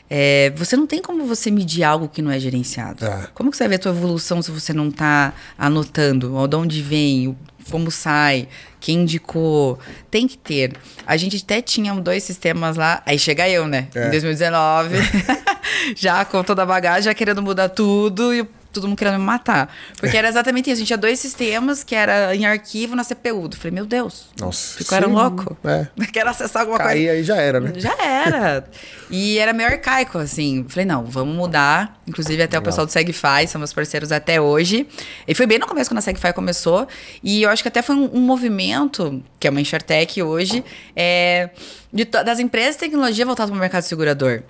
É, 0.09 0.53
você 0.57 0.77
não 0.77 0.87
tem 0.87 1.03
como 1.03 1.25
você 1.27 1.51
medir 1.51 1.83
algo 1.83 2.09
que 2.09 2.23
não 2.23 2.31
é 2.31 2.39
gerenciado. 2.39 3.05
É. 3.05 3.29
Como 3.35 3.51
que 3.51 3.57
você 3.57 3.65
vai 3.65 3.71
ver 3.71 3.75
a 3.77 3.79
tua 3.79 3.93
evolução 3.93 4.41
se 4.41 4.51
você 4.51 4.73
não 4.73 4.91
tá 4.91 5.33
anotando? 5.59 6.35
Ou 6.35 6.47
de 6.47 6.57
onde 6.57 6.83
vem, 6.83 7.37
como 7.71 7.91
sai, 7.91 8.49
quem 8.81 9.03
indicou? 9.03 9.79
Tem 10.11 10.29
que 10.29 10.39
ter. 10.39 10.73
A 11.07 11.17
gente 11.17 11.37
até 11.43 11.61
tinha 11.61 11.95
dois 11.95 12.23
sistemas 12.23 12.77
lá. 12.77 13.03
Aí 13.05 13.19
chega 13.19 13.49
eu, 13.49 13.67
né? 13.67 13.89
É. 13.95 14.09
Em 14.09 14.11
2019. 14.11 14.97
já 15.95 16.25
com 16.25 16.43
toda 16.43 16.63
a 16.63 16.67
bagagem, 16.67 17.03
já 17.03 17.15
querendo 17.15 17.43
mudar 17.43 17.69
tudo 17.69 18.35
e 18.35 18.47
todo 18.81 18.89
mundo 18.89 18.99
querendo 18.99 19.19
me 19.19 19.25
matar. 19.25 19.75
Porque 19.99 20.17
era 20.17 20.29
exatamente 20.29 20.71
isso. 20.71 20.75
A 20.75 20.79
gente 20.79 20.87
tinha 20.87 20.99
dois 20.99 21.19
sistemas 21.19 21.83
que 21.83 21.95
era 21.95 22.35
em 22.35 22.47
arquivo 22.47 22.95
na 22.95 23.05
CPU. 23.05 23.45
Eu 23.45 23.53
falei, 23.53 23.73
meu 23.73 23.87
Deus. 23.87 24.29
Nossa. 24.39 24.79
Ficaram 24.79 25.13
louco. 25.13 25.57
É. 25.65 25.89
Quero 26.13 26.31
acessar 26.31 26.63
alguma 26.63 26.79
coisa. 26.79 26.93
Aí 26.93 27.23
já 27.23 27.37
era, 27.37 27.61
né? 27.61 27.73
Já 27.77 27.95
era. 28.03 28.65
E 29.11 29.39
era 29.39 29.53
meio 29.53 29.69
arcaico, 29.69 30.19
assim. 30.19 30.65
Falei, 30.69 30.87
não, 30.87 31.05
vamos 31.05 31.35
mudar. 31.35 32.01
Inclusive, 32.07 32.43
até 32.43 32.57
o 32.57 32.61
Legal. 32.61 32.63
pessoal 32.63 32.87
do 32.87 32.93
SegFi, 32.93 33.47
são 33.49 33.59
meus 33.59 33.73
parceiros 33.73 34.13
até 34.13 34.41
hoje. 34.41 34.87
E 35.27 35.35
foi 35.35 35.47
bem 35.47 35.59
no 35.59 35.67
começo, 35.67 35.91
quando 35.91 35.99
a 35.99 36.03
SegFi 36.03 36.33
começou. 36.33 36.87
E 37.23 37.43
eu 37.43 37.51
acho 37.51 37.63
que 37.63 37.69
até 37.69 37.83
foi 37.83 37.97
um, 37.97 38.11
um 38.15 38.21
movimento, 38.21 39.23
que 39.41 39.47
é 39.47 39.51
uma 39.51 39.61
Enxertec 39.61 40.23
hoje, 40.23 40.65
é, 40.95 41.51
de 41.93 42.05
das 42.05 42.39
empresas 42.39 42.75
de 42.75 42.81
tecnologia 42.81 43.25
voltadas 43.25 43.51
para 43.51 43.57
o 43.57 43.61
mercado 43.61 43.83
segurador. 43.83 44.43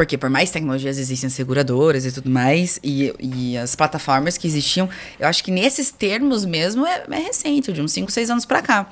Porque 0.00 0.16
por 0.16 0.30
mais 0.30 0.50
tecnologias 0.50 0.96
existem 0.96 1.28
seguradoras 1.28 2.06
e 2.06 2.10
tudo 2.10 2.30
mais, 2.30 2.80
e, 2.82 3.12
e 3.20 3.58
as 3.58 3.76
plataformas 3.76 4.38
que 4.38 4.46
existiam, 4.46 4.88
eu 5.18 5.28
acho 5.28 5.44
que 5.44 5.50
nesses 5.50 5.90
termos 5.90 6.46
mesmo 6.46 6.86
é, 6.86 7.04
é 7.10 7.18
recente, 7.18 7.70
de 7.70 7.82
uns 7.82 7.92
5, 7.92 8.10
6 8.10 8.30
anos 8.30 8.46
para 8.46 8.62
cá. 8.62 8.88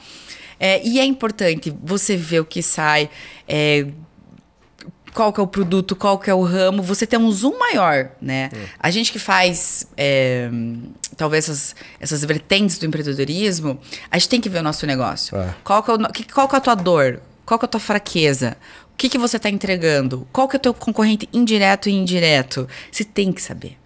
É, 0.61 0.87
e 0.87 1.01
é 1.01 1.07
importante 1.07 1.75
você 1.83 2.15
ver 2.15 2.41
o 2.41 2.45
que 2.45 2.63
sai, 2.63 3.09
é, 3.49 3.87
qual 5.15 5.33
que 5.33 5.41
é 5.41 5.43
o 5.43 5.47
produto, 5.47 5.97
qual 5.97 6.19
que 6.19 6.29
é 6.29 6.35
o 6.35 6.43
ramo, 6.43 6.83
você 6.83 7.07
tem 7.07 7.19
um 7.19 7.33
zoom 7.33 7.59
maior, 7.59 8.11
né? 8.21 8.51
A 8.79 8.91
gente 8.91 9.11
que 9.11 9.19
faz, 9.19 9.87
é, 9.97 10.51
talvez, 11.17 11.49
essas, 11.49 11.75
essas 11.99 12.23
vertentes 12.23 12.77
do 12.77 12.85
empreendedorismo, 12.85 13.81
a 14.11 14.19
gente 14.19 14.29
tem 14.29 14.43
que 14.43 14.51
ver 14.51 14.59
o 14.59 14.63
nosso 14.63 14.85
negócio. 14.85 15.39
É. 15.39 15.55
Qual, 15.65 15.83
que 15.83 15.91
é 15.91 15.95
o, 15.95 15.99
qual 16.35 16.47
que 16.47 16.55
é 16.55 16.59
a 16.59 16.61
tua 16.61 16.75
dor? 16.75 17.23
Qual 17.47 17.59
que 17.59 17.65
é 17.65 17.67
a 17.67 17.71
tua 17.71 17.81
fraqueza? 17.81 18.59
O 18.99 19.01
que, 19.01 19.09
que 19.09 19.17
você 19.17 19.37
está 19.37 19.49
entregando? 19.49 20.27
Qual 20.33 20.49
que 20.49 20.57
é 20.57 20.59
o 20.59 20.61
teu 20.61 20.75
concorrente 20.75 21.29
indireto 21.33 21.89
e 21.89 21.93
indireto? 21.93 22.67
Você 22.91 23.05
tem 23.05 23.33
que 23.33 23.41
saber. 23.41 23.79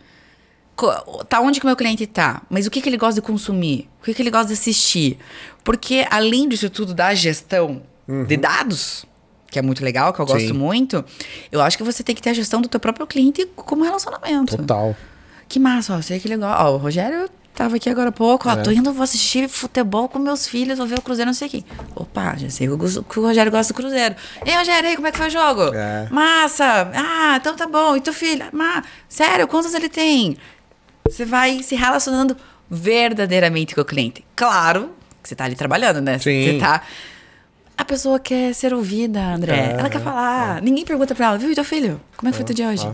Tá 1.28 1.38
onde 1.38 1.60
que 1.60 1.66
o 1.66 1.68
meu 1.68 1.76
cliente 1.76 2.06
tá? 2.06 2.40
Mas 2.48 2.66
o 2.66 2.70
que, 2.70 2.80
que 2.80 2.88
ele 2.88 2.96
gosta 2.96 3.20
de 3.20 3.26
consumir? 3.26 3.90
O 4.00 4.04
que, 4.06 4.14
que 4.14 4.22
ele 4.22 4.30
gosta 4.30 4.46
de 4.46 4.54
assistir? 4.54 5.18
Porque 5.62 6.06
além 6.10 6.48
disso 6.48 6.70
tudo 6.70 6.94
da 6.94 7.12
gestão 7.12 7.82
de 8.26 8.38
dados, 8.38 9.04
que 9.50 9.58
é 9.58 9.62
muito 9.62 9.84
legal, 9.84 10.14
que 10.14 10.20
eu 10.20 10.24
gosto 10.24 10.46
Sim. 10.46 10.54
muito, 10.54 11.04
eu 11.52 11.60
acho 11.60 11.76
que 11.76 11.84
você 11.84 12.02
tem 12.02 12.14
que 12.14 12.22
ter 12.22 12.30
a 12.30 12.34
gestão 12.34 12.62
do 12.62 12.68
teu 12.70 12.80
próprio 12.80 13.06
cliente 13.06 13.44
como 13.54 13.84
relacionamento. 13.84 14.56
Total. 14.56 14.96
Que 15.46 15.60
massa, 15.60 15.94
ó, 15.94 16.00
sei 16.00 16.20
que 16.20 16.26
legal. 16.26 16.72
Ó, 16.72 16.76
o 16.76 16.78
Rogério 16.78 17.28
tava 17.54 17.76
aqui 17.76 17.88
agora 17.90 18.08
há 18.08 18.12
pouco, 18.12 18.48
ó, 18.48 18.52
É. 18.52 18.56
tô 18.56 18.70
indo, 18.70 18.92
vou 18.92 19.02
assistir 19.02 19.48
futebol 19.48 20.08
com 20.08 20.18
meus 20.18 20.46
filhos, 20.46 20.78
vou 20.78 20.86
ver 20.86 20.98
o 20.98 21.02
Cruzeiro, 21.02 21.28
não 21.28 21.34
sei 21.34 21.48
o 21.48 21.50
quê. 21.50 21.64
Opa, 21.94 22.34
já 22.36 22.48
sei 22.50 22.66
que 22.66 23.18
o 23.18 23.22
Rogério 23.22 23.52
gosta 23.52 23.72
do 23.72 23.76
Cruzeiro. 23.76 24.14
Ei, 24.44 24.54
Rogério, 24.56 24.88
aí, 24.88 24.96
como 24.96 25.06
é 25.08 25.12
que 25.12 25.18
foi 25.18 25.28
o 25.28 25.30
jogo? 25.30 25.74
É. 25.74 26.08
Massa! 26.10 26.90
Ah, 26.94 27.36
então 27.40 27.54
tá 27.54 27.66
bom. 27.66 27.96
E 27.96 28.00
teu 28.00 28.12
filho? 28.12 28.44
Ma, 28.52 28.82
sério, 29.08 29.46
quantos 29.46 29.74
ele 29.74 29.88
tem? 29.88 30.36
Você 31.08 31.24
vai 31.24 31.62
se 31.62 31.74
relacionando 31.74 32.36
verdadeiramente 32.70 33.74
com 33.74 33.80
o 33.80 33.84
cliente. 33.84 34.24
Claro 34.34 34.90
que 35.22 35.28
você 35.28 35.34
tá 35.34 35.44
ali 35.44 35.54
trabalhando, 35.54 36.00
né? 36.00 36.18
Sim. 36.18 36.44
Você 36.52 36.58
tá... 36.58 36.82
A 37.76 37.84
pessoa 37.84 38.18
quer 38.20 38.54
ser 38.54 38.72
ouvida, 38.74 39.20
André. 39.20 39.56
É, 39.56 39.76
ela 39.78 39.88
quer 39.90 40.00
falar. 40.00 40.60
Ninguém 40.62 40.84
pergunta 40.84 41.14
pra 41.14 41.26
ela, 41.26 41.38
viu, 41.38 41.50
e 41.50 41.54
teu 41.54 41.64
filho? 41.64 42.00
Como 42.16 42.28
é 42.28 42.30
que 42.30 42.36
foi 42.36 42.44
teu 42.44 42.54
dia 42.54 42.68
hoje? 42.68 42.88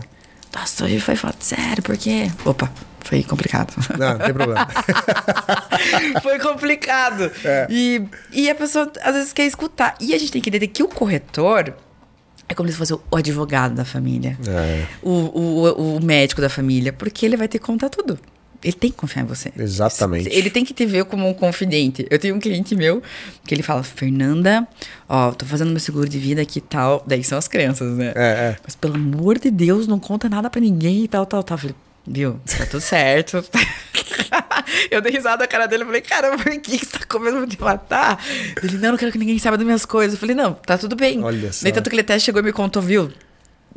Nossa, 0.55 0.85
hoje 0.85 0.99
foi 0.99 1.15
foda. 1.15 1.35
Sério, 1.39 1.83
por 1.83 1.95
quê? 1.97 2.31
Opa, 2.45 2.71
foi 3.09 3.23
complicado. 3.23 3.73
Não, 3.97 4.11
não 4.13 4.19
tem 4.19 4.33
problema. 4.33 4.67
foi 6.21 6.37
complicado. 6.39 7.31
É. 7.43 7.67
E, 7.69 8.01
e 8.31 8.49
a 8.49 8.55
pessoa 8.55 8.91
às 9.01 9.15
vezes 9.15 9.33
quer 9.33 9.45
escutar. 9.45 9.95
E 9.99 10.13
a 10.13 10.17
gente 10.17 10.31
tem 10.31 10.41
que 10.41 10.49
entender 10.49 10.67
que 10.67 10.83
o 10.83 10.87
corretor, 10.87 11.73
É 12.47 12.53
como 12.53 12.69
se 12.69 12.75
fosse 12.75 12.93
o 12.93 13.01
advogado 13.15 13.73
da 13.75 13.83
família, 13.85 14.37
É. 14.47 14.85
o, 15.01 15.09
o, 15.11 15.97
o 15.97 16.03
médico 16.03 16.39
da 16.41 16.49
família, 16.49 16.93
porque 16.93 17.25
ele 17.25 17.35
vai 17.37 17.47
ter 17.47 17.59
que 17.59 17.65
contar 17.65 17.89
tudo. 17.89 18.19
Ele 18.61 18.73
tem 18.73 18.91
que 18.91 18.97
confiar 18.97 19.23
em 19.23 19.25
você. 19.25 19.53
Exatamente. 19.57 20.27
Ele 20.29 20.49
tem 20.49 20.65
que 20.65 20.73
te 20.73 20.85
ver 20.85 21.05
como 21.05 21.25
um 21.29 21.33
confidente. 21.33 22.05
Eu 22.09 22.19
tenho 22.19 22.35
um 22.35 22.39
cliente 22.39 22.75
meu 22.75 23.01
que 23.47 23.55
ele 23.55 23.63
fala: 23.63 23.81
Fernanda, 23.83 24.67
ó, 25.07 25.31
tô 25.31 25.45
fazendo 25.45 25.69
meu 25.71 25.79
seguro 25.79 26.09
de 26.09 26.19
vida 26.19 26.41
aqui 26.41 26.59
e 26.59 26.61
tal. 26.61 27.01
Daí 27.07 27.23
são 27.23 27.37
as 27.37 27.47
crianças, 27.47 27.95
né? 27.97 28.11
É, 28.15 28.51
é. 28.51 28.55
Mas 28.61 28.75
pelo 28.75 28.95
amor 28.95 29.39
de 29.39 29.49
Deus, 29.49 29.87
não 29.87 29.97
conta 29.97 30.27
nada 30.27 30.49
pra 30.49 30.59
ninguém 30.59 31.05
e 31.05 31.07
tal, 31.07 31.25
tal, 31.25 31.41
tal. 31.41 31.55
Eu 31.55 31.59
falei, 31.59 31.75
viu, 32.09 32.39
tá 32.45 32.65
tudo 32.65 32.81
certo. 32.81 33.43
eu 34.89 35.01
dei 35.01 35.11
risada 35.11 35.43
na 35.43 35.47
cara 35.47 35.67
dele. 35.67 35.83
Eu 35.83 35.87
falei, 35.87 36.01
caramba, 36.01 36.37
por 36.43 36.59
que 36.59 36.77
você 36.79 36.97
tá 36.97 37.05
com 37.07 37.19
medo 37.19 37.45
de 37.45 37.59
matar? 37.61 38.23
Ele, 38.61 38.77
não, 38.77 38.91
não 38.91 38.97
quero 38.97 39.11
que 39.11 39.17
ninguém 39.17 39.37
saiba 39.37 39.57
das 39.57 39.65
minhas 39.65 39.85
coisas. 39.85 40.13
Eu 40.13 40.19
falei, 40.19 40.35
não, 40.35 40.53
tá 40.53 40.77
tudo 40.77 40.95
bem. 40.95 41.23
Olha 41.23 41.53
só. 41.53 41.63
Daí 41.63 41.71
tanto 41.71 41.89
que 41.89 41.95
ele 41.95 42.01
até 42.01 42.17
chegou 42.17 42.41
e 42.41 42.45
me 42.45 42.51
contou, 42.51 42.81
viu? 42.81 43.11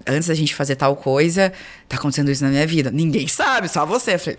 Antes 0.07 0.29
da 0.29 0.35
gente 0.35 0.55
fazer 0.55 0.75
tal 0.77 0.97
coisa, 0.97 1.53
tá 1.89 1.97
acontecendo 1.97 2.31
isso 2.31 2.43
na 2.43 2.51
minha 2.51 2.67
vida. 2.67 2.91
Ninguém 2.91 3.29
sabe, 3.29 3.69
só 3.69 3.85
você. 3.85 4.15
Eu 4.15 4.19
falei, 4.19 4.39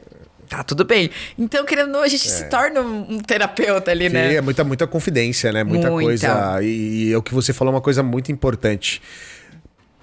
tá 0.49 0.63
tudo 0.63 0.83
bem. 0.83 1.11
Então, 1.37 1.63
querendo 1.63 1.87
ou 1.87 1.93
não, 1.93 2.01
a 2.01 2.07
gente 2.07 2.27
se 2.27 2.45
torna 2.49 2.81
um 2.81 3.13
um 3.13 3.19
terapeuta 3.19 3.91
ali, 3.91 4.07
Que 4.07 4.13
né? 4.13 4.35
é 4.35 4.41
muita, 4.41 4.63
muita 4.63 4.87
confidência, 4.87 5.51
né? 5.51 5.63
Muita, 5.63 5.91
Muita. 5.91 6.07
coisa. 6.07 6.63
E, 6.63 7.09
e 7.09 7.13
é 7.13 7.17
o 7.17 7.21
que 7.21 7.33
você 7.33 7.53
falou 7.53 7.71
é 7.71 7.75
uma 7.75 7.81
coisa 7.81 8.01
muito 8.01 8.31
importante. 8.31 9.01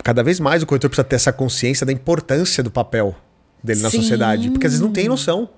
Cada 0.02 0.22
vez 0.22 0.40
mais 0.40 0.62
o 0.62 0.66
corretor 0.66 0.88
precisa 0.88 1.04
ter 1.04 1.16
essa 1.16 1.32
consciência 1.32 1.84
da 1.84 1.92
importância 1.92 2.62
do 2.62 2.70
papel 2.70 3.14
dele 3.62 3.80
na 3.82 3.90
Sim. 3.90 3.98
sociedade. 4.00 4.50
Porque 4.50 4.66
às 4.66 4.72
vezes 4.72 4.84
não 4.84 4.92
tem 4.92 5.08
noção. 5.08 5.48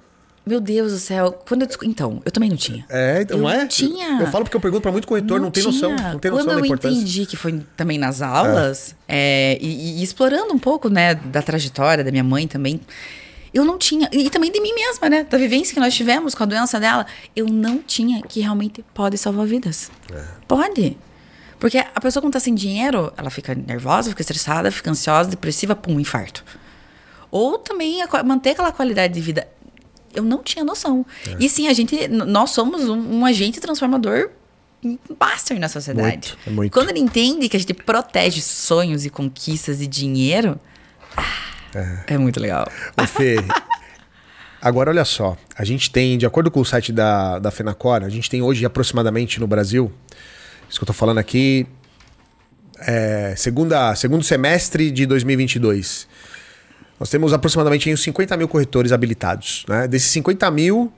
Meu 0.44 0.60
Deus 0.60 0.90
do 0.92 0.98
céu. 0.98 1.30
Quando 1.46 1.60
eu 1.62 1.66
desco- 1.68 1.84
Então, 1.84 2.20
eu 2.24 2.30
também 2.32 2.50
não 2.50 2.56
tinha. 2.56 2.84
É, 2.88 3.22
então 3.22 3.36
Eu 3.36 3.42
não 3.44 3.50
é? 3.50 3.58
não 3.58 3.68
tinha. 3.68 4.20
Eu 4.20 4.26
falo 4.26 4.44
porque 4.44 4.56
eu 4.56 4.60
pergunto 4.60 4.82
pra 4.82 4.90
muito 4.90 5.06
corretor, 5.06 5.40
não, 5.40 5.52
tem 5.52 5.62
noção. 5.62 5.90
Não 5.92 6.18
tem 6.18 6.30
noção 6.32 6.46
Quando 6.46 6.56
da 6.56 6.60
eu 6.60 6.64
importância. 6.64 6.96
entendi 6.96 7.26
que 7.26 7.36
foi 7.36 7.62
também 7.76 7.96
nas 7.96 8.20
aulas, 8.22 8.96
é, 9.06 9.56
e, 9.60 10.00
e 10.00 10.02
explorando 10.02 10.52
um 10.52 10.58
pouco, 10.58 10.88
né, 10.88 11.14
da 11.14 11.40
trajetória 11.42 12.02
da 12.02 12.10
minha 12.10 12.24
mãe 12.24 12.48
também, 12.48 12.80
eu 13.54 13.64
não 13.64 13.78
tinha. 13.78 14.08
E 14.10 14.28
também 14.30 14.50
de 14.50 14.60
mim 14.60 14.74
mesma, 14.74 15.08
né? 15.08 15.22
Da 15.30 15.38
vivência 15.38 15.72
que 15.74 15.78
nós 15.78 15.94
tivemos 15.94 16.34
com 16.34 16.42
a 16.42 16.46
doença 16.46 16.80
dela, 16.80 17.06
eu 17.36 17.46
não 17.46 17.78
tinha 17.78 18.20
que 18.22 18.40
realmente 18.40 18.84
pode 18.92 19.16
salvar 19.18 19.46
vidas. 19.46 19.92
É. 20.12 20.24
Pode. 20.48 20.96
Porque 21.60 21.78
a 21.78 22.00
pessoa 22.00 22.20
quando 22.20 22.32
tá 22.32 22.40
sem 22.40 22.52
dinheiro, 22.52 23.12
ela 23.16 23.30
fica 23.30 23.54
nervosa, 23.54 24.10
fica 24.10 24.22
estressada, 24.22 24.72
fica 24.72 24.90
ansiosa, 24.90 25.30
depressiva, 25.30 25.76
pum, 25.76 26.00
infarto. 26.00 26.44
Ou 27.33 27.59
também 27.59 28.03
a 28.03 28.23
manter 28.23 28.51
aquela 28.51 28.71
qualidade 28.71 29.14
de 29.14 29.21
vida. 29.21 29.49
Eu 30.14 30.23
não 30.23 30.42
tinha 30.42 30.64
noção. 30.64 31.05
É. 31.27 31.37
E 31.40 31.49
sim, 31.49 31.66
a 31.66 31.73
gente, 31.73 32.07
nós 32.07 32.51
somos 32.51 32.88
um, 32.88 33.21
um 33.21 33.27
agente 33.27 33.59
transformador 33.59 34.31
master 35.18 35.59
na 35.59 35.68
sociedade. 35.68 36.35
Muito, 36.35 36.38
é 36.47 36.51
muito. 36.51 36.73
Quando 36.73 36.90
ele 36.90 37.01
entende 37.01 37.49
que 37.49 37.57
a 37.57 37.61
gente 37.61 37.73
protege 37.73 38.42
sonhos 38.42 39.07
e 39.07 39.11
conquistas 39.11 39.81
e 39.81 39.87
dinheiro, 39.87 40.61
é, 42.07 42.18
muito 42.18 42.38
legal. 42.38 42.66
Ô, 43.01 43.07
Fê, 43.07 43.37
agora 44.61 44.90
olha 44.90 45.05
só. 45.05 45.37
A 45.57 45.64
gente 45.64 45.90
tem, 45.90 46.18
de 46.18 46.27
acordo 46.27 46.51
com 46.51 46.61
o 46.61 46.64
site 46.64 46.92
da, 46.92 47.38
da 47.38 47.51
Fenacor, 47.51 48.03
a 48.03 48.09
gente 48.09 48.29
tem 48.29 48.42
hoje 48.42 48.64
aproximadamente 48.66 49.40
no 49.40 49.47
Brasil, 49.47 49.90
isso 50.68 50.79
que 50.79 50.83
eu 50.83 50.87
tô 50.87 50.92
falando 50.92 51.18
aqui, 51.18 51.66
é, 52.81 53.35
segunda, 53.37 53.95
segundo 53.95 54.25
semestre 54.25 54.90
de 54.90 55.07
2022. 55.07 56.09
Nós 57.02 57.10
temos 57.10 57.32
aproximadamente 57.32 57.92
uns 57.92 58.00
50 58.00 58.36
mil 58.36 58.46
corretores 58.46 58.92
habilitados. 58.92 59.66
Né? 59.68 59.88
Desses 59.88 60.08
50 60.12 60.48
mil, 60.52 60.92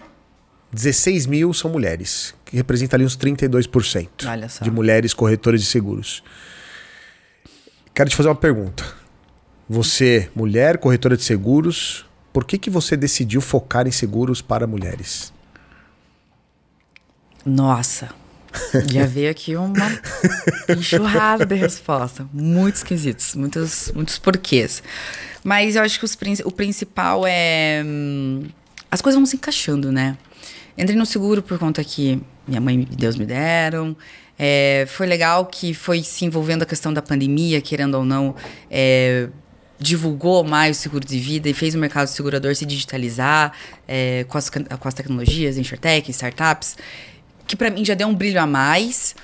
16 0.70 1.24
mil 1.24 1.54
são 1.54 1.70
mulheres, 1.70 2.34
que 2.44 2.54
representa 2.54 2.94
ali 2.94 3.06
uns 3.06 3.16
32% 3.16 4.08
Olha 4.26 4.46
só. 4.50 4.62
de 4.62 4.70
mulheres 4.70 5.14
corretoras 5.14 5.62
de 5.62 5.66
seguros. 5.66 6.22
Quero 7.94 8.10
te 8.10 8.16
fazer 8.16 8.28
uma 8.28 8.34
pergunta. 8.34 8.84
Você, 9.66 10.28
mulher 10.34 10.76
corretora 10.76 11.16
de 11.16 11.22
seguros, 11.22 12.04
por 12.34 12.44
que, 12.44 12.58
que 12.58 12.68
você 12.68 12.98
decidiu 12.98 13.40
focar 13.40 13.86
em 13.86 13.90
seguros 13.90 14.42
para 14.42 14.66
mulheres? 14.66 15.32
Nossa. 17.46 18.10
Já 18.92 19.06
veio 19.06 19.30
aqui 19.30 19.56
uma 19.56 19.90
enxurrada 20.68 21.44
de 21.44 21.54
resposta. 21.54 22.26
Muitos 22.32 22.82
quesitos, 22.82 23.34
muitos, 23.34 23.92
muitos 23.94 24.18
porquês. 24.18 24.82
Mas 25.42 25.76
eu 25.76 25.82
acho 25.82 25.98
que 25.98 26.04
os 26.04 26.16
o 26.44 26.50
principal 26.50 27.24
é. 27.26 27.82
hum, 27.84 28.44
As 28.90 29.02
coisas 29.02 29.18
vão 29.18 29.26
se 29.26 29.36
encaixando, 29.36 29.92
né? 29.92 30.16
Entrei 30.76 30.96
no 30.96 31.06
seguro 31.06 31.42
por 31.42 31.58
conta 31.58 31.84
que 31.84 32.20
minha 32.46 32.60
mãe 32.60 32.86
e 32.90 32.96
Deus 32.96 33.16
me 33.16 33.26
deram. 33.26 33.96
É, 34.38 34.86
foi 34.88 35.06
legal 35.06 35.46
que 35.46 35.72
foi 35.72 36.02
se 36.02 36.24
envolvendo 36.24 36.62
a 36.62 36.66
questão 36.66 36.92
da 36.92 37.00
pandemia, 37.00 37.60
querendo 37.60 37.94
ou 37.94 38.04
não. 38.04 38.34
é, 38.70 39.28
divulgou 39.78 40.44
mais 40.44 40.78
o 40.78 40.80
seguro 40.80 41.04
de 41.04 41.18
vida 41.18 41.48
e 41.48 41.54
fez 41.54 41.74
o 41.74 41.78
mercado 41.78 42.06
segurador 42.06 42.54
se 42.54 42.64
digitalizar 42.64 43.52
é, 43.86 44.24
com, 44.28 44.38
as, 44.38 44.48
com 44.48 44.88
as 44.88 44.94
tecnologias, 44.94 45.58
Insurtech, 45.58 46.10
startups, 46.10 46.76
que 47.46 47.56
pra 47.56 47.70
mim 47.70 47.84
já 47.84 47.94
deu 47.94 48.08
um 48.08 48.14
brilho 48.14 48.40
a 48.40 48.46
mais. 48.46 49.14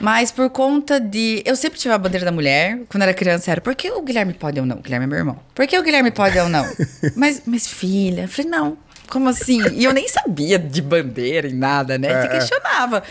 Mas 0.00 0.32
por 0.32 0.50
conta 0.50 0.98
de. 0.98 1.42
Eu 1.44 1.54
sempre 1.54 1.78
tive 1.78 1.94
a 1.94 1.98
bandeira 1.98 2.24
da 2.24 2.32
mulher. 2.32 2.80
Quando 2.88 3.02
era 3.02 3.14
criança, 3.14 3.50
era 3.52 3.60
por 3.60 3.74
que 3.74 3.90
o 3.90 4.02
Guilherme 4.02 4.32
pode 4.34 4.58
ou 4.58 4.66
não? 4.66 4.78
O 4.78 4.80
Guilherme 4.82 5.04
é 5.04 5.08
meu 5.08 5.18
irmão. 5.18 5.38
Por 5.54 5.66
que 5.66 5.78
o 5.78 5.82
Guilherme 5.82 6.10
pode 6.10 6.36
ou 6.38 6.48
não? 6.48 6.64
mas, 7.14 7.42
mas 7.46 7.68
filha, 7.68 8.22
eu 8.22 8.28
falei, 8.28 8.50
não, 8.50 8.76
como 9.08 9.28
assim? 9.28 9.60
E 9.74 9.84
eu 9.84 9.92
nem 9.92 10.08
sabia 10.08 10.58
de 10.58 10.82
bandeira 10.82 11.46
e 11.46 11.52
nada, 11.52 11.98
né? 11.98 12.08
É, 12.08 12.20
Você 12.22 12.26
é. 12.26 12.30
questionava. 12.30 13.02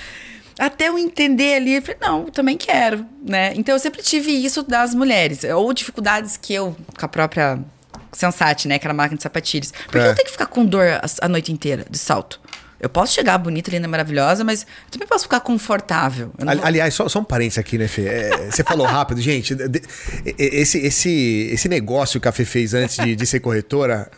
Até 0.60 0.90
eu 0.90 0.98
entender 0.98 1.54
ali, 1.56 1.76
eu 1.76 1.82
falei, 1.82 1.98
não, 2.02 2.26
eu 2.26 2.32
também 2.32 2.58
quero, 2.58 3.06
né? 3.26 3.54
Então 3.56 3.74
eu 3.74 3.80
sempre 3.80 4.02
tive 4.04 4.32
isso 4.32 4.62
das 4.62 4.94
mulheres. 4.94 5.46
Ou 5.46 5.74
dificuldades 5.74 6.36
que 6.36 6.54
eu, 6.54 6.76
com 7.00 7.06
a 7.06 7.10
própria 7.10 7.58
Sensate, 8.12 8.68
né? 8.68 8.76
Aquela 8.76 8.94
máquina 8.94 9.16
de 9.16 9.24
sapatilhas. 9.24 9.72
Por 9.72 9.94
que 9.94 9.98
É. 10.00 10.10
eu 10.10 10.16
tenho 10.16 10.26
que 10.26 10.32
ficar 10.32 10.48
com 10.48 10.66
dor 10.66 10.86
a, 10.86 11.02
a 11.22 11.30
noite 11.30 11.54
inteira 11.54 11.86
de 11.90 11.98
salto? 11.98 12.41
Eu 12.82 12.90
posso 12.90 13.14
chegar 13.14 13.38
bonita, 13.38 13.70
linda, 13.70 13.88
maravilhosa, 13.88 14.44
mas 14.44 14.64
eu 14.64 14.92
também 14.92 15.08
posso 15.08 15.26
ficar 15.26 15.40
confortável. 15.42 16.32
Ali- 16.40 16.58
vou- 16.58 16.66
Aliás, 16.66 16.94
só, 16.94 17.08
só 17.08 17.20
um 17.20 17.24
parênteses 17.24 17.60
aqui, 17.60 17.78
né, 17.78 17.88
Fê? 17.88 18.08
É, 18.08 18.50
você 18.52 18.64
falou 18.64 18.88
rápido, 18.88 19.22
gente. 19.22 19.54
de- 19.54 19.82
esse, 20.38 20.80
esse, 20.80 21.50
esse 21.54 21.70
negócio 21.70 22.20
que 22.20 22.28
a 22.28 22.32
Fê 22.32 22.44
fez 22.44 22.74
antes 22.74 22.98
de, 22.98 23.16
de 23.16 23.26
ser 23.28 23.40
corretora, 23.40 24.10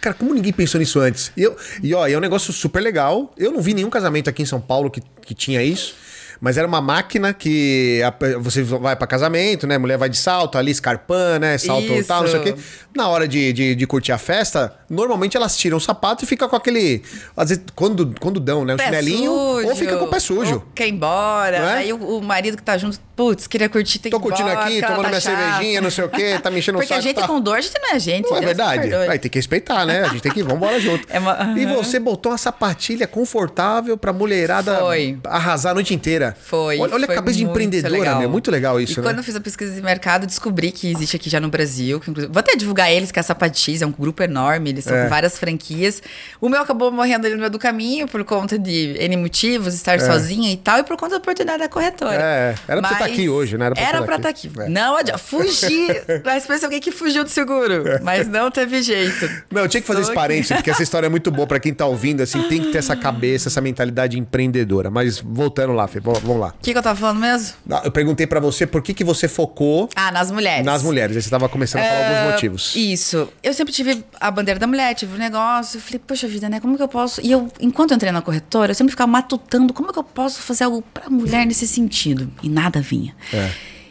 cara, 0.00 0.14
como 0.14 0.34
ninguém 0.34 0.52
pensou 0.52 0.80
nisso 0.80 0.98
antes? 0.98 1.30
E, 1.36 1.42
eu, 1.42 1.56
e 1.82 1.94
ó, 1.94 2.06
é 2.08 2.16
um 2.16 2.20
negócio 2.20 2.52
super 2.52 2.80
legal. 2.80 3.32
Eu 3.38 3.52
não 3.52 3.60
vi 3.62 3.72
nenhum 3.72 3.90
casamento 3.90 4.28
aqui 4.28 4.42
em 4.42 4.46
São 4.46 4.60
Paulo 4.60 4.90
que, 4.90 5.00
que 5.24 5.34
tinha 5.34 5.62
isso. 5.62 5.94
Mas 6.40 6.56
era 6.56 6.68
uma 6.68 6.80
máquina 6.80 7.34
que 7.34 8.00
a- 8.04 8.38
você 8.38 8.62
vai 8.62 8.94
pra 8.94 9.08
casamento, 9.08 9.66
né? 9.66 9.76
Mulher 9.76 9.98
vai 9.98 10.08
de 10.08 10.16
salto, 10.16 10.56
ali 10.56 10.70
escarpando, 10.70 11.40
né? 11.40 11.58
Salto 11.58 11.92
Isso. 11.92 12.06
tal, 12.06 12.22
não 12.22 12.30
sei 12.30 12.38
o 12.38 12.42
quê. 12.44 12.54
Na 12.94 13.08
hora 13.08 13.26
de, 13.26 13.52
de, 13.52 13.74
de 13.74 13.86
curtir 13.88 14.12
a 14.12 14.18
festa, 14.18 14.72
normalmente 14.88 15.36
elas 15.36 15.56
tiram 15.56 15.76
o 15.76 15.80
sapato 15.80 16.24
e 16.24 16.26
fica 16.26 16.48
com 16.48 16.56
aquele. 16.56 17.02
Às 17.36 17.48
vezes, 17.50 17.64
quando, 17.74 18.14
quando 18.20 18.40
dão, 18.40 18.64
né? 18.64 18.74
O 18.74 18.76
pé 18.76 18.84
chinelinho, 18.86 19.32
ou 19.32 19.62
sujo, 19.62 19.74
fica 19.76 19.96
com 19.96 20.04
o 20.04 20.08
pé 20.08 20.18
sujo. 20.20 20.54
Ou 20.56 20.64
quer 20.74 20.88
ir 20.88 20.92
embora. 20.92 21.56
É? 21.56 21.72
Aí 21.78 21.92
o, 21.92 22.18
o 22.18 22.22
marido 22.22 22.56
que 22.56 22.62
tá 22.62 22.76
junto, 22.78 22.98
putz, 23.16 23.46
queria 23.46 23.68
curtir, 23.68 23.98
tem 23.98 24.10
Tô 24.10 24.18
que 24.20 24.26
ir 24.26 24.28
curtindo 24.28 24.48
embora, 24.48 24.66
aqui, 24.66 24.74
porque 24.80 24.86
tomando 24.86 25.02
tá 25.02 25.08
minha 25.08 25.20
chata. 25.20 25.36
cervejinha, 25.36 25.80
não 25.80 25.90
sei 25.90 26.04
o 26.04 26.08
quê, 26.08 26.38
tá 26.42 26.50
me 26.50 26.58
enchendo 26.58 26.78
o 26.78 26.80
Porque 26.80 26.88
saco. 26.94 27.00
a 27.00 27.02
gente 27.02 27.16
tá. 27.16 27.26
com 27.26 27.40
dor, 27.40 27.56
a 27.56 27.60
gente 27.60 27.74
não 27.80 27.90
é 27.94 27.98
gente. 27.98 28.30
Não 28.30 28.36
é 28.36 28.40
verdade? 28.40 28.88
Vai 28.88 29.18
ter 29.18 29.28
que 29.28 29.38
respeitar, 29.38 29.84
né? 29.84 30.02
A 30.04 30.08
gente 30.08 30.22
tem 30.22 30.32
que 30.32 30.40
ir, 30.40 30.42
vambora 30.42 30.78
junto. 30.80 31.06
É 31.10 31.18
uma- 31.18 31.54
E 31.56 31.64
Aham. 31.64 31.74
você 31.76 31.98
botou 31.98 32.32
uma 32.32 32.38
sapatilha 32.38 33.06
confortável 33.06 33.96
pra 33.96 34.12
mulherada 34.12 34.76
Foi. 34.78 35.18
arrasar 35.24 35.72
a 35.72 35.74
noite 35.74 35.94
inteira. 35.94 36.36
Foi. 36.40 36.78
Olha, 36.78 36.94
olha 36.94 37.06
foi 37.06 37.14
a 37.14 37.18
cabeça 37.18 37.38
de 37.38 37.44
empreendedora, 37.44 37.92
legal. 37.92 38.18
meu. 38.20 38.30
Muito 38.30 38.50
legal 38.50 38.80
isso, 38.80 38.94
e 38.94 38.96
né? 39.02 39.08
quando 39.08 39.18
eu 39.18 39.24
fiz 39.24 39.34
a 39.36 39.40
pesquisa 39.40 39.74
de 39.74 39.82
mercado, 39.82 40.26
descobri 40.26 40.70
que 40.70 40.90
existe 40.90 41.16
aqui 41.16 41.28
já 41.30 41.40
no 41.40 41.48
Brasil. 41.48 42.00
Que 42.00 42.10
inclusive, 42.10 42.32
vou 42.32 42.40
até 42.40 42.54
divulgar 42.56 42.90
eles, 42.92 43.10
que 43.10 43.18
é 43.18 43.20
a 43.20 43.22
Sapatiz, 43.22 43.82
é 43.82 43.86
um 43.86 43.92
grupo 43.92 44.22
enorme, 44.22 44.72
eles 44.78 44.84
são 44.84 44.96
É. 44.96 45.04
com 45.04 45.10
várias 45.10 45.38
franquias. 45.38 46.02
O 46.40 46.48
meu 46.48 46.60
acabou 46.62 46.90
morrendo 46.90 47.26
ali 47.26 47.34
no 47.34 47.40
meio 47.40 47.50
do 47.50 47.58
caminho 47.58 48.06
por 48.08 48.24
conta 48.24 48.58
de 48.58 48.96
N 48.98 49.16
motivos, 49.16 49.74
estar 49.74 49.94
É. 49.96 49.98
sozinha 49.98 50.50
e 50.52 50.56
tal, 50.56 50.78
e 50.78 50.82
por 50.84 50.96
conta 50.96 51.12
da 51.12 51.16
oportunidade 51.18 51.58
da 51.58 51.68
corretora. 51.68 52.14
É, 52.14 52.54
era 52.66 52.80
pra 52.80 52.92
estar 52.92 53.04
aqui 53.04 53.28
hoje, 53.28 53.56
né? 53.58 53.66
Era 53.66 53.74
pra 53.74 53.82
estar 53.84 54.02
pra 54.04 54.14
aqui. 54.30 54.46
estar 54.46 54.62
aqui. 54.62 54.70
É. 54.70 54.72
Não 54.72 54.96
adianta. 54.96 55.18
Fugi. 55.18 55.86
Mas 56.24 56.46
pensa 56.46 56.66
alguém 56.66 56.80
que 56.80 56.90
fugiu 56.92 57.24
do 57.24 57.30
seguro. 57.30 57.84
Mas 58.02 58.26
não 58.28 58.50
teve 58.50 58.82
jeito. 58.82 59.28
Não, 59.50 59.62
eu 59.62 59.68
tinha 59.68 59.80
que 59.80 59.86
fazer 59.86 60.02
esse 60.02 60.14
parênteses, 60.14 60.52
porque 60.56 60.70
essa 60.70 60.82
história 60.82 61.06
é 61.06 61.10
muito 61.10 61.30
boa 61.30 61.46
pra 61.46 61.58
quem 61.60 61.72
tá 61.74 61.86
ouvindo, 61.86 62.22
assim, 62.22 62.42
tem 62.48 62.60
que 62.62 62.70
ter 62.72 62.78
essa 62.78 62.94
cabeça, 62.96 63.48
essa 63.48 63.60
mentalidade 63.60 64.18
empreendedora. 64.18 64.90
Mas 64.90 65.18
voltando 65.18 65.72
lá, 65.72 65.86
Fê, 65.88 66.00
vamos 66.00 66.38
lá. 66.38 66.48
O 66.48 66.62
que, 66.62 66.72
que 66.72 66.78
eu 66.78 66.82
tava 66.82 66.98
falando 66.98 67.18
mesmo? 67.20 67.54
Eu 67.84 67.90
perguntei 67.90 68.26
pra 68.26 68.40
você 68.40 68.66
por 68.66 68.82
que, 68.82 68.94
que 68.94 69.04
você 69.04 69.26
focou 69.28 69.88
Ah, 69.96 70.10
nas 70.12 70.30
mulheres. 70.30 70.64
nas 70.64 70.82
mulheres. 70.82 71.16
Aí 71.16 71.22
você 71.22 71.30
tava 71.30 71.48
começando 71.48 71.82
a 71.82 71.84
falar 71.86 71.98
alguns 72.06 72.18
Ah, 72.28 72.30
motivos. 72.32 72.76
Isso. 72.76 73.28
Eu 73.42 73.52
sempre 73.54 73.72
tive 73.72 74.04
a 74.20 74.30
bandeira 74.30 74.60
da 74.60 74.66
mulher, 74.68 74.94
tive 74.94 75.14
um 75.14 75.18
negócio. 75.18 75.78
Eu 75.78 75.80
falei, 75.80 76.00
poxa 76.06 76.28
vida, 76.28 76.48
né? 76.48 76.60
Como 76.60 76.76
que 76.76 76.82
eu 76.82 76.88
posso. 76.88 77.20
E 77.20 77.32
eu, 77.32 77.50
enquanto 77.60 77.90
eu 77.90 77.96
entrei 77.96 78.12
na 78.12 78.22
corretora, 78.22 78.70
eu 78.70 78.74
sempre 78.74 78.92
ficava 78.92 79.10
matutando 79.10 79.72
como 79.72 79.92
que 79.92 79.98
eu 79.98 80.04
posso 80.04 80.40
fazer 80.42 80.64
algo 80.64 80.82
pra 80.94 81.10
mulher 81.10 81.46
nesse 81.46 81.66
sentido. 81.66 82.30
E 82.42 82.48
nada 82.48 82.80
vinha. 82.80 83.16
É. 83.32 83.50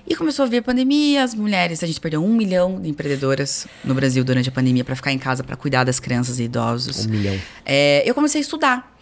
E 0.09 0.15
começou 0.15 0.45
a 0.45 0.47
vir 0.47 0.59
a 0.59 0.61
pandemia, 0.61 1.21
as 1.21 1.35
mulheres, 1.35 1.83
a 1.83 1.87
gente 1.87 1.99
perdeu 1.99 2.23
um 2.23 2.33
milhão 2.33 2.79
de 2.79 2.87
empreendedoras 2.87 3.67
no 3.83 3.93
Brasil 3.93 4.23
durante 4.23 4.47
a 4.47 4.51
pandemia 4.53 4.85
pra 4.85 4.95
ficar 4.95 5.11
em 5.11 5.19
casa, 5.19 5.43
pra 5.43 5.57
cuidar 5.57 5.83
das 5.83 5.99
crianças 5.99 6.39
e 6.39 6.43
idosos. 6.43 7.05
Um 7.05 7.09
milhão. 7.09 7.37
É, 7.65 8.09
eu 8.09 8.15
comecei 8.15 8.39
a 8.39 8.41
estudar. 8.41 8.97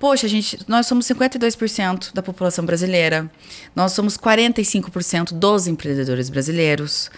Poxa, 0.00 0.26
gente, 0.26 0.58
nós 0.66 0.86
somos 0.86 1.06
52% 1.06 2.12
da 2.12 2.22
população 2.22 2.64
brasileira. 2.64 3.30
Nós 3.76 3.92
somos 3.92 4.16
45% 4.16 5.34
dos 5.34 5.66
empreendedores 5.68 6.30
brasileiros. 6.30 7.10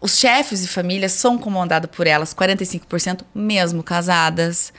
Os 0.00 0.18
chefes 0.18 0.62
de 0.62 0.68
família 0.68 1.08
são 1.08 1.38
comandados 1.38 1.90
por 1.90 2.06
elas, 2.06 2.34
45% 2.34 3.22
mesmo 3.34 3.82
casadas. 3.82 4.72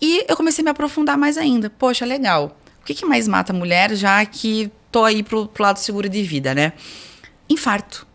E 0.00 0.24
eu 0.28 0.36
comecei 0.36 0.62
a 0.62 0.64
me 0.64 0.70
aprofundar 0.70 1.18
mais 1.18 1.36
ainda. 1.36 1.68
Poxa, 1.70 2.04
legal. 2.04 2.56
O 2.80 2.84
que, 2.84 2.94
que 2.94 3.06
mais 3.06 3.28
mata 3.28 3.52
a 3.52 3.56
mulher, 3.56 3.94
já 3.94 4.24
que 4.24 4.70
tô 4.90 5.04
aí 5.04 5.22
pro, 5.22 5.46
pro 5.46 5.62
lado 5.62 5.78
seguro 5.78 6.08
de 6.08 6.22
vida, 6.22 6.54
né? 6.54 6.72
Infarto. 7.48 8.06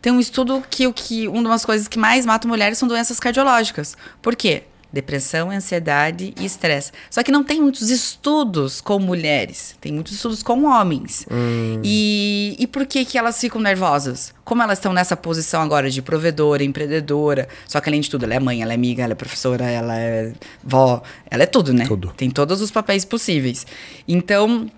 Tem 0.00 0.12
um 0.12 0.20
estudo 0.20 0.62
que, 0.70 0.90
que 0.92 1.28
uma 1.28 1.48
das 1.48 1.64
coisas 1.64 1.88
que 1.88 1.98
mais 1.98 2.24
mata 2.24 2.46
mulheres 2.46 2.78
são 2.78 2.88
doenças 2.88 3.18
cardiológicas. 3.18 3.96
Por 4.22 4.36
quê? 4.36 4.64
Depressão, 4.90 5.50
ansiedade 5.50 6.32
e 6.40 6.46
estresse. 6.46 6.92
Só 7.10 7.22
que 7.22 7.30
não 7.30 7.44
tem 7.44 7.60
muitos 7.60 7.90
estudos 7.90 8.80
com 8.80 8.98
mulheres, 8.98 9.76
tem 9.82 9.92
muitos 9.92 10.14
estudos 10.14 10.42
com 10.42 10.64
homens. 10.64 11.26
Hum. 11.30 11.82
E, 11.84 12.56
e 12.58 12.66
por 12.66 12.86
que, 12.86 13.04
que 13.04 13.18
elas 13.18 13.38
ficam 13.38 13.60
nervosas? 13.60 14.32
Como 14.46 14.62
elas 14.62 14.78
estão 14.78 14.94
nessa 14.94 15.14
posição 15.14 15.60
agora 15.60 15.90
de 15.90 16.00
provedora, 16.00 16.64
empreendedora, 16.64 17.48
só 17.66 17.82
que 17.82 17.90
além 17.90 18.00
de 18.00 18.08
tudo, 18.08 18.24
ela 18.24 18.32
é 18.32 18.40
mãe, 18.40 18.62
ela 18.62 18.72
é 18.72 18.74
amiga, 18.74 19.02
ela 19.02 19.12
é 19.12 19.14
professora, 19.14 19.66
ela 19.66 19.94
é 19.94 20.32
vó, 20.64 21.02
ela 21.30 21.42
é 21.42 21.46
tudo, 21.46 21.74
né? 21.74 21.84
Tudo. 21.86 22.14
Tem 22.16 22.30
todos 22.30 22.62
os 22.62 22.70
papéis 22.70 23.04
possíveis. 23.04 23.66
Então, 24.06 24.70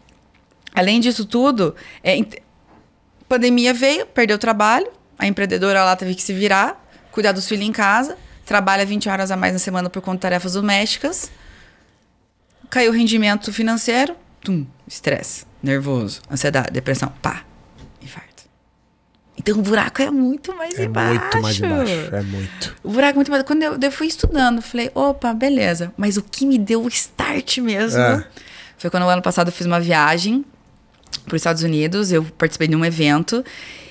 além 0.74 0.98
disso 0.98 1.24
tudo, 1.24 1.72
é, 2.02 2.20
pandemia 3.28 3.72
veio, 3.72 4.06
perdeu 4.06 4.34
o 4.34 4.40
trabalho, 4.40 4.88
a 5.16 5.28
empreendedora 5.28 5.84
lá 5.84 5.94
teve 5.94 6.16
que 6.16 6.22
se 6.22 6.32
virar, 6.32 6.84
cuidar 7.12 7.30
dos 7.30 7.46
filhos 7.46 7.64
em 7.64 7.70
casa 7.70 8.16
trabalha 8.50 8.84
20 8.84 9.08
horas 9.08 9.30
a 9.30 9.36
mais 9.36 9.52
na 9.52 9.60
semana 9.60 9.88
por 9.88 10.02
conta 10.02 10.16
de 10.16 10.22
tarefas 10.22 10.54
domésticas, 10.54 11.30
caiu 12.68 12.90
o 12.90 12.92
rendimento 12.92 13.52
financeiro, 13.52 14.16
tum, 14.40 14.66
estresse, 14.88 15.46
nervoso, 15.62 16.20
ansiedade, 16.28 16.72
depressão, 16.72 17.12
pá, 17.22 17.44
infarto. 18.02 18.42
Então 19.38 19.56
o 19.56 19.62
buraco 19.62 20.02
é 20.02 20.10
muito 20.10 20.52
mais 20.56 20.76
é 20.80 20.86
embaixo. 20.86 21.14
É 21.14 21.20
muito 21.20 21.42
mais 21.42 21.58
embaixo, 21.60 22.14
é 22.16 22.22
muito. 22.22 22.76
O 22.82 22.90
buraco 22.90 23.12
é 23.12 23.14
muito 23.14 23.30
mais. 23.30 23.44
Quando 23.44 23.62
eu, 23.62 23.78
eu 23.80 23.92
fui 23.92 24.08
estudando, 24.08 24.60
falei, 24.60 24.90
opa, 24.96 25.32
beleza. 25.32 25.94
Mas 25.96 26.16
o 26.16 26.22
que 26.22 26.44
me 26.44 26.58
deu 26.58 26.82
o 26.82 26.88
start 26.88 27.58
mesmo 27.58 28.00
é. 28.00 28.26
foi 28.76 28.90
quando 28.90 29.04
no 29.04 29.10
ano 29.10 29.22
passado 29.22 29.46
eu 29.46 29.52
fiz 29.52 29.64
uma 29.64 29.78
viagem 29.78 30.44
para 31.24 31.36
os 31.36 31.40
Estados 31.40 31.62
Unidos. 31.62 32.10
Eu 32.10 32.24
participei 32.36 32.66
de 32.66 32.74
um 32.74 32.84
evento 32.84 33.44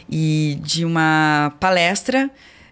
e 0.10 0.60
de 0.62 0.84
uma 0.84 1.54
palestra 1.62 2.30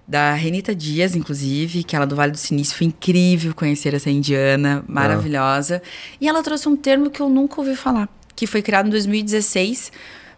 da 0.07 0.33
Renita 0.33 0.73
Dias, 0.73 1.15
inclusive, 1.15 1.83
que 1.83 1.95
ela 1.95 2.05
é 2.05 2.07
do 2.07 2.15
Vale 2.15 2.31
do 2.31 2.37
Silício. 2.37 2.77
Foi 2.77 2.87
incrível 2.87 3.53
conhecer 3.53 3.93
essa 3.93 4.09
indiana, 4.09 4.83
maravilhosa. 4.87 5.81
Ah. 5.83 6.17
E 6.21 6.29
ela 6.29 6.41
trouxe 6.41 6.69
um 6.69 6.77
termo 6.77 7.09
que 7.09 7.19
eu 7.19 7.27
nunca 7.27 7.59
ouvi 7.59 7.75
falar, 7.75 8.07
que 8.33 8.47
foi 8.47 8.61
criado 8.61 8.87
em 8.87 8.89
2016 8.89 9.91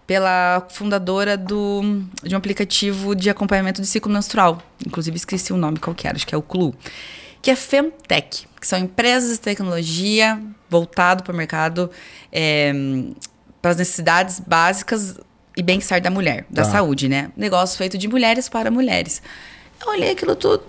pela 0.08 0.65
fundadora 0.71 1.38
do, 1.38 1.84
de 2.23 2.34
um 2.34 2.38
aplicativo 2.39 3.15
de 3.15 3.29
acompanhamento 3.29 3.79
de 3.79 3.86
ciclo 3.86 4.12
menstrual. 4.12 4.60
Inclusive, 4.84 5.15
esqueci 5.15 5.53
o 5.53 5.58
nome 5.58 5.77
qualquer, 5.77 6.15
acho 6.15 6.25
que 6.25 6.34
é 6.34 6.38
o 6.38 6.41
CLU. 6.41 6.73
Que 7.39 7.51
é 7.51 7.55
Femtech, 7.55 8.47
que 8.60 8.67
são 8.67 8.79
empresas 8.79 9.34
de 9.34 9.39
tecnologia 9.39 10.41
voltado 10.67 11.23
para 11.23 11.32
o 11.32 11.38
mercado, 11.38 11.91
é, 12.32 12.73
para 13.62 13.69
as 13.69 13.77
necessidades 13.77 14.39
básicas 14.39 15.15
e 15.55 15.62
bem-estar 15.62 16.01
da 16.01 16.10
mulher, 16.10 16.43
da 16.49 16.63
tá. 16.63 16.71
saúde, 16.71 17.08
né? 17.08 17.32
Negócio 17.38 17.77
feito 17.77 17.95
de 17.95 18.08
mulheres 18.08 18.49
para 18.49 18.71
mulheres. 18.71 19.21
Eu 19.81 19.91
olhei 19.91 20.11
aquilo 20.11 20.35
tudo. 20.35 20.63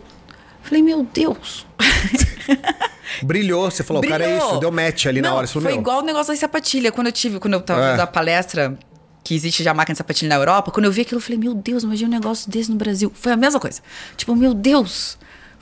Falei, 0.62 0.82
meu 0.82 1.02
Deus. 1.02 1.66
Brilhou, 3.22 3.70
você 3.70 3.82
falou, 3.82 4.00
Brilhou. 4.00 4.18
cara, 4.18 4.30
é 4.30 4.38
isso, 4.38 4.58
deu 4.58 4.70
match 4.70 5.06
ali 5.06 5.20
Não, 5.20 5.30
na 5.30 5.36
hora. 5.36 5.46
Falou, 5.46 5.62
foi 5.62 5.72
meu. 5.72 5.80
igual 5.80 5.98
o 5.98 6.02
negócio 6.02 6.32
da 6.32 6.38
sapatilha. 6.38 6.92
Quando 6.92 7.08
eu 7.08 7.12
tive, 7.12 7.38
quando 7.40 7.54
eu 7.54 7.60
tava 7.60 7.84
é. 7.84 7.96
da 7.96 8.06
palestra 8.06 8.78
que 9.24 9.34
existe 9.34 9.62
já 9.62 9.74
máquina 9.74 9.94
de 9.94 9.98
sapatilha 9.98 10.28
na 10.28 10.36
Europa, 10.36 10.70
quando 10.70 10.86
eu 10.86 10.92
vi 10.92 11.02
aquilo, 11.02 11.18
eu 11.18 11.22
falei, 11.22 11.38
meu 11.38 11.54
Deus, 11.54 11.82
imagina 11.82 12.08
um 12.08 12.20
negócio 12.20 12.50
desse 12.50 12.70
no 12.70 12.76
Brasil. 12.76 13.12
Foi 13.14 13.32
a 13.32 13.36
mesma 13.36 13.60
coisa. 13.60 13.80
Tipo, 14.16 14.34
meu 14.36 14.54
Deus, 14.54 15.18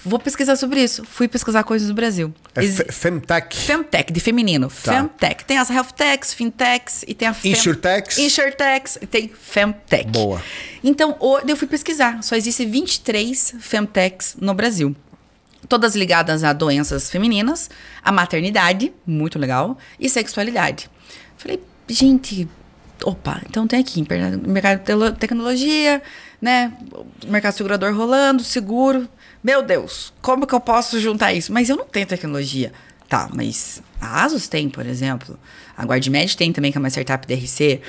Vou 0.09 0.18
pesquisar 0.18 0.57
sobre 0.57 0.83
isso. 0.83 1.05
Fui 1.05 1.29
pesquisar 1.29 1.62
coisas 1.64 1.88
do 1.88 1.94
Brasil. 1.94 2.33
É 2.55 2.64
Ex 2.64 2.83
Femtech. 2.90 3.57
Femtech, 3.57 4.12
de 4.12 4.21
feminino. 4.21 4.68
Tá. 4.68 4.92
Femtech. 4.92 5.44
Tem 5.44 5.59
as 5.59 5.68
Healthtechs, 5.71 6.33
Fintechs 6.33 7.05
e 7.07 7.14
tem 7.14 7.29
a 7.29 7.35
Fem... 7.35 7.53
Insurtechs. 7.53 8.18
Insurtechs 8.18 8.99
e 9.01 9.07
tem 9.07 9.29
Femtech. 9.29 10.09
Boa. 10.11 10.42
Então, 10.83 11.16
eu 11.47 11.57
fui 11.57 11.68
pesquisar. 11.68 12.23
Só 12.23 12.35
existem 12.35 12.71
23 12.71 13.57
Femtechs 13.61 14.37
no 14.40 14.55
Brasil. 14.55 14.97
Todas 15.68 15.94
ligadas 15.94 16.44
a 16.44 16.53
doenças 16.53 17.11
femininas, 17.11 17.68
a 18.03 18.11
maternidade, 18.11 18.92
muito 19.07 19.38
legal, 19.38 19.77
e 20.01 20.09
sexualidade. 20.09 20.88
Falei, 21.37 21.61
gente, 21.88 22.49
opa, 23.05 23.42
então 23.49 23.66
tem 23.66 23.81
aqui 23.81 24.05
mercado 24.47 24.83
de 24.83 25.18
tecnologia, 25.18 26.01
né? 26.40 26.73
Mercado 27.27 27.55
segurador 27.55 27.92
rolando, 27.94 28.42
seguro, 28.44 29.09
meu 29.42 29.62
Deus, 29.62 30.12
como 30.20 30.46
que 30.46 30.55
eu 30.55 30.61
posso 30.61 31.01
juntar 31.01 31.33
isso? 31.33 31.53
Mas 31.53 31.68
eu 31.68 31.77
não 31.77 31.87
tenho 31.87 32.07
tecnologia. 32.07 32.72
Tá, 33.09 33.29
mas 33.33 33.83
a 34.01 34.24
Asus 34.24 34.48
tem, 34.48 34.68
por 34.68 34.85
exemplo. 34.85 35.38
A 35.77 35.85
GuardMed 35.85 36.37
tem 36.37 36.53
também, 36.53 36.70
que 36.70 36.79
é 36.79 36.81
uma 36.81 36.90
startup 36.90 37.27
DRC. 37.27 37.81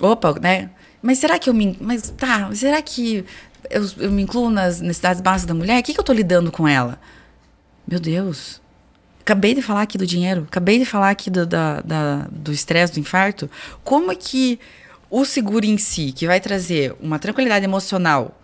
Opa, 0.00 0.38
né? 0.40 0.70
Mas 1.00 1.18
será 1.18 1.38
que 1.38 1.48
eu 1.48 1.54
me. 1.54 1.76
Mas 1.80 2.10
tá, 2.10 2.50
será 2.54 2.82
que 2.82 3.24
eu, 3.70 3.88
eu 3.98 4.10
me 4.10 4.22
incluo 4.22 4.50
nas 4.50 4.80
necessidades 4.80 5.20
básicas 5.20 5.46
da 5.46 5.54
mulher? 5.54 5.80
O 5.80 5.82
que, 5.84 5.94
que 5.94 6.00
eu 6.00 6.04
tô 6.04 6.12
lidando 6.12 6.50
com 6.50 6.66
ela? 6.66 6.98
Meu 7.86 8.00
Deus. 8.00 8.60
Acabei 9.20 9.54
de 9.54 9.62
falar 9.62 9.82
aqui 9.82 9.96
do 9.96 10.04
dinheiro, 10.04 10.46
acabei 10.48 10.80
de 10.80 10.84
falar 10.84 11.10
aqui 11.10 11.30
do 11.30 12.50
estresse, 12.50 12.92
do, 12.92 12.96
do 12.96 13.00
infarto. 13.00 13.48
Como 13.84 14.10
é 14.10 14.16
que 14.16 14.58
o 15.08 15.24
seguro 15.24 15.64
em 15.64 15.78
si, 15.78 16.10
que 16.10 16.26
vai 16.26 16.40
trazer 16.40 16.96
uma 17.00 17.20
tranquilidade 17.20 17.64
emocional 17.64 18.36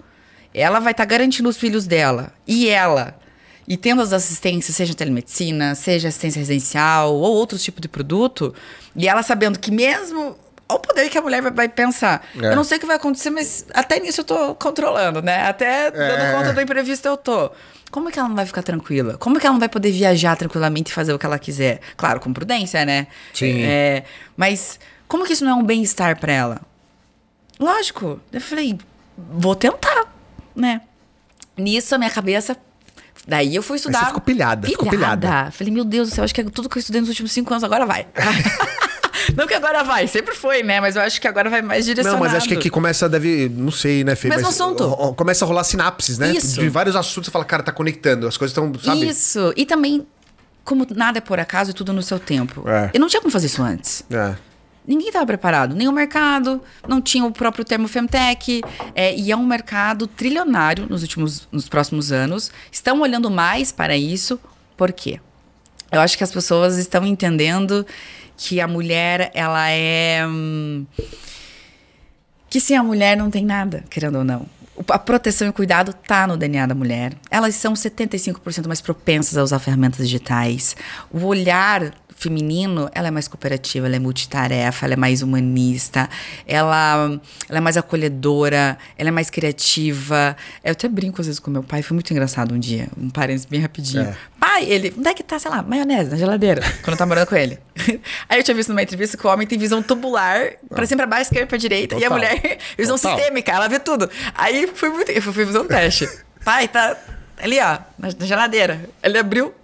ela 0.52 0.80
vai 0.80 0.92
estar 0.92 1.04
tá 1.04 1.08
garantindo 1.08 1.48
os 1.48 1.56
filhos 1.56 1.86
dela 1.86 2.32
e 2.46 2.68
ela 2.68 3.18
e 3.66 3.76
tendo 3.76 4.00
as 4.00 4.14
assistências, 4.14 4.74
seja 4.74 4.94
telemedicina, 4.94 5.74
seja 5.74 6.08
assistência 6.08 6.38
residencial 6.38 7.14
ou 7.14 7.34
outros 7.34 7.62
tipos 7.62 7.82
de 7.82 7.88
produto, 7.88 8.54
e 8.96 9.06
ela 9.06 9.22
sabendo 9.22 9.58
que 9.58 9.70
mesmo 9.70 10.36
Olha 10.70 10.76
o 10.76 10.80
poder 10.80 11.08
que 11.08 11.16
a 11.16 11.22
mulher 11.22 11.40
vai, 11.50 11.66
pensar. 11.66 12.26
É. 12.38 12.46
Eu 12.46 12.56
não 12.56 12.62
sei 12.62 12.76
o 12.76 12.80
que 12.80 12.86
vai 12.86 12.96
acontecer, 12.96 13.30
mas 13.30 13.64
até 13.72 13.98
nisso 13.98 14.20
eu 14.20 14.24
tô 14.24 14.54
controlando, 14.54 15.22
né? 15.22 15.48
Até 15.48 15.86
é. 15.86 15.90
dando 15.90 16.36
conta 16.36 16.52
do 16.52 16.60
imprevisto 16.60 17.08
eu 17.08 17.16
tô. 17.16 17.50
Como 17.90 18.10
é 18.10 18.12
que 18.12 18.18
ela 18.18 18.28
não 18.28 18.36
vai 18.36 18.44
ficar 18.44 18.62
tranquila? 18.62 19.16
Como 19.16 19.38
é 19.38 19.40
que 19.40 19.46
ela 19.46 19.54
não 19.54 19.60
vai 19.60 19.68
poder 19.70 19.90
viajar 19.90 20.36
tranquilamente 20.36 20.90
e 20.90 20.94
fazer 20.94 21.14
o 21.14 21.18
que 21.18 21.24
ela 21.24 21.38
quiser? 21.38 21.80
Claro, 21.96 22.20
com 22.20 22.34
prudência, 22.34 22.84
né? 22.84 23.06
Sim. 23.32 23.62
É, 23.62 24.04
mas 24.36 24.78
como 25.08 25.24
que 25.24 25.32
isso 25.32 25.42
não 25.42 25.52
é 25.52 25.54
um 25.54 25.64
bem-estar 25.64 26.20
para 26.20 26.34
ela? 26.34 26.60
Lógico. 27.58 28.20
Eu 28.30 28.40
falei, 28.42 28.78
vou 29.16 29.54
tentar 29.54 30.04
né? 30.58 30.80
Nisso, 31.56 31.94
a 31.94 31.98
minha 31.98 32.10
cabeça. 32.10 32.56
Daí 33.26 33.54
eu 33.54 33.62
fui 33.62 33.76
estudar. 33.76 34.06
Ficou 34.06 34.20
pilhada, 34.20 34.66
pilhada. 34.66 34.84
Ficou 34.84 34.88
pilhada. 34.88 35.50
Falei, 35.50 35.72
meu 35.72 35.84
Deus 35.84 36.08
do 36.08 36.14
céu, 36.14 36.24
acho 36.24 36.34
que 36.34 36.40
é 36.40 36.44
tudo 36.44 36.68
que 36.68 36.78
eu 36.78 36.80
estudei 36.80 37.00
nos 37.00 37.10
últimos 37.10 37.32
cinco 37.32 37.52
anos 37.52 37.64
agora 37.64 37.84
vai. 37.84 38.06
Não 39.36 39.46
que 39.46 39.54
agora 39.54 39.82
vai, 39.82 40.06
sempre 40.06 40.34
foi, 40.34 40.62
né? 40.62 40.80
Mas 40.80 40.96
eu 40.96 41.02
acho 41.02 41.20
que 41.20 41.28
agora 41.28 41.50
vai 41.50 41.60
mais 41.60 41.84
direcionado. 41.84 42.22
Não, 42.22 42.30
mas 42.30 42.36
acho 42.36 42.48
que 42.48 42.54
aqui 42.54 42.70
começa, 42.70 43.08
deve, 43.08 43.50
não 43.54 43.70
sei, 43.70 44.02
né, 44.02 44.14
Fê? 44.14 44.28
Mesmo 44.28 44.44
mas, 44.44 44.54
assunto. 44.54 45.14
Começa 45.14 45.44
a 45.44 45.48
rolar 45.48 45.64
sinapses, 45.64 46.18
né? 46.18 46.32
Isso. 46.32 46.60
De 46.60 46.68
vários 46.68 46.96
assuntos, 46.96 47.26
você 47.26 47.30
fala, 47.30 47.44
cara, 47.44 47.62
tá 47.62 47.72
conectando, 47.72 48.26
as 48.26 48.36
coisas 48.36 48.56
estão, 48.56 48.72
sabe? 48.82 49.06
Isso. 49.06 49.52
E 49.56 49.66
também, 49.66 50.06
como 50.64 50.86
nada 50.94 51.18
é 51.18 51.20
por 51.20 51.38
acaso, 51.38 51.74
tudo 51.74 51.92
no 51.92 52.02
seu 52.02 52.18
tempo. 52.18 52.66
É. 52.68 52.90
Eu 52.94 53.00
não 53.00 53.08
tinha 53.08 53.20
como 53.20 53.30
fazer 53.30 53.46
isso 53.46 53.62
antes. 53.62 54.02
É. 54.10 54.34
Ninguém 54.88 55.08
estava 55.08 55.26
preparado, 55.26 55.76
nem 55.76 55.86
o 55.86 55.92
mercado, 55.92 56.62
não 56.88 56.98
tinha 56.98 57.22
o 57.22 57.30
próprio 57.30 57.62
termo 57.62 57.86
Femtech, 57.86 58.62
é, 58.94 59.14
e 59.14 59.30
é 59.30 59.36
um 59.36 59.44
mercado 59.44 60.06
trilionário 60.06 60.86
nos 60.88 61.02
últimos, 61.02 61.46
nos 61.52 61.68
próximos 61.68 62.10
anos. 62.10 62.50
Estão 62.72 63.02
olhando 63.02 63.30
mais 63.30 63.70
para 63.70 63.98
isso, 63.98 64.40
por 64.78 64.90
quê? 64.90 65.20
Eu 65.92 66.00
acho 66.00 66.16
que 66.16 66.24
as 66.24 66.32
pessoas 66.32 66.78
estão 66.78 67.04
entendendo 67.04 67.86
que 68.34 68.62
a 68.62 68.66
mulher, 68.66 69.30
ela 69.34 69.68
é. 69.68 70.26
Hum, 70.26 70.86
que 72.48 72.58
sem 72.58 72.74
a 72.74 72.82
mulher 72.82 73.14
não 73.14 73.30
tem 73.30 73.44
nada, 73.44 73.84
querendo 73.90 74.16
ou 74.16 74.24
não. 74.24 74.46
A 74.88 74.98
proteção 74.98 75.48
e 75.48 75.50
o 75.50 75.52
cuidado 75.52 75.92
tá 75.92 76.26
no 76.26 76.34
DNA 76.34 76.64
da 76.64 76.74
mulher. 76.74 77.12
Elas 77.30 77.56
são 77.56 77.74
75% 77.74 78.66
mais 78.66 78.80
propensas 78.80 79.36
a 79.36 79.42
usar 79.42 79.58
ferramentas 79.58 80.08
digitais. 80.08 80.74
O 81.10 81.26
olhar 81.26 81.92
feminino, 82.18 82.90
ela 82.92 83.08
é 83.08 83.10
mais 83.10 83.28
cooperativa, 83.28 83.86
ela 83.86 83.94
é 83.96 83.98
multitarefa, 83.98 84.84
ela 84.84 84.94
é 84.94 84.96
mais 84.96 85.22
humanista, 85.22 86.08
ela, 86.46 87.20
ela 87.48 87.58
é 87.58 87.60
mais 87.60 87.76
acolhedora, 87.76 88.76
ela 88.98 89.08
é 89.08 89.12
mais 89.12 89.30
criativa. 89.30 90.36
Eu 90.64 90.72
até 90.72 90.88
brinco 90.88 91.20
às 91.20 91.26
vezes 91.28 91.38
com 91.38 91.50
meu 91.50 91.62
pai, 91.62 91.82
foi 91.82 91.94
muito 91.94 92.10
engraçado 92.10 92.54
um 92.54 92.58
dia, 92.58 92.88
um 92.96 93.08
parênteses 93.08 93.46
bem 93.46 93.60
rapidinho. 93.60 94.02
É. 94.02 94.16
Pai, 94.40 94.64
ele, 94.64 94.92
onde 94.98 95.08
é 95.08 95.14
que 95.14 95.22
tá, 95.22 95.38
sei 95.38 95.50
lá, 95.50 95.62
maionese 95.62 96.10
na 96.10 96.16
geladeira, 96.16 96.60
quando 96.82 96.94
eu 96.94 96.96
tava 96.96 97.08
morando 97.08 97.26
com 97.28 97.36
ele. 97.36 97.58
Aí 98.28 98.40
eu 98.40 98.42
tinha 98.42 98.54
visto 98.54 98.70
numa 98.70 98.82
entrevista 98.82 99.16
que 99.16 99.26
o 99.26 99.30
homem 99.30 99.46
tem 99.46 99.56
visão 99.56 99.80
tubular, 99.80 100.54
pra 100.68 100.84
cima, 100.86 100.98
pra 100.98 101.06
baixo, 101.06 101.30
esquerda, 101.30 101.46
pra 101.46 101.56
direita, 101.56 101.94
Total. 101.94 102.02
e 102.02 102.04
a 102.04 102.10
mulher, 102.10 102.58
visão 102.76 102.96
Total. 102.98 103.16
sistêmica, 103.16 103.52
ela 103.52 103.68
vê 103.68 103.78
tudo. 103.78 104.10
Aí 104.34 104.68
foi 104.74 104.90
muito, 104.90 105.10
eu 105.12 105.22
fui 105.22 105.46
fazer 105.46 105.58
um 105.58 105.66
teste. 105.66 106.08
Pai, 106.44 106.66
tá 106.66 106.96
ali, 107.40 107.60
ó, 107.60 107.78
na, 107.96 108.08
na 108.18 108.26
geladeira. 108.26 108.88
Ele 109.02 109.18
abriu. 109.18 109.54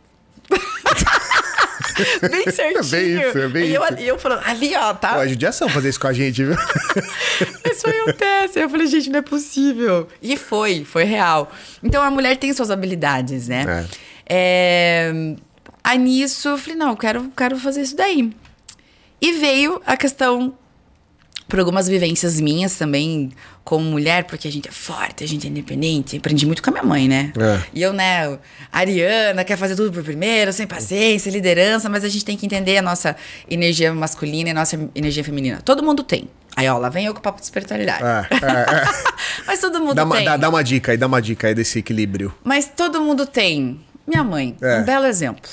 bem 2.30 2.50
certinho. 2.50 2.84
Bem 2.84 3.28
isso, 3.28 3.38
é 3.38 3.48
bem 3.48 3.66
e 3.66 3.74
eu, 3.74 3.84
isso. 3.84 3.94
e 3.98 4.08
eu 4.08 4.18
falando, 4.18 4.42
ali, 4.44 4.74
ó, 4.74 4.94
tá? 4.94 5.14
Pô, 5.14 5.22
é 5.22 5.28
judiação 5.28 5.68
fazer 5.68 5.88
isso 5.88 6.00
com 6.00 6.08
a 6.08 6.12
gente, 6.12 6.44
viu? 6.44 6.56
Mas 7.64 7.80
foi 7.80 8.02
um 8.02 8.12
teste. 8.12 8.58
Eu 8.58 8.68
falei, 8.68 8.86
gente, 8.86 9.10
não 9.10 9.18
é 9.18 9.22
possível. 9.22 10.08
E 10.22 10.36
foi, 10.36 10.84
foi 10.84 11.04
real. 11.04 11.50
Então 11.82 12.02
a 12.02 12.10
mulher 12.10 12.36
tem 12.36 12.52
suas 12.52 12.70
habilidades, 12.70 13.48
né? 13.48 13.86
É. 14.26 15.12
Aí 15.82 15.98
nisso 15.98 16.48
eu 16.48 16.58
falei, 16.58 16.76
não, 16.76 16.90
eu 16.90 16.96
quero, 16.96 17.30
quero 17.36 17.58
fazer 17.58 17.82
isso 17.82 17.96
daí. 17.96 18.32
E 19.20 19.32
veio 19.32 19.80
a 19.86 19.96
questão, 19.96 20.56
por 21.48 21.58
algumas 21.58 21.86
vivências 21.88 22.40
minhas 22.40 22.74
também, 22.76 23.30
como 23.62 23.84
mulher, 23.84 24.24
porque 24.24 24.48
a 24.48 24.52
gente 24.52 24.68
é 24.68 24.72
forte, 24.72 25.22
a 25.22 25.28
gente 25.28 25.46
é 25.46 25.50
independente. 25.50 26.16
Aprendi 26.16 26.46
muito 26.46 26.62
com 26.62 26.70
a 26.70 26.72
minha 26.72 26.82
mãe, 26.84 27.06
né? 27.08 27.32
É. 27.38 27.60
E 27.74 27.82
eu, 27.82 27.92
né, 27.92 28.38
Ariana, 28.72 29.44
quer 29.44 29.56
fazer 29.56 29.76
tudo 29.76 29.92
por 29.92 30.02
primeiro, 30.02 30.52
sem 30.52 30.66
paciência, 30.66 31.30
liderança, 31.30 31.88
mas 31.88 32.02
a 32.04 32.08
gente 32.08 32.24
tem 32.24 32.36
que 32.36 32.46
entender 32.46 32.78
a 32.78 32.82
nossa 32.82 33.14
energia 33.48 33.92
masculina 33.94 34.48
e 34.48 34.52
a 34.52 34.54
nossa 34.54 34.78
energia 34.94 35.22
feminina. 35.22 35.60
Todo 35.64 35.82
mundo 35.82 36.02
tem. 36.02 36.28
Aí, 36.56 36.68
ó, 36.68 36.78
lá 36.78 36.88
vem 36.88 37.06
eu 37.06 37.12
com 37.12 37.18
o 37.20 37.22
papo 37.22 37.38
de 37.40 37.44
espiritualidade. 37.44 38.02
É, 38.04 38.28
é, 38.34 38.36
é. 38.36 38.84
Mas 39.46 39.60
todo 39.60 39.80
mundo 39.80 39.94
Dá, 39.94 40.04
uma, 40.04 40.16
tem. 40.16 40.24
dá, 40.24 40.36
dá 40.36 40.48
uma 40.48 40.62
dica 40.62 40.92
aí, 40.92 40.98
dá 40.98 41.06
uma 41.06 41.20
dica 41.20 41.48
aí 41.48 41.54
desse 41.54 41.78
equilíbrio. 41.80 42.32
Mas 42.44 42.70
todo 42.74 43.00
mundo 43.02 43.26
tem. 43.26 43.80
Minha 44.06 44.22
mãe, 44.22 44.56
É. 44.62 44.80
um 44.80 44.84
belo 44.84 45.06
exemplo. 45.06 45.50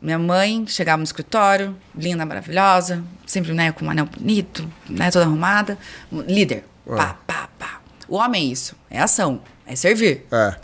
Minha 0.00 0.18
mãe 0.18 0.64
chegava 0.66 0.98
no 0.98 1.04
escritório, 1.04 1.76
linda, 1.94 2.24
maravilhosa, 2.24 3.02
sempre 3.26 3.52
né, 3.52 3.72
com 3.72 3.84
um 3.84 3.90
anel 3.90 4.06
bonito, 4.06 4.70
né, 4.88 5.10
toda 5.10 5.24
arrumada. 5.24 5.76
Líder. 6.12 6.64
Pá, 6.86 7.16
pá, 7.26 7.48
pá. 7.58 7.80
O 8.08 8.16
homem 8.16 8.42
é 8.42 8.52
isso. 8.52 8.76
É 8.88 9.00
ação. 9.00 9.42
É 9.66 9.74
servir. 9.76 10.24
É. 10.30 10.56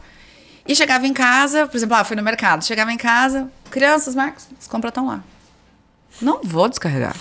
E 0.66 0.74
chegava 0.74 1.06
em 1.06 1.12
casa, 1.12 1.66
por 1.66 1.76
exemplo, 1.76 1.96
ah, 1.96 2.04
fui 2.04 2.16
no 2.16 2.22
mercado. 2.22 2.64
Chegava 2.64 2.90
em 2.92 2.96
casa, 2.96 3.50
crianças, 3.70 4.14
Marcos, 4.14 4.48
as 4.58 4.66
compras 4.66 4.90
estão 4.90 5.06
lá. 5.06 5.22
Não 6.22 6.40
vou 6.42 6.68
descarregar. 6.68 7.14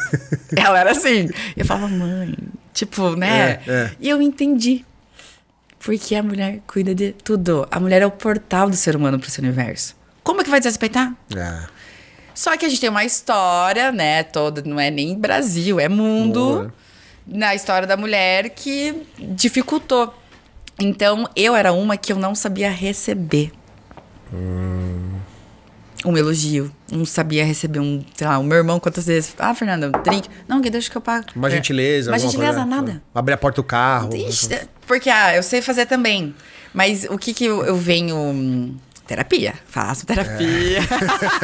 Ela 0.56 0.80
era 0.80 0.90
assim. 0.92 1.28
Eu 1.56 1.64
falava, 1.64 1.88
mãe, 1.88 2.36
tipo, 2.72 3.14
né? 3.14 3.60
É, 3.66 3.72
é. 3.72 3.92
E 4.00 4.08
eu 4.08 4.20
entendi. 4.20 4.84
Porque 5.78 6.14
a 6.14 6.22
mulher 6.22 6.60
cuida 6.66 6.94
de 6.94 7.12
tudo. 7.12 7.68
A 7.70 7.78
mulher 7.78 8.02
é 8.02 8.06
o 8.06 8.10
portal 8.10 8.68
do 8.68 8.76
ser 8.76 8.96
humano 8.96 9.18
para 9.18 9.28
esse 9.28 9.38
universo. 9.38 9.94
Como 10.22 10.40
é 10.40 10.44
que 10.44 10.50
vai 10.50 10.60
desrespeitar? 10.60 11.14
É. 11.36 11.58
Só 12.34 12.56
que 12.56 12.64
a 12.64 12.68
gente 12.68 12.80
tem 12.80 12.90
uma 12.90 13.04
história, 13.04 13.90
né? 13.92 14.22
Toda, 14.22 14.62
não 14.62 14.78
é 14.80 14.90
nem 14.90 15.18
Brasil, 15.18 15.78
é 15.80 15.88
mundo. 15.88 16.72
Na 17.26 17.54
história 17.54 17.86
da 17.86 17.96
mulher 17.96 18.50
que 18.50 19.02
dificultou. 19.18 20.14
Então, 20.78 21.28
eu 21.36 21.54
era 21.54 21.72
uma 21.72 21.96
que 21.96 22.12
eu 22.12 22.16
não 22.16 22.34
sabia 22.34 22.70
receber. 22.70 23.52
Um 26.04 26.16
elogio. 26.16 26.72
Não 26.90 27.04
sabia 27.04 27.44
receber 27.44 27.78
um, 27.78 28.02
sei 28.14 28.26
lá, 28.26 28.38
o 28.38 28.42
meu 28.44 28.56
irmão 28.56 28.80
quantas 28.80 29.06
vezes. 29.06 29.34
Ah, 29.38 29.54
Fernanda, 29.54 29.88
um 29.88 30.02
drink. 30.02 30.28
Não, 30.48 30.62
que 30.62 30.70
deixa 30.70 30.90
que 30.90 30.96
eu 30.96 31.00
pago. 31.02 31.26
Uma 31.36 31.48
É. 31.48 31.50
gentileza. 31.50 32.10
Uma 32.10 32.18
gentileza, 32.18 32.52
coisa. 32.54 32.64
nada. 32.66 33.02
Abrir 33.14 33.34
a 33.34 33.36
porta 33.36 33.56
do 33.56 33.64
carro. 33.64 34.14
Ixi, 34.16 34.48
porque, 34.86 35.10
ah, 35.10 35.36
eu 35.36 35.42
sei 35.42 35.60
fazer 35.60 35.84
também. 35.86 36.34
Mas 36.72 37.04
o 37.10 37.18
que 37.18 37.34
que 37.34 37.44
eu, 37.44 37.64
eu 37.64 37.76
venho... 37.76 38.74
hum, 39.10 39.16
Terapia. 39.16 39.54
Faço 39.66 40.06
terapia. 40.06 40.80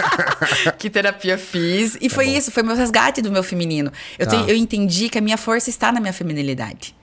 que 0.79 0.89
terapia 0.89 1.37
fiz. 1.37 1.97
E 2.01 2.09
foi 2.09 2.27
isso, 2.29 2.51
foi 2.53 2.63
meu 2.63 2.77
resgate 2.77 3.21
do 3.21 3.31
meu 3.31 3.43
feminino. 3.43 3.91
Eu, 4.19 4.27
Tá. 4.27 4.31
tenho- 4.31 4.49
eu 4.49 4.57
entendi 4.57 5.09
que 5.09 5.19
a 5.19 5.21
minha 5.21 5.37
força 5.37 5.69
está 5.69 5.91
na 5.91 6.01
minha 6.01 6.13
feminilidade. 6.13 6.95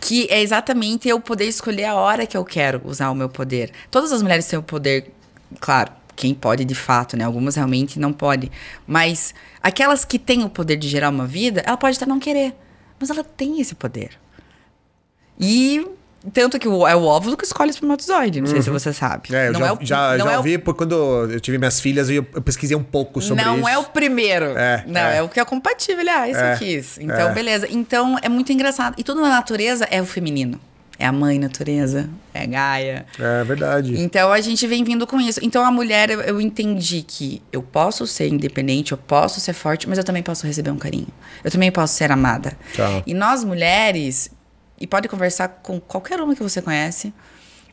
Que 0.00 0.28
é 0.30 0.40
exatamente 0.40 1.08
eu 1.08 1.20
poder 1.20 1.46
escolher 1.46 1.84
a 1.86 1.94
hora 1.94 2.26
que 2.26 2.36
eu 2.36 2.44
quero 2.44 2.80
usar 2.84 3.10
o 3.10 3.14
meu 3.14 3.28
poder. 3.28 3.70
Todas 3.90 4.12
as 4.12 4.22
mulheres 4.22 4.46
têm 4.46 4.58
o 4.58 4.62
poder, 4.62 5.12
claro, 5.60 5.90
quem 6.14 6.34
pode 6.34 6.64
de 6.64 6.74
fato, 6.74 7.16
né? 7.16 7.24
Algumas 7.24 7.56
realmente 7.56 7.98
não 7.98 8.12
podem. 8.12 8.50
Mas 8.86 9.34
aquelas 9.62 10.04
que 10.04 10.18
têm 10.18 10.44
o 10.44 10.48
poder 10.50 10.76
de 10.76 10.88
gerar 10.88 11.10
uma 11.10 11.26
vida, 11.26 11.62
ela 11.66 11.76
pode 11.76 11.96
até 11.96 12.06
não 12.06 12.18
querer. 12.20 12.54
Mas 12.98 13.10
ela 13.10 13.22
tem 13.24 13.60
esse 13.60 13.74
poder. 13.74 14.10
E 15.38 15.84
tanto 16.32 16.58
que 16.58 16.68
o- 16.68 16.86
é 16.86 16.94
o 16.94 17.02
óvulo 17.04 17.36
que 17.36 17.44
escolhe 17.44 17.70
o 17.70 17.72
espermatozoide. 17.72 18.40
Não 18.40 18.46
sei 18.48 18.62
se 18.62 18.70
você 18.70 18.92
sabe. 18.92 19.28
Uhum. 19.30 19.36
É, 19.36 19.48
eu 19.48 19.52
não 19.52 19.60
já, 19.60 19.66
é 19.66 19.72
o, 19.72 19.78
já, 19.80 20.16
não 20.18 20.24
já 20.26 20.32
é 20.32 20.34
o- 20.34 20.36
ouvi 20.38 20.58
por 20.58 20.74
quando 20.74 20.94
eu 21.30 21.40
tive 21.40 21.58
minhas 21.58 21.80
filhas 21.80 22.08
e 22.10 22.16
eu, 22.16 22.26
eu 22.34 22.42
pesquisei 22.42 22.76
um 22.76 22.82
pouco 22.82 23.20
sobre 23.20 23.44
não 23.44 23.58
isso. 23.58 23.68
é 23.68 23.78
o 23.78 23.84
primeiro. 23.84 24.46
É, 24.56 24.84
não, 24.86 25.00
é. 25.00 25.16
é. 25.18 25.22
o 25.22 25.28
que 25.28 25.38
é 25.40 25.44
compatível. 25.44 26.04
Ah, 26.10 26.28
isso 26.28 26.40
É, 26.40 26.54
eu 26.54 26.58
quis. 26.58 26.98
Então, 26.98 27.28
é. 27.30 27.32
beleza. 27.32 27.66
Então, 27.70 28.16
é 28.22 28.28
muito 28.28 28.52
engraçado. 28.52 28.94
E 28.98 29.02
tudo 29.04 29.20
na 29.20 29.28
natureza 29.28 29.86
é 29.90 30.00
o 30.00 30.06
feminino. 30.06 30.60
É 31.00 31.06
a 31.06 31.12
mãe 31.12 31.38
natureza, 31.38 32.10
é 32.34 32.42
a 32.42 32.46
Gaia. 32.46 33.06
É 33.20 33.44
verdade. 33.44 33.94
Então 34.00 34.32
a 34.32 34.40
gente 34.40 34.66
vem 34.66 34.82
vindo 34.82 35.06
com 35.06 35.20
isso. 35.20 35.38
Então 35.40 35.64
a 35.64 35.70
mulher, 35.70 36.10
eu, 36.10 36.20
eu 36.22 36.40
entendi 36.40 37.02
que 37.06 37.40
eu 37.52 37.62
posso 37.62 38.04
ser 38.04 38.26
independente, 38.26 38.90
eu 38.90 38.98
posso 38.98 39.38
ser 39.38 39.52
forte, 39.52 39.88
mas 39.88 39.96
eu 39.96 40.02
também 40.02 40.24
posso 40.24 40.44
receber 40.44 40.72
um 40.72 40.76
carinho. 40.76 41.06
Eu 41.44 41.52
também 41.52 41.70
posso 41.70 41.94
ser 41.94 42.10
amada. 42.10 42.52
Tá. 42.76 43.00
E 43.06 43.14
nós 43.14 43.44
mulheres, 43.44 44.28
e 44.80 44.86
pode 44.86 45.08
conversar 45.08 45.48
com 45.62 45.80
qualquer 45.80 46.20
uma 46.20 46.34
que 46.34 46.42
você 46.42 46.60
conhece. 46.62 47.12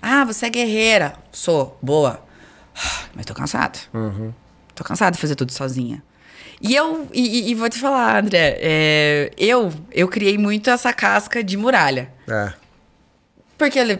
Ah, 0.01 0.23
você 0.25 0.47
é 0.47 0.49
guerreira. 0.49 1.13
Sou, 1.31 1.77
boa. 1.81 2.23
Mas 3.15 3.25
tô 3.25 3.33
cansada. 3.33 3.79
Tô 4.73 4.83
cansada 4.83 5.11
de 5.11 5.17
fazer 5.21 5.35
tudo 5.35 5.51
sozinha. 5.51 6.03
E 6.61 6.73
eu, 6.75 7.07
e, 7.13 7.51
e- 7.51 7.55
vou 7.55 7.69
te 7.69 7.77
falar, 7.79 8.17
André, 8.23 8.57
é, 8.59 9.31
eu, 9.37 9.71
eu 9.91 10.07
criei 10.07 10.37
muito 10.37 10.69
essa 10.69 10.91
casca 10.93 11.43
de 11.43 11.57
muralha. 11.57 12.11
É. 12.27 12.53
Porque 13.57 13.77
ele, 13.77 13.99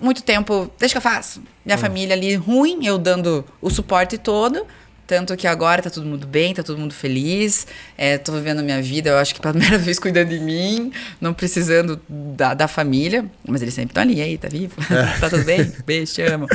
muito 0.00 0.22
tempo, 0.22 0.70
deixa 0.78 0.94
que 0.94 0.98
eu 0.98 1.02
faço. 1.02 1.42
Minha 1.64 1.78
família 1.78 2.14
ali 2.14 2.34
ruim, 2.34 2.84
eu 2.86 2.98
dando 2.98 3.44
o 3.60 3.70
suporte 3.70 4.18
todo. 4.18 4.66
Tanto 5.06 5.36
que 5.36 5.46
agora 5.46 5.80
tá 5.82 5.88
todo 5.88 6.04
mundo 6.04 6.26
bem, 6.26 6.52
tá 6.52 6.62
todo 6.64 6.76
mundo 6.78 6.92
feliz. 6.92 7.66
É, 7.96 8.18
tô 8.18 8.32
vivendo 8.32 8.58
a 8.58 8.62
minha 8.62 8.82
vida, 8.82 9.10
eu 9.10 9.18
acho 9.18 9.34
que 9.34 9.40
pela 9.40 9.52
primeira 9.54 9.78
vez 9.78 9.98
cuidando 9.98 10.30
de 10.30 10.40
mim, 10.40 10.90
não 11.20 11.32
precisando 11.32 12.00
da, 12.08 12.54
da 12.54 12.66
família. 12.66 13.24
Mas 13.46 13.62
eles 13.62 13.72
sempre 13.74 13.90
estão 13.90 14.02
ali, 14.02 14.20
aí, 14.20 14.36
tá 14.36 14.48
vivo? 14.48 14.74
tá 15.20 15.30
tudo 15.30 15.44
bem? 15.44 15.72
Beijo, 15.86 16.12
te 16.14 16.22
amo. 16.22 16.46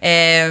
É, 0.00 0.48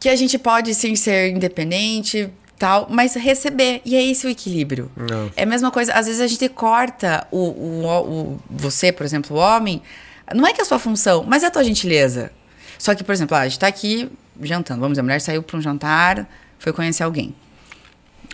que 0.00 0.08
a 0.08 0.16
gente 0.16 0.38
pode 0.38 0.74
sim 0.74 0.96
ser 0.96 1.30
independente, 1.30 2.28
tal, 2.58 2.86
mas 2.90 3.14
receber. 3.14 3.80
E 3.84 3.94
é 3.96 4.02
esse 4.02 4.26
o 4.26 4.30
equilíbrio. 4.30 4.90
Não. 4.96 5.30
É 5.36 5.42
a 5.42 5.46
mesma 5.46 5.70
coisa, 5.70 5.92
às 5.92 6.06
vezes 6.06 6.20
a 6.20 6.26
gente 6.26 6.48
corta 6.48 7.26
o, 7.30 7.38
o, 7.38 7.86
o- 7.86 8.40
você, 8.50 8.90
por 8.92 9.04
exemplo, 9.04 9.36
o 9.36 9.40
homem, 9.40 9.82
não 10.34 10.46
é 10.46 10.52
que 10.52 10.60
é 10.60 10.62
a 10.62 10.66
sua 10.66 10.78
função, 10.78 11.24
mas 11.26 11.42
é 11.42 11.46
a 11.46 11.50
tua 11.50 11.64
gentileza. 11.64 12.30
Só 12.78 12.94
que, 12.94 13.04
por 13.04 13.12
exemplo, 13.12 13.36
ah, 13.36 13.40
a 13.40 13.48
gente 13.48 13.58
tá 13.58 13.66
aqui 13.66 14.10
jantando, 14.42 14.80
vamos 14.80 14.92
dizer, 14.94 15.00
a 15.00 15.04
mulher 15.04 15.20
saiu 15.20 15.42
para 15.42 15.56
um 15.56 15.60
jantar, 15.60 16.28
foi 16.58 16.72
conhecer 16.72 17.02
alguém. 17.02 17.34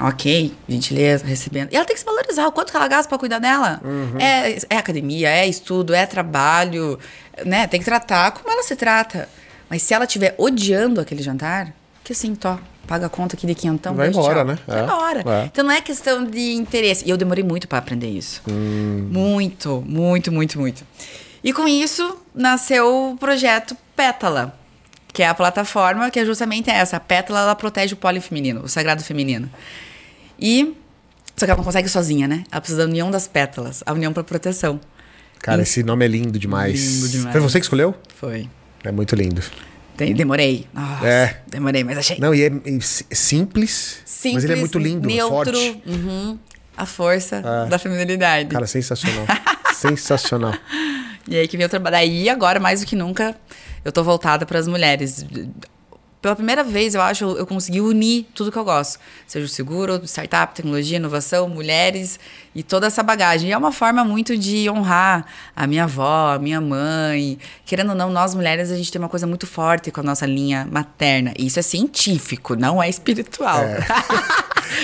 Ok, 0.01 0.55
gentileza, 0.69 1.27
recebendo. 1.27 1.71
E 1.73 1.77
ela 1.77 1.85
tem 1.85 1.95
que 1.95 2.01
se 2.01 2.07
valorizar. 2.07 2.47
O 2.47 2.53
quanto 2.53 2.71
que 2.71 2.77
ela 2.77 2.89
gasta 2.89 3.09
pra 3.09 3.19
cuidar 3.19 3.39
dela? 3.39 3.81
É, 4.19 4.57
é 4.75 4.79
academia, 4.79 5.29
é 5.29 5.47
estudo, 5.47 5.93
é 5.93 6.07
trabalho, 6.07 6.99
né? 7.45 7.67
Tem 7.67 7.79
que 7.81 7.85
tratar 7.85 8.31
como 8.31 8.51
ela 8.51 8.63
se 8.63 8.77
trata. 8.77 9.29
Mas 9.69 9.83
se 9.83 9.93
ela 9.93 10.05
estiver 10.07 10.35
odiando 10.39 11.01
aquele 11.03 11.23
jantar, 11.23 11.75
que 12.03 12.13
assim, 12.15 12.35
tó, 12.35 12.59
paga 12.87 13.07
a 13.07 13.09
conta 13.11 13.37
aqui 13.37 13.47
de 13.47 13.55
quinhentão. 13.55 13.95
Vai 13.95 14.09
embora, 14.09 14.37
tchau. 14.37 14.45
né? 14.47 14.59
Vai 14.67 14.81
É. 14.81 14.83
embora. 14.85 15.21
É. 15.27 15.45
Então 15.47 15.65
não 15.65 15.73
é 15.73 15.81
questão 15.83 16.25
de 16.25 16.53
interesse. 16.55 17.05
E 17.07 17.11
eu 17.11 17.19
demorei 17.19 17.45
muito 17.45 17.69
pra 17.69 17.79
aprender 17.79 18.09
isso. 18.09 18.41
Hum. 18.49 19.07
Muito, 19.13 19.85
muito, 19.87 20.33
muito, 20.33 20.59
muito. 20.59 20.83
E 21.45 21.53
com 21.53 21.69
isso 21.69 22.17
nasceu 22.35 23.11
o 23.13 23.17
projeto 23.19 23.77
Pétala, 23.95 24.59
que 25.13 25.23
é 25.23 25.29
a 25.29 25.35
plataforma 25.35 26.11
que 26.11 26.19
é 26.21 26.25
justamente 26.25 26.71
essa. 26.71 26.97
A 26.97 27.01
Pétala 27.01 27.41
ela 27.41 27.55
protege 27.55 27.95
o 27.95 27.97
pólen 27.97 28.21
feminino, 28.21 28.63
o 28.63 28.69
sagrado 28.69 29.03
feminino. 29.03 29.51
E 30.39 30.75
só 31.37 31.47
que 31.47 31.51
ela 31.51 31.57
não 31.59 31.65
consegue 31.65 31.89
sozinha, 31.89 32.29
né? 32.29 32.45
Ela 32.51 32.61
precisa 32.61 32.83
da 32.85 32.89
união 32.89 33.11
das 33.11 33.27
pétalas, 33.27 33.83
a 33.87 33.93
união 33.93 34.13
para 34.13 34.23
proteção. 34.25 34.81
Cara, 35.39 35.63
esse 35.63 35.83
nome 35.83 36.05
é 36.05 36.09
lindo 36.09 36.39
demais. 36.39 36.81
Lindo 36.97 37.09
demais. 37.09 37.33
Foi 37.33 37.41
você 37.41 37.59
que 37.59 37.65
escolheu? 37.65 37.95
Foi. 38.17 38.49
É 38.85 38.93
muito 38.93 39.15
lindo. 39.17 39.43
Demorei. 39.97 40.67
Nossa, 40.73 41.07
É. 41.07 41.41
Demorei, 41.47 41.85
mas 41.85 41.99
achei. 41.99 42.19
Não, 42.19 42.35
e 42.35 42.43
é, 42.43 42.47
é 42.47 42.81
si- 42.81 43.05
simples, 43.11 43.99
Simples, 44.07 44.35
mas 44.35 44.45
ele 44.45 44.53
é 44.55 44.57
muito 44.57 44.79
lindo, 44.79 45.07
neutro, 45.07 45.53
forte. 45.53 45.83
uhum, 45.87 46.39
a 46.75 46.87
força 46.87 47.43
É. 47.67 47.69
da 47.69 47.79
feminilidade. 47.79 48.49
Cara, 48.49 48.67
sensacional. 48.67 49.27
sensacional. 49.75 50.55
E 51.29 51.37
aí 51.37 51.47
que 51.47 51.57
veio 51.57 51.67
o 51.67 51.71
trabalho. 51.71 51.93
Daí 51.93 52.29
agora, 52.29 52.59
mais 52.59 52.81
do 52.81 52.87
que 52.87 52.97
nunca, 52.97 53.37
eu 53.85 53.93
tô 53.93 54.03
voltada 54.03 54.45
para 54.47 54.59
as 54.59 54.67
mulheres. 54.67 55.27
Pela 56.21 56.37
primeira 56.37 56.63
vez, 56.63 56.95
eu 56.95 57.01
acho, 57.01 57.25
eu 57.25 57.47
consegui 57.47 57.81
unir 57.81 58.27
tudo 58.35 58.53
que 58.53 58.59
eu 58.59 58.65
gosto. 58.65 59.01
Seja 59.27 59.47
o 59.47 59.49
seguro, 59.49 60.03
startup, 60.05 60.55
tecnologia, 60.55 60.99
inovação, 60.99 61.49
mulheres 61.49 62.21
e 62.55 62.63
toda 62.63 62.87
essa 62.87 63.03
bagagem. 63.03 63.51
E 63.51 63.53
é 63.53 63.57
uma 63.59 63.73
forma 63.73 64.05
muito 64.05 64.37
de 64.37 64.69
honrar 64.69 65.25
a 65.55 65.67
minha 65.67 65.85
avó, 65.85 66.35
a 66.35 66.39
minha 66.39 66.61
mãe. 66.61 67.39
Querendo 67.65 67.91
ou 67.91 67.95
não, 67.97 68.11
nós 68.11 68.35
mulheres, 68.35 68.71
a 68.71 68.77
gente 68.77 68.91
tem 68.91 69.01
uma 69.01 69.09
coisa 69.09 69.27
muito 69.27 69.47
forte 69.47 69.91
com 69.91 70.01
a 70.01 70.05
nossa 70.05 70.27
linha 70.27 70.67
materna. 70.71 71.33
E 71.39 71.47
isso 71.47 71.59
é 71.59 71.63
científico, 71.63 72.57
não 72.57 72.83
é 72.83 72.89
espiritual. 72.89 73.61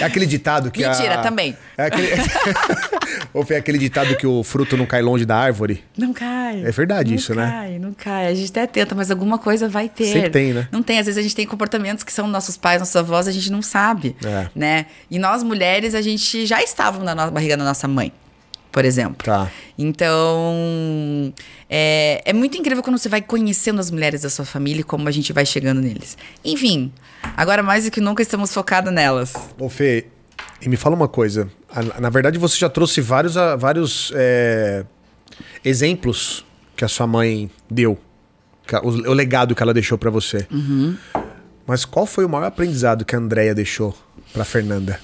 É 0.01 0.05
aquele 0.05 0.27
ditado 0.27 0.71
que 0.71 0.87
Mentira, 0.87 1.15
a... 1.17 1.23
também. 1.23 1.57
É 1.77 1.87
aquele... 1.87 2.09
Ou 3.33 3.45
foi 3.45 3.57
aquele 3.57 3.79
ditado 3.79 4.17
que 4.17 4.27
o 4.27 4.43
fruto 4.43 4.77
não 4.77 4.87
cai 4.87 5.03
longe 5.03 5.25
da 5.27 5.37
árvore? 5.37 5.85
Não 5.97 6.13
cai. 6.13 6.63
É 6.65 6.71
verdade 6.71 7.11
não 7.11 7.17
isso, 7.17 7.35
cai, 7.35 7.45
né? 7.45 7.47
Não 7.47 7.53
cai, 7.53 7.79
não 7.79 7.95
cai. 7.95 8.27
A 8.29 8.35
gente 8.35 8.51
até 8.51 8.67
tenta, 8.67 8.95
mas 8.95 9.11
alguma 9.11 9.39
coisa 9.39 9.69
vai 9.69 9.89
ter. 9.89 10.07
Sempre 10.07 10.31
tem, 10.31 10.53
né? 10.53 10.69
Não 10.73 10.83
tem. 10.83 10.99
Às 10.99 11.07
vezes 11.07 11.19
a 11.19 11.23
gente 11.23 11.37
tem 11.37 11.47
comportamentos 11.47 12.03
que 12.03 12.13
são 12.13 12.27
nossos 12.27 12.57
pais, 12.57 12.81
nossos 12.81 12.97
avós, 12.97 13.29
a 13.29 13.33
gente 13.33 13.51
não 13.51 13.61
sabe, 13.61 14.17
É. 14.25 14.49
né? 14.55 14.87
E 15.11 15.19
nós 15.19 15.43
mulheres, 15.43 15.95
a 15.95 16.01
gente 16.01 16.47
já 16.47 16.63
estávamos 16.63 17.05
na 17.05 17.15
nossa 17.15 17.31
barriga 17.31 17.56
da 17.57 17.65
nossa 17.65 17.87
mãe, 17.89 18.13
por 18.71 18.85
exemplo. 18.85 19.25
Tá. 19.25 19.51
Então, 19.79 21.33
é, 21.69 22.23
é 22.25 22.33
muito 22.33 22.57
incrível 22.57 22.83
quando 22.83 22.99
você 22.99 23.09
vai 23.09 23.23
conhecendo 23.23 23.81
as 23.81 23.91
mulheres 23.91 24.23
da 24.23 24.31
sua 24.31 24.45
família 24.45 24.81
e 24.81 24.85
como 24.85 25.09
a 25.09 25.11
gente 25.11 25.33
vai 25.33 25.47
chegando 25.47 25.81
neles. 25.81 26.17
Enfim, 26.45 26.93
agora 27.37 27.63
mais 27.63 27.85
do 27.85 27.91
que 27.91 28.01
nunca 28.01 28.23
estamos 28.23 28.53
focados 28.53 28.93
nelas. 28.93 29.35
Ô, 29.59 29.69
Fê, 29.69 30.07
e 30.61 30.69
me 30.69 30.77
fala 30.77 30.95
uma 30.95 31.09
coisa. 31.09 31.49
Na 32.01 32.09
verdade, 32.09 32.39
você 32.39 32.57
já 32.59 32.69
trouxe 32.69 33.01
vários, 33.01 33.35
vários 33.59 34.13
é, 34.15 34.85
exemplos 35.65 36.45
que 36.75 36.85
a 36.85 36.89
sua 36.89 37.07
mãe 37.07 37.51
deu. 37.71 37.99
O, 38.83 39.13
legado 39.13 39.55
que 39.55 39.63
ela 39.63 39.73
deixou 39.73 39.97
pra 39.97 40.11
você. 40.11 40.47
Mas 41.67 41.85
qual 41.85 42.07
foi 42.07 42.25
o 42.25 42.29
maior 42.29 42.47
aprendizado 42.47 43.05
que 43.05 43.15
a 43.15 43.19
Andrea 43.19 43.55
deixou 43.55 43.97
pra 44.33 44.45
Fernanda? 44.45 45.01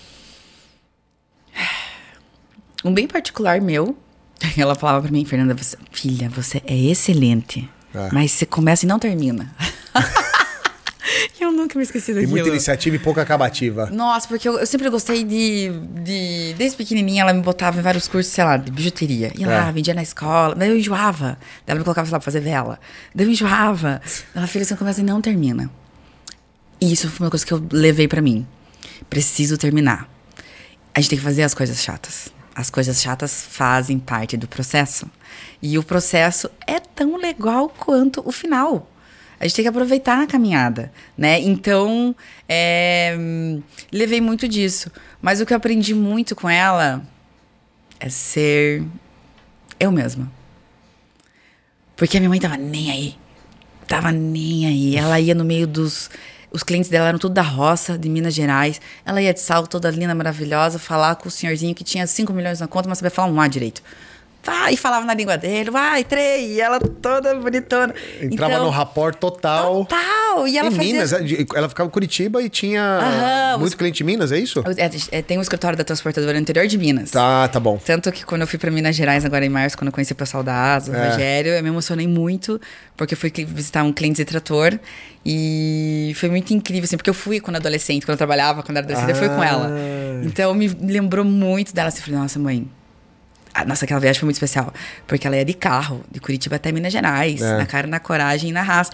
Um 2.85 2.93
bem 2.93 3.07
particular 3.07 3.61
meu, 3.61 3.97
ela 4.57 4.74
falava 4.74 5.03
pra 5.03 5.11
mim, 5.11 5.24
Fernanda, 5.24 5.55
você- 5.55 5.76
filha, 5.91 6.28
você 6.28 6.62
é 6.66 6.76
excelente, 6.76 7.68
É. 7.95 8.09
mas 8.12 8.33
você 8.33 8.47
começa 8.47 8.85
e 8.85 8.89
não 8.89 8.99
termina. 8.99 9.55
eu 11.41 11.51
nunca 11.53 11.76
me 11.76 11.83
esqueci 11.83 12.07
Tem 12.07 12.14
daquilo. 12.14 12.30
muita 12.33 12.49
iniciativa 12.49 12.95
e 12.97 12.99
pouca 12.99 13.20
acabativa. 13.22 13.87
Nossa, 13.91 14.28
porque 14.28 14.49
eu, 14.49 14.59
eu 14.59 14.66
sempre 14.66 14.89
gostei 14.89 15.24
de, 15.24 15.70
de. 16.05 16.55
Desde 16.57 16.76
pequenininha, 16.76 17.22
ela 17.22 17.33
me 17.33 17.43
botava 17.43 17.78
em 17.80 17.83
vários 17.83 18.07
cursos, 18.07 18.33
sei 18.33 18.45
lá, 18.45 18.57
de 18.57 18.70
bijuteria. 18.70 19.33
Ia 19.37 19.47
lá, 19.49 19.68
É. 19.68 19.72
vendia 19.72 19.93
na 19.93 20.03
escola. 20.03 20.55
Daí 20.55 20.68
eu 20.68 20.76
enjoava. 20.78 21.37
Daí 21.66 21.72
ela 21.72 21.78
me 21.80 21.85
colocava, 21.85 22.07
sei 22.07 22.12
lá, 22.12 22.18
pra 22.20 22.24
fazer 22.24 22.41
vela. 22.41 22.78
Daí 23.14 23.26
eu 23.26 23.30
enjoava. 23.30 24.01
Ela, 24.35 24.47
filha, 24.47 24.64
você 24.64 24.76
começa 24.76 25.01
e 25.01 25.05
não 25.05 25.20
termina. 25.20 25.68
E 26.80 26.93
isso 26.93 27.09
foi 27.11 27.26
uma 27.26 27.30
coisa 27.30 27.45
que 27.45 27.53
eu 27.53 27.64
levei 27.72 28.07
pra 28.07 28.22
mim. 28.22 28.47
Preciso 29.11 29.59
terminar. 29.59 30.09
A 30.95 31.01
gente 31.01 31.11
tem 31.11 31.18
que 31.18 31.24
fazer 31.24 31.43
as 31.43 31.55
coisas 31.55 31.83
chatas. 31.83 32.28
As 32.55 32.68
coisas 32.68 33.00
chatas 33.00 33.42
fazem 33.42 33.98
parte 33.98 34.36
do 34.36 34.46
processo. 34.46 35.11
E 35.61 35.78
o 35.78 35.82
processo 35.82 36.50
é 36.66 36.78
tão 36.78 37.16
legal 37.16 37.68
quanto 37.68 38.22
o 38.26 38.32
final. 38.32 38.90
A 39.40 39.44
gente 39.44 39.57
tem 39.57 39.64
que 39.64 39.68
aproveitar 39.68 40.22
a 40.22 40.26
caminhada, 40.26 40.92
né? 41.18 41.40
Então, 41.40 42.14
é, 42.48 43.16
levei 43.90 44.20
muito 44.20 44.46
disso. 44.46 44.90
Mas 45.20 45.40
o 45.40 45.46
que 45.46 45.53
eu 45.53 45.57
aprendi 45.57 45.94
muito 45.94 46.36
com 46.36 46.48
ela 46.48 47.03
é 47.98 48.09
ser 48.09 48.84
eu 49.80 49.90
mesma. 49.90 50.30
Porque 51.96 52.16
a 52.16 52.20
minha 52.20 52.30
mãe 52.30 52.38
tava 52.38 52.57
nem 52.57 52.90
aí. 52.90 53.16
Tava 53.86 54.12
nem 54.12 54.66
aí. 54.66 54.96
Ela 54.96 55.18
ia 55.18 55.34
no 55.34 55.44
meio 55.44 55.66
dos. 55.66 56.09
Os 56.53 56.62
clientes 56.62 56.90
dela 56.90 57.09
eram 57.09 57.18
tudo 57.18 57.32
da 57.32 57.42
roça, 57.42 57.96
de 57.96 58.09
Minas 58.09 58.34
Gerais. 58.34 58.78
Ela 59.07 59.22
ia 59.22 59.32
de 59.32 59.40
salto, 59.40 59.70
toda 59.70 59.90
linda, 59.90 60.14
maravilhosa, 60.14 60.78
falar 60.78 61.16
com 61.16 61.28
o 61.28 61.30
senhorzinho 61.30 61.74
que 61.74 61.82
tinha 61.82 62.07
5 62.07 62.30
milhões 62.32 62.61
na 62.61 62.68
conta, 62.68 62.88
mas 62.88 62.98
sabia 62.98 63.11
falar 63.11 63.28
um 63.28 63.40
A 63.40 63.48
direito. 63.48 63.82
E 64.70 64.76
falava 64.76 65.05
na 65.07 65.14
língua 65.14 65.36
dele, 65.38 65.70
vai, 65.70 66.03
três, 66.03 66.51
e 66.57 66.61
ela 66.61 66.80
toda 66.80 67.34
bonitona. 67.36 67.95
Entrava 68.20 68.53
Então, 68.55 68.64
no 68.64 68.70
rapport 68.70 69.14
total. 69.16 69.84
Total! 69.84 70.49
E 70.49 70.59
ela 70.59 70.68
em 70.68 70.72
fazia... 70.72 70.93
Minas, 70.93 71.12
é, 71.12 71.18
ela 71.55 71.68
ficava 71.68 71.86
em 71.88 71.90
Curitiba 71.93 72.43
e 72.43 72.49
tinha 72.49 72.82
Aham, 72.82 73.59
muito 73.59 73.68
os- 73.70 73.74
cliente 73.74 74.03
em 74.03 74.07
Minas, 74.07 74.32
é 74.32 74.38
isso? 74.38 74.62
É, 74.76 75.18
é, 75.18 75.22
tem 75.22 75.38
um 75.38 75.43
escritório 75.43 75.76
da 75.78 75.84
transportadora 75.84 76.32
no 76.32 76.40
interior 76.40 76.66
de 76.66 76.76
Minas. 76.76 77.11
Tá, 77.12 77.47
tá 77.49 77.61
bom. 77.61 77.78
Tanto 77.84 78.11
que 78.11 78.24
quando 78.24 78.40
eu 78.40 78.47
fui 78.47 78.59
pra 78.59 78.70
Minas 78.70 78.97
Gerais 78.97 79.24
agora 79.24 79.45
em 79.45 79.49
março, 79.49 79.76
quando 79.78 79.88
eu 79.88 79.93
conheci 79.93 80.12
o 80.12 80.16
pessoal 80.16 80.43
da 80.43 80.55
Asa, 80.74 80.90
o 80.90 80.95
É. 80.97 81.11
Rogério, 81.11 81.53
eu 81.53 81.62
me 81.62 81.68
emocionei 81.68 82.09
muito, 82.09 82.61
porque 82.97 83.14
eu 83.14 83.18
fui 83.18 83.30
visitar 83.47 83.82
um 83.84 83.93
cliente 83.93 84.16
de 84.16 84.24
trator 84.24 84.78
e 85.24 86.12
foi 86.16 86.28
muito 86.28 86.53
incrível, 86.53 86.84
assim, 86.84 86.97
porque 86.97 87.11
eu 87.11 87.14
fui 87.14 87.38
quando 87.40 87.57
adolescente, 87.57 88.05
quando 88.05 88.12
eu 88.14 88.18
trabalhava, 88.18 88.62
quando 88.62 88.76
era 88.76 88.86
adolescente, 88.86 89.11
eu 89.11 89.16
fui 89.16 89.28
com 89.28 89.43
ela. 89.43 89.68
Ah. 89.70 90.22
Então 90.24 90.53
me 90.55 90.66
lembrou 90.68 91.24
muito 91.24 91.72
dela, 91.74 91.88
assim, 91.88 91.99
eu 91.99 92.05
falei, 92.05 92.18
nossa, 92.18 92.38
mãe. 92.38 92.68
Nossa, 93.66 93.84
aquela 93.84 94.00
viagem 94.00 94.18
foi 94.20 94.26
muito 94.26 94.36
especial. 94.36 94.72
Porque 95.07 95.26
ela 95.26 95.36
ia 95.36 95.44
de 95.44 95.53
carro, 95.55 96.03
de 96.11 96.18
Curitiba 96.20 96.57
até 96.57 96.72
Minas 96.72 96.92
Gerais, 96.92 97.40
É. 97.42 97.59
na 97.59 97.66
cara, 97.66 97.86
na 97.86 98.00
coragem 98.00 98.50
e 98.50 98.53
na 98.53 98.62
raça. 98.62 98.90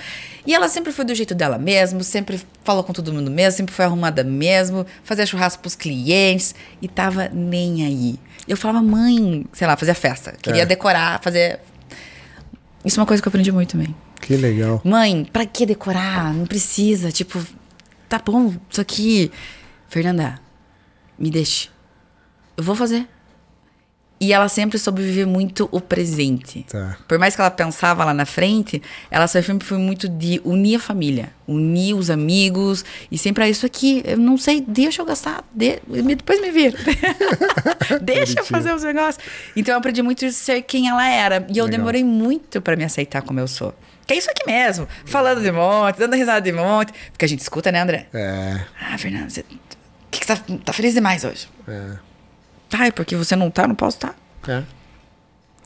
E 0.47 0.53
ela 0.55 0.69
sempre 0.69 0.93
foi 0.93 1.05
do 1.05 1.15
jeito 1.15 1.35
dela 1.35 1.59
mesmo, 1.59 2.03
sempre 2.03 2.41
falou 2.65 2.83
com 2.83 2.93
todo 2.93 3.13
mundo 3.13 3.31
mesmo, 3.31 3.57
sempre 3.57 3.75
foi 3.75 3.85
arrumada 3.85 4.25
mesmo, 4.25 4.85
fazia 5.05 5.25
churrasco 5.25 5.61
pros 5.63 5.77
clientes 5.77 6.55
e 6.83 6.89
tava 6.89 7.29
nem 7.33 7.85
aí. 7.87 8.19
Eu 8.49 8.57
falava, 8.57 8.83
mãe, 8.83 9.45
sei 9.53 9.67
lá, 9.67 9.77
fazia 9.77 9.95
festa, 9.95 10.33
queria 10.43 10.63
É. 10.63 10.67
decorar, 10.67 11.21
fazer. 11.23 11.61
Isso 12.85 12.99
é 12.99 13.01
uma 13.01 13.07
coisa 13.07 13.23
que 13.23 13.29
eu 13.29 13.31
aprendi 13.31 13.53
muito 13.53 13.73
também. 13.73 13.95
Que 14.21 14.37
legal. 14.37 14.81
Mãe, 14.85 15.25
pra 15.33 15.47
que 15.47 15.65
decorar? 15.67 16.35
Não 16.35 16.47
precisa. 16.47 17.13
Tipo, 17.13 17.45
tá 18.09 18.19
bom, 18.25 18.55
isso 18.71 18.81
aqui. 18.81 19.31
Fernanda, 19.89 20.41
me 21.19 21.31
deixe. 21.31 21.69
Eu 22.57 22.65
vou 22.65 22.75
fazer. 22.75 23.07
E 24.21 24.33
ela 24.33 24.49
sempre 24.49 24.79
soube 24.79 25.01
viver 25.01 25.27
muito 25.27 25.69
o 25.71 25.81
presente. 25.81 26.67
Tá. 26.69 26.97
Por 27.07 27.19
mais 27.21 27.37
que 27.37 27.41
ela 27.41 27.51
pensava 27.53 28.05
lá 28.05 28.13
na 28.13 28.27
frente, 28.27 28.83
ela 29.11 29.29
sempre 29.29 29.65
foi 29.65 29.79
muito 29.79 30.09
de 30.09 30.41
unir 30.45 30.75
a 30.77 30.81
família, 30.81 31.31
unir 31.47 31.95
os 31.95 32.11
amigos. 32.11 32.85
E 33.13 33.17
sempre 33.17 33.45
é 33.45 33.51
isso 33.51 33.65
aqui. 33.65 34.03
Eu 34.05 34.17
não 34.19 34.37
sei, 34.37 34.61
deixa 34.61 35.01
eu 35.03 35.07
gastar, 35.07 35.45
de- 35.55 35.81
depois 36.17 36.41
me 36.41 36.51
vira. 36.51 36.77
deixa 38.03 38.41
eu 38.41 38.45
fazer 38.45 38.75
os 38.75 38.83
negócios. 38.83 39.25
Então 39.57 39.73
eu 39.75 39.79
aprendi 39.79 40.03
muito 40.03 40.25
a 40.25 40.31
ser 40.33 40.63
quem 40.63 40.89
ela 40.89 41.09
era. 41.09 41.47
E 41.49 41.57
eu 41.59 41.65
Legal. 41.67 41.79
demorei 41.79 42.03
muito 42.05 42.61
pra 42.61 42.75
me 42.77 42.85
aceitar 42.85 43.23
como 43.23 43.39
eu 43.41 43.47
sou. 43.47 43.75
Que 44.07 44.15
é 44.15 44.17
isso 44.19 44.31
aqui 44.31 44.45
mesmo. 44.47 44.89
Falando 45.05 45.43
de 45.43 45.53
monte, 45.53 45.97
dando 45.99 46.15
risada 46.17 46.41
de 46.41 46.51
monte. 46.53 46.93
Porque 47.13 47.25
a 47.25 47.29
gente 47.29 47.41
escuta, 47.41 47.71
né, 47.71 47.81
André? 47.83 48.07
É, 48.13 48.59
Ah, 48.81 48.97
Fernanda, 48.99 49.29
você. 49.31 49.41
O 49.43 49.45
que, 50.11 50.21
que 50.21 50.27
você 50.27 50.35
tá, 50.37 50.43
tá 50.65 50.73
feliz 50.73 50.95
demais 50.95 51.23
hoje? 51.25 51.49
é, 51.69 51.93
Tá, 52.69 52.87
é 52.87 52.91
porque 52.91 53.17
você 53.17 53.35
não 53.37 53.51
tá, 53.51 53.67
não 53.67 53.75
posso 53.75 53.97
estar. 53.97 54.15
é. 54.49 54.63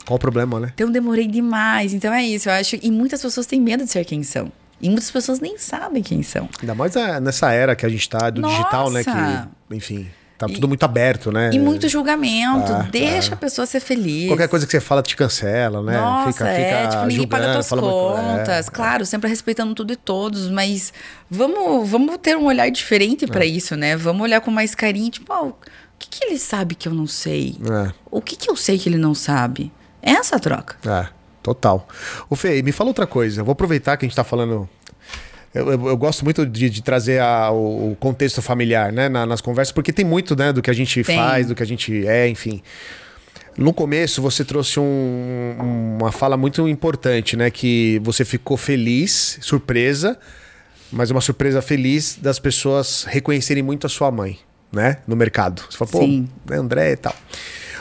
Qual 0.05 0.17
o 0.17 0.19
problema, 0.19 0.59
né? 0.59 0.71
Então 0.73 0.91
demorei 0.91 1.25
demais. 1.27 1.93
Então 1.93 2.13
é 2.13 2.21
isso, 2.23 2.49
eu 2.49 2.53
acho. 2.53 2.77
E 2.81 2.91
muitas 2.91 3.21
pessoas 3.21 3.45
têm 3.45 3.61
medo 3.61 3.85
de 3.85 3.89
ser 3.89 4.03
quem 4.03 4.21
são. 4.21 4.51
E 4.81 4.89
muitas 4.89 5.09
pessoas 5.09 5.39
nem 5.39 5.57
sabem 5.57 6.03
quem 6.03 6.21
são. 6.23 6.49
Ainda 6.59 6.75
mais 6.75 6.93
é, 6.97 7.21
nessa 7.21 7.51
era 7.53 7.73
que 7.73 7.85
a 7.85 7.89
gente 7.89 8.09
tá 8.09 8.29
do 8.29 8.41
digital, 8.41 8.91
né? 8.91 9.01
Nossa! 9.07 9.49
Que, 9.69 9.75
enfim, 9.77 10.09
tá 10.37 10.45
tudo 10.47 10.67
muito 10.67 10.83
aberto, 10.83 11.31
né? 11.31 11.51
E 11.53 11.57
muito 11.59 11.87
julgamento. 11.87 12.69
Ah, 12.73 12.85
Deixa 12.91 13.33
a 13.33 13.37
pessoa 13.37 13.65
ser 13.65 13.79
feliz. 13.79 14.27
Qualquer 14.27 14.49
coisa 14.49 14.65
que 14.65 14.73
você 14.73 14.81
fala 14.81 15.01
te 15.01 15.15
cancela, 15.15 15.81
né? 15.81 15.93
Nossa, 15.97 16.49
é, 16.49 16.85
tipo, 16.89 17.05
ninguém 17.05 17.25
paga 17.25 17.53
tuas 17.53 17.69
fala 17.69 17.81
muito- 17.81 18.17
é, 18.19 18.37
contas. 18.39 18.67
Claro, 18.69 19.05
sempre 19.05 19.29
respeitando 19.29 19.73
tudo 19.73 19.93
e 19.93 19.95
todos, 19.95 20.49
mas 20.49 20.91
vamos, 21.31 21.89
vamos 21.89 22.17
ter 22.21 22.35
um 22.35 22.43
olhar 22.43 22.69
diferente 22.69 23.23
É. 23.23 23.27
pra 23.29 23.45
isso, 23.45 23.77
né? 23.77 23.95
Vamos 23.95 24.21
olhar 24.21 24.41
com 24.41 24.51
mais 24.51 24.75
carinho, 24.75 25.09
tipo, 25.09 25.31
ó, 25.31 25.53
o 25.95 25.99
que, 25.99 26.09
que 26.19 26.25
ele 26.25 26.37
sabe 26.37 26.75
que 26.75 26.87
eu 26.87 26.93
não 26.93 27.07
sei? 27.07 27.55
É. 27.87 27.91
O 28.11 28.21
que, 28.21 28.35
que 28.35 28.49
eu 28.49 28.55
sei 28.55 28.77
que 28.77 28.89
ele 28.89 28.97
não 28.97 29.13
sabe? 29.15 29.71
É 30.01 30.11
essa 30.11 30.35
a 30.35 30.39
troca. 30.39 30.75
É, 30.89 31.07
total. 31.41 31.87
O 32.29 32.35
Fê, 32.35 32.61
me 32.61 32.71
fala 32.71 32.89
outra 32.89 33.07
coisa. 33.07 33.41
Eu 33.41 33.45
vou 33.45 33.53
aproveitar 33.53 33.95
que 33.97 34.05
a 34.05 34.07
gente 34.07 34.15
tá 34.15 34.23
falando. 34.23 34.67
Eu, 35.53 35.71
eu- 35.71 35.87
eu 35.89 35.97
gosto 35.97 36.23
muito 36.25 36.45
de, 36.45 36.69
de 36.69 36.81
trazer 36.81 37.21
a- 37.21 37.51
o, 37.51 37.91
o 37.91 37.95
contexto 37.95 38.41
familiar, 38.41 38.91
né, 38.91 39.07
na- 39.07 39.25
nas 39.25 39.39
conversas, 39.39 39.71
porque 39.71 39.93
tem 39.93 40.03
muito, 40.03 40.35
né, 40.35 40.51
do 40.51 40.61
que 40.61 40.69
a 40.69 40.73
gente 40.73 41.03
Tem. 41.03 41.15
faz, 41.15 41.47
do 41.47 41.55
que 41.55 41.61
a 41.63 41.65
gente 41.65 42.05
é, 42.07 42.27
enfim. 42.27 42.61
No 43.55 43.71
começo, 43.71 44.19
você 44.19 44.43
trouxe 44.43 44.79
um- 44.79 45.97
uma 46.01 46.11
fala 46.11 46.35
muito 46.35 46.67
importante, 46.67 47.37
né? 47.37 47.51
Que 47.51 48.01
você 48.03 48.25
ficou 48.25 48.57
feliz, 48.57 49.37
surpresa, 49.41 50.17
mas 50.91 51.11
uma 51.11 51.21
surpresa 51.21 51.61
feliz 51.61 52.17
das 52.19 52.39
pessoas 52.39 53.03
reconhecerem 53.07 53.61
muito 53.61 53.85
a 53.85 53.89
sua 53.89 54.09
mãe, 54.09 54.39
né? 54.73 54.97
No 55.07 55.15
mercado. 55.15 55.63
Você 55.69 55.77
fala, 55.77 55.91
pô, 55.91 55.99
Sim. 55.99 56.27
né, 56.49 56.57
André 56.57 56.91
e 56.91 56.97
tal. 56.97 57.15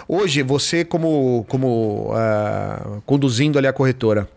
Hoje, 0.07 0.43
você 0.43 0.85
como, 0.85 1.45
como 1.49 2.11
ah, 2.15 3.01
conduzindo 3.07 3.59
ali 3.59 3.67
a 3.67 3.73
corretora, 3.73 4.29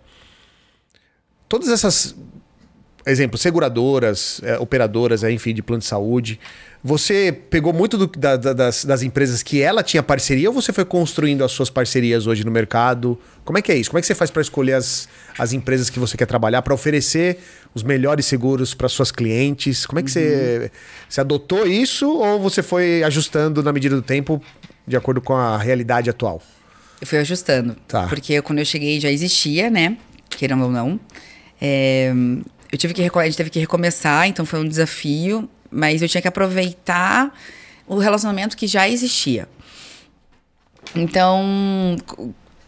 todas 1.49 1.69
essas, 1.69 2.15
exemplo, 3.05 3.37
seguradoras, 3.37 4.39
eh, 4.43 4.57
operadoras, 4.57 5.23
eh, 5.23 5.31
enfim, 5.31 5.53
de 5.53 5.61
plano 5.61 5.81
de 5.81 5.85
saúde, 5.85 6.39
você 6.87 7.35
pegou 7.49 7.73
muito 7.73 7.97
do- 7.97 8.05
da- 8.05 8.37
da- 8.37 8.53
das, 8.53 8.85
das 8.85 9.01
empresas 9.01 9.41
que 9.41 9.59
ela 9.59 9.81
tinha 9.81 10.03
parceria 10.03 10.47
ou 10.47 10.53
você 10.53 10.71
foi 10.71 10.85
construindo 10.85 11.43
as 11.43 11.51
suas 11.51 11.67
parcerias 11.67 12.27
hoje 12.27 12.43
no 12.43 12.51
mercado? 12.51 13.19
Como 13.43 13.57
é 13.57 13.61
que 13.63 13.71
é 13.71 13.75
isso? 13.75 13.89
Como 13.89 13.97
é 13.97 14.01
que 14.01 14.05
você 14.05 14.13
faz 14.13 14.29
para 14.29 14.43
escolher 14.43 14.73
as, 14.73 15.09
as 15.35 15.51
empresas 15.51 15.89
que 15.89 15.97
você 15.99 16.15
quer 16.15 16.27
trabalhar, 16.27 16.61
para 16.61 16.75
oferecer 16.75 17.39
os 17.73 17.81
melhores 17.81 18.27
seguros 18.27 18.75
para 18.75 18.87
suas 18.87 19.11
clientes? 19.11 19.83
Como 19.83 19.99
é 19.99 20.03
que 20.03 20.11
você, 20.11 20.69
você 21.09 21.21
adotou 21.21 21.65
isso 21.65 22.07
ou 22.07 22.39
você 22.39 22.61
foi 22.61 23.01
ajustando 23.01 23.63
na 23.63 23.73
medida 23.73 23.95
do 23.95 24.03
tempo 24.03 24.39
de 24.87 24.95
acordo 24.95 25.21
com 25.21 25.33
a 25.33 25.57
realidade 25.57 26.07
atual? 26.07 26.39
Eu 27.01 27.07
fui 27.07 27.17
ajustando. 27.17 27.75
Tá. 27.87 28.05
Porque 28.05 28.39
quando 28.43 28.59
eu 28.59 28.65
cheguei 28.65 28.99
já 28.99 29.09
existia, 29.09 29.71
né? 29.71 29.97
Queiram 30.29 30.61
ou 30.61 30.69
não. 30.71 30.99
É, 31.59 32.13
eu 32.71 32.77
tive 32.77 32.93
que 32.93 33.01
a 33.01 33.25
gente 33.25 33.37
teve 33.37 33.49
que 33.49 33.59
recomeçar, 33.59 34.27
então 34.27 34.45
foi 34.45 34.59
um 34.59 34.67
desafio. 34.67 35.49
Mas 35.75 36.01
eu 36.01 36.07
tinha 36.07 36.21
que 36.21 36.27
aproveitar 36.27 37.37
o 37.85 37.97
relacionamento 37.97 38.55
que 38.55 38.65
já 38.65 38.87
existia. 38.87 39.47
Então, 40.95 41.97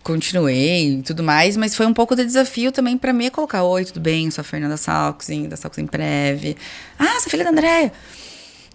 continuei 0.04 0.96
e 0.96 1.02
tudo 1.02 1.24
mais, 1.24 1.56
mas 1.56 1.76
foi 1.76 1.86
um 1.86 1.94
pouco 1.94 2.16
de 2.16 2.26
desafio 2.26 2.72
também 2.72 2.98
pra 2.98 3.14
mim 3.14 3.30
colocar: 3.30 3.64
Oi, 3.64 3.86
tudo 3.86 4.02
bem? 4.02 4.26
Eu 4.26 4.32
sou 4.32 4.42
a 4.42 4.46
Fernanda 4.46 4.76
Salksin, 4.76 5.48
da 5.48 5.56
Salksin 5.56 5.88
Prev. 5.88 6.58
Ah, 7.00 7.20
sou 7.22 7.30
filha 7.32 7.46
da 7.46 7.52
Andréia. 7.52 7.94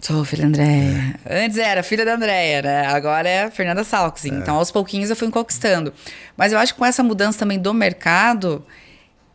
Sou 0.01 0.25
filha 0.25 0.41
da 0.41 0.47
Andréia. 0.47 1.15
Antes 1.29 1.57
era 1.57 1.83
filha 1.83 2.03
da 2.03 2.15
Andréia, 2.15 2.61
né? 2.61 2.87
Agora 2.87 3.29
é 3.29 3.51
Fernanda 3.51 3.83
Salksin. 3.83 4.33
Então, 4.35 4.55
aos 4.55 4.71
pouquinhos 4.71 5.09
eu 5.09 5.15
fui 5.15 5.29
conquistando. 5.29 5.93
Mas 6.35 6.51
eu 6.51 6.59
acho 6.59 6.73
que 6.73 6.79
com 6.79 6.85
essa 6.85 7.03
mudança 7.03 7.39
também 7.39 7.57
do 7.59 7.73
mercado, 7.73 8.65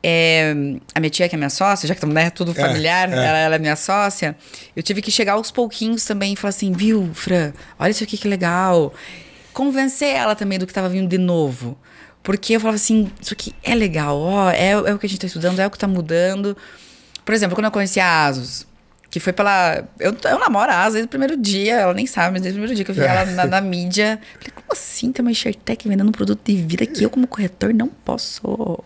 é, 0.03 0.55
a 0.95 1.01
minha 1.01 1.11
tia, 1.11 1.29
que 1.29 1.35
é 1.35 1.39
minha 1.39 1.51
sócia, 1.51 1.87
já 1.89 1.95
que 1.95 1.99
estamos 1.99 2.15
né, 2.15 2.31
tudo 2.31 2.55
familiar, 2.55 3.09
é. 3.11 3.13
Ela, 3.13 3.39
ela 3.39 3.55
é 3.57 3.59
minha 3.59 3.77
sócia, 3.77 4.37
eu 4.77 4.83
tive 4.83 5.03
que 5.03 5.11
chegar 5.11 5.33
aos 5.33 5.51
pouquinhos 5.51 6.05
também 6.05 6.35
e 6.35 6.37
falar 6.37 6.51
assim, 6.51 6.73
viu, 6.73 7.11
Fran, 7.15 7.53
olha 7.79 7.91
isso 7.91 8.05
aqui 8.05 8.17
que 8.17 8.29
legal. 8.29 8.95
Convencer 9.53 10.15
ela 10.15 10.37
também 10.37 10.59
do 10.59 10.67
que 10.67 10.71
estava 10.71 10.89
vindo 10.89 11.09
de 11.09 11.19
novo. 11.19 11.77
Porque 12.23 12.55
eu 12.55 12.61
falava 12.61 12.77
assim, 12.77 13.11
isso 13.21 13.33
aqui 13.33 13.55
é 13.63 13.75
legal, 13.75 14.19
ó, 14.21 14.51
é, 14.51 14.71
é 14.71 14.95
o 14.95 14.99
que 14.99 15.07
a 15.07 15.09
gente 15.09 15.15
está 15.19 15.27
estudando, 15.27 15.59
é 15.61 15.67
o 15.67 15.71
que 15.71 15.77
está 15.77 15.89
mudando. 15.89 16.57
Por 17.25 17.35
exemplo, 17.35 17.57
quando 17.57 17.67
eu 17.67 17.71
conheci 17.71 17.99
a 17.99 18.27
Asus, 18.27 18.67
que 19.11 19.19
foi 19.21 19.33
pela. 19.33 19.85
Eu, 19.99 20.15
eu 20.25 20.39
namoro 20.39 20.71
a 20.71 20.81
Asus 20.83 20.93
desde 20.95 21.07
o 21.07 21.09
primeiro 21.09 21.37
dia, 21.37 21.77
ela 21.77 21.95
nem 21.95 22.07
sabe, 22.07 22.33
mas 22.33 22.43
desde 22.43 22.59
o 22.59 22.63
primeiro 22.63 22.75
dia 22.75 22.85
que 22.85 22.91
eu 22.91 22.95
vi 22.95 23.01
ela 23.03 23.25
na, 23.25 23.47
na 23.49 23.61
mídia. 23.61 24.21
Falei, 24.35 24.53
como 24.55 24.67
assim? 24.73 25.11
Tem 25.13 25.25
uma 25.25 25.31
Enxertec 25.31 25.89
vendendo 25.89 26.09
um 26.09 26.13
produto 26.13 26.41
de 26.45 26.57
vida 26.57 26.85
que 26.87 27.03
eu, 27.05 27.11
como 27.11 27.27
corretor, 27.27 27.73
não 27.73 27.89
posso. 27.89 28.85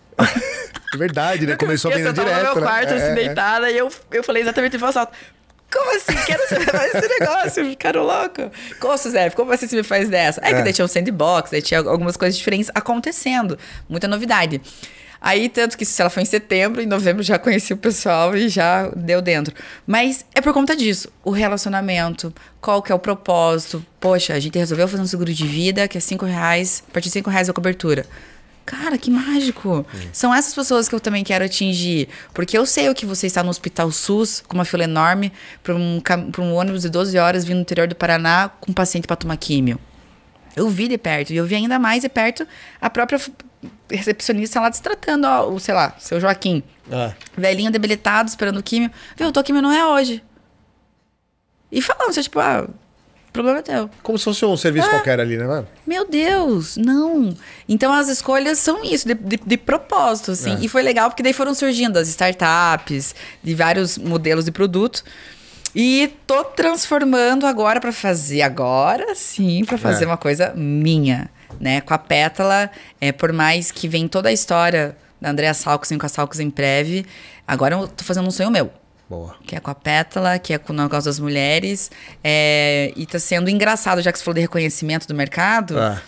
É 0.95 0.97
verdade, 0.97 1.47
né? 1.47 1.57
Começou 1.57 1.91
a 1.91 1.95
vender 1.95 2.09
eu 2.11 2.15
tava 2.15 2.29
direto. 2.29 2.45
no 2.49 2.55
meu 2.55 2.61
né? 2.63 2.69
quarto, 2.71 2.93
É, 2.93 2.97
assim, 2.97 3.11
é. 3.13 3.15
deitada, 3.15 3.71
e 3.71 3.79
eu, 3.79 3.91
eu 4.13 4.23
falei 4.23 4.43
exatamente 4.43 4.77
em 4.77 4.79
voz 4.79 4.97
alta. 4.97 5.13
Como 5.73 5.97
assim? 5.97 6.15
Quero 6.27 6.47
saber 6.51 6.71
mais 6.73 6.95
esse 6.95 7.09
negócio, 7.19 7.65
ficaram 7.65 8.03
louco. 8.03 8.51
Como, 8.79 8.99
Suzé, 8.99 9.31
como 9.31 9.51
assim 9.53 9.67
você 9.67 9.77
me 9.77 9.83
faz 9.83 10.07
dessa? 10.09 10.39
É, 10.45 10.51
É. 10.51 10.55
que 10.55 10.63
daí 10.63 10.73
tinha 10.73 10.85
um 10.85 10.89
sandbox, 10.89 11.51
daí 11.51 11.63
tinha 11.63 11.81
algumas 11.81 12.15
coisas 12.17 12.37
diferentes 12.37 12.71
acontecendo. 12.75 13.59
Muita 13.89 14.07
novidade. 14.07 14.61
Aí, 15.25 15.49
tanto 15.49 15.79
que 15.79 15.85
se 15.85 16.03
ela 16.03 16.11
foi 16.11 16.25
em 16.25 16.27
setembro, 16.27 16.83
em 16.83 16.87
novembro 16.87 17.23
já 17.23 17.39
conheci 17.39 17.73
o 17.73 17.77
pessoal 17.77 18.37
e 18.37 18.49
já 18.49 18.89
deu 18.89 19.23
dentro. 19.23 19.55
Mas 19.87 20.27
é 20.35 20.41
por 20.41 20.53
conta 20.53 20.75
disso. 20.75 21.09
O 21.23 21.31
relacionamento, 21.31 22.35
qual 22.61 22.83
que 22.83 22.91
é 22.91 22.95
o 22.95 22.99
propósito. 22.99 23.87
Poxa, 24.01 24.35
a 24.35 24.41
gente 24.41 24.59
resolveu 24.59 24.89
fazer 24.89 25.01
um 25.01 25.07
seguro 25.07 25.33
de 25.33 25.47
vida 25.47 25.87
que 25.87 25.97
é 25.97 26.01
cinco 26.01 26.27
reais, 26.27 26.83
a 26.89 26.93
partir 26.93 27.09
de 27.09 27.13
cinco 27.13 27.31
reais 27.31 27.49
a 27.49 27.53
cobertura. 27.53 28.05
Cara, 28.67 28.99
que 28.99 29.13
mágico! 29.13 29.87
São 30.13 30.35
essas 30.35 30.53
pessoas 30.55 30.89
que 30.89 30.95
eu 30.95 31.01
também 31.01 31.23
quero 31.23 31.45
atingir. 31.45 32.09
Porque 32.35 32.59
eu 32.59 32.67
sei 32.67 32.89
o 32.89 32.95
que 32.95 33.07
você 33.07 33.29
está 33.29 33.45
no 33.45 33.51
hospital 33.51 33.93
SUS, 33.93 34.43
com 34.49 34.55
uma 34.55 34.65
fila 34.65 34.83
enorme, 34.83 35.33
para 35.63 35.77
um, 35.77 36.01
pra 36.01 36.43
um 36.43 36.53
ônibus 36.53 36.83
de 36.83 36.89
12 36.89 37.17
horas 37.17 37.45
vindo 37.45 37.59
do 37.59 37.63
interior 37.63 37.87
do 37.87 37.95
Paraná 37.95 38.51
com 38.61 38.73
um 38.73 38.75
paciente 38.75 39.07
para 39.07 39.15
tomar 39.15 39.37
químio. 39.37 39.79
Eu 40.57 40.69
vi 40.69 40.89
de 40.89 40.99
perto. 40.99 41.33
E 41.33 41.37
eu 41.37 41.47
vi 41.47 41.55
ainda 41.55 41.79
mais 41.79 42.03
de 42.03 42.09
perto 42.09 42.45
a 42.81 42.91
própria 42.91 43.21
recepcionista 43.91 44.61
lá 44.61 44.69
destratando, 44.69 45.27
ó, 45.27 45.49
o, 45.49 45.61
sei 45.61 45.75
lá, 45.75 45.95
seu 45.99 46.21
Joaquim. 46.21 46.63
Ah, 46.91 47.13
Velhinho 47.37 47.71
debilitado, 47.71 48.29
esperando 48.29 48.63
químio. 48.63 48.91
Viu, 49.17 49.31
tua 49.33 49.43
químio 49.43 49.63
não 49.63 49.73
é 49.73 49.87
hoje. 49.87 50.23
E 51.71 51.81
falando, 51.81 52.13
você, 52.13 52.23
tipo, 52.23 52.39
ah, 52.41 52.67
o 52.69 53.33
problema 53.33 53.61
é 53.61 53.63
teu. 53.63 53.89
como 54.03 54.19
se 54.19 54.25
fosse 54.25 54.45
um 54.45 54.57
serviço 54.57 54.89
É. 54.89 54.91
qualquer 54.91 55.19
ali, 55.21 55.37
né, 55.39 55.47
mano? 55.47 55.67
Meu 55.87 56.07
Deus, 56.07 56.77
não. 56.77 57.35
Então 57.69 57.93
as 57.93 58.09
escolhas 58.09 58.59
são 58.59 58.85
isso, 58.85 59.07
de, 59.09 59.15
de, 59.15 59.37
de 59.39 59.57
propósito, 59.57 60.33
assim. 60.33 60.57
É. 60.57 60.59
E 60.61 60.69
foi 60.69 60.83
legal 60.83 61.09
porque 61.09 61.23
daí 61.23 61.33
foram 61.33 61.55
surgindo 61.55 61.99
as 61.99 62.09
startups, 62.09 63.15
de 63.43 63.55
vários 63.55 63.97
modelos 63.97 64.45
de 64.45 64.51
produto. 64.53 65.03
E 65.75 66.13
tô 66.27 66.45
transformando 66.45 67.47
agora 67.47 67.81
para 67.81 67.93
fazer, 67.93 68.43
agora 68.43 69.15
sim, 69.15 69.65
para 69.65 69.79
fazer 69.79 70.05
É. 70.05 70.07
uma 70.07 70.19
coisa 70.19 70.53
minha, 70.55 71.31
né? 71.61 71.81
Com 71.81 71.95
a 71.95 71.99
Pétala, 71.99 72.71
é, 73.01 73.13
por 73.13 73.33
mais 73.33 73.71
que 73.71 73.89
vem 73.89 74.09
toda 74.09 74.29
a 74.29 74.33
história 74.33 74.97
da 75.21 75.31
Andrea 75.31 75.55
Salksen 75.55 75.99
com 75.99 76.07
a 76.07 76.09
Salksen 76.09 76.51
Prev, 76.51 77.07
agora 77.47 77.75
eu 77.77 77.89
tô 77.89 78.05
fazendo 78.05 78.27
um 78.27 78.31
sonho 78.31 78.51
meu 78.51 78.71
Boa. 79.09 79.37
que 79.47 79.55
é 79.55 79.61
com 79.61 79.71
a 79.71 79.75
Pétala, 79.75 80.39
que 80.39 80.53
é 80.53 80.59
com 80.59 80.73
o 80.73 80.77
negócio 80.77 81.05
das 81.05 81.19
mulheres. 81.19 81.91
é, 82.25 82.93
e 82.97 83.07
tá 83.07 83.19
sendo 83.19 83.49
engraçado, 83.49 84.03
já 84.03 84.11
que 84.11 84.19
você 84.19 84.25
falou 84.25 84.35
de 84.35 84.41
reconhecimento 84.41 85.07
do 85.07 85.15
mercado. 85.15 85.79
Ah, 85.79 86.03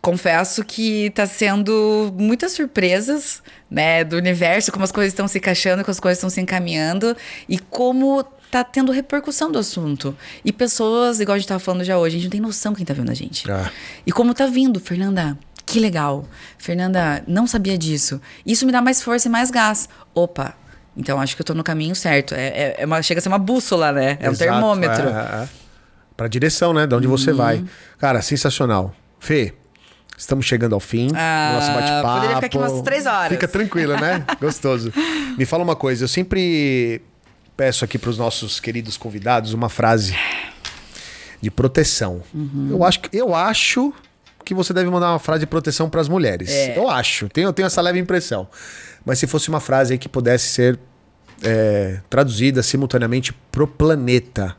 Confesso 0.00 0.64
que 0.64 1.10
tá 1.10 1.26
sendo 1.26 2.14
muitas 2.16 2.52
surpresas, 2.52 3.42
né, 3.68 4.04
do 4.04 4.16
universo, 4.16 4.70
como 4.70 4.84
as 4.84 4.92
coisas 4.92 5.12
estão 5.12 5.26
se 5.26 5.38
encaixando, 5.38 5.82
como 5.82 5.90
as 5.90 5.98
coisas 5.98 6.18
estão 6.18 6.30
se 6.30 6.40
encaminhando 6.40 7.16
e 7.48 7.58
como 7.58 8.24
tá 8.50 8.64
tendo 8.64 8.90
repercussão 8.92 9.50
do 9.52 9.58
assunto. 9.58 10.16
E 10.44 10.52
pessoas, 10.52 11.20
igual 11.20 11.34
a 11.36 11.38
gente 11.38 11.48
tava 11.48 11.60
falando 11.60 11.84
já 11.84 11.98
hoje, 11.98 12.16
a 12.16 12.18
gente 12.18 12.24
não 12.26 12.30
tem 12.32 12.40
noção 12.40 12.74
quem 12.74 12.84
tá 12.84 12.94
vendo 12.94 13.10
a 13.10 13.14
gente. 13.14 13.50
Ah. 13.50 13.70
E 14.06 14.12
como 14.12 14.32
tá 14.34 14.46
vindo, 14.46 14.80
Fernanda, 14.80 15.36
que 15.66 15.78
legal. 15.78 16.24
Fernanda, 16.56 17.22
não 17.26 17.46
sabia 17.46 17.76
disso. 17.76 18.20
Isso 18.46 18.64
me 18.66 18.72
dá 18.72 18.80
mais 18.80 19.02
força 19.02 19.28
e 19.28 19.30
mais 19.30 19.50
gás. 19.50 19.88
Opa, 20.14 20.54
então 20.96 21.20
acho 21.20 21.36
que 21.36 21.42
eu 21.42 21.46
tô 21.46 21.54
no 21.54 21.62
caminho 21.62 21.94
certo. 21.94 22.34
É, 22.34 22.46
é- 22.48 22.76
é 22.78 22.86
uma, 22.86 23.02
chega 23.02 23.18
a 23.18 23.22
ser 23.22 23.28
uma 23.28 23.38
bússola, 23.38 23.92
né? 23.92 24.16
É 24.20 24.28
um 24.28 24.32
exato, 24.32 24.50
termômetro. 24.50 25.08
É, 25.08 25.12
é, 25.12 25.42
é. 25.44 25.48
Pra 26.16 26.26
direção, 26.26 26.72
né? 26.72 26.86
De 26.86 26.94
onde 26.94 27.06
você 27.06 27.32
vai. 27.32 27.58
Uhum. 27.58 27.66
Cara, 27.98 28.20
sensacional. 28.22 28.92
Fê, 29.20 29.54
estamos 30.16 30.46
chegando 30.46 30.74
ao 30.74 30.80
fim 30.80 31.10
Ah, 31.14 31.50
do 31.52 31.54
nosso 31.60 31.72
bate-papo. 31.72 32.14
poderia 32.14 32.34
ficar 32.36 32.46
aqui 32.46 32.58
umas 32.58 32.82
três 32.82 33.06
horas. 33.06 33.28
Fica 33.28 33.46
tranquila, 33.46 34.00
né? 34.00 34.24
Gostoso. 34.40 34.92
Me 35.36 35.44
fala 35.44 35.62
uma 35.62 35.76
coisa, 35.76 36.04
eu 36.04 36.08
sempre 36.08 37.02
peço 37.58 37.84
aqui 37.84 37.98
para 37.98 38.08
os 38.08 38.16
nossos 38.16 38.60
queridos 38.60 38.96
convidados 38.96 39.52
uma 39.52 39.68
frase 39.68 40.14
de 41.40 41.50
proteção. 41.50 42.22
Uhum. 42.32 42.68
Eu 42.70 42.84
acho 42.84 43.00
que 43.00 43.16
eu 43.16 43.34
acho 43.34 43.92
que 44.44 44.54
você 44.54 44.72
deve 44.72 44.88
mandar 44.88 45.10
uma 45.10 45.18
frase 45.18 45.40
de 45.40 45.46
proteção 45.46 45.90
para 45.90 46.00
as 46.00 46.08
mulheres. 46.08 46.48
É. 46.50 46.78
Eu 46.78 46.88
acho, 46.88 47.28
tenho, 47.28 47.48
eu 47.48 47.52
tenho 47.52 47.66
essa 47.66 47.82
leve 47.82 47.98
impressão. 47.98 48.46
Mas 49.04 49.18
se 49.18 49.26
fosse 49.26 49.48
uma 49.48 49.58
frase 49.58 49.98
que 49.98 50.08
pudesse 50.08 50.46
ser 50.50 50.78
é, 51.42 52.00
traduzida 52.08 52.62
simultaneamente 52.62 53.32
pro 53.50 53.66
planeta, 53.66 54.56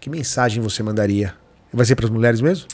que 0.00 0.08
mensagem 0.08 0.62
você 0.62 0.84
mandaria? 0.84 1.34
Vai 1.72 1.84
ser 1.84 1.96
para 1.96 2.06
as 2.06 2.10
mulheres 2.10 2.40
mesmo? 2.40 2.68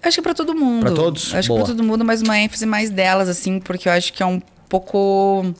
Acho 0.00 0.14
que 0.14 0.20
é 0.20 0.22
pra 0.22 0.34
todo 0.34 0.54
mundo. 0.54 0.82
Pra 0.82 0.92
todos? 0.92 1.34
Acho 1.34 1.48
Boa. 1.48 1.60
que 1.60 1.66
pra 1.66 1.74
todo 1.74 1.84
mundo, 1.84 2.04
mas 2.04 2.22
uma 2.22 2.38
ênfase 2.38 2.64
mais 2.64 2.88
delas, 2.88 3.28
assim, 3.28 3.58
porque 3.58 3.88
eu 3.88 3.92
acho 3.92 4.12
que 4.12 4.22
é 4.22 4.26
um 4.26 4.40
pouco. 4.68 5.52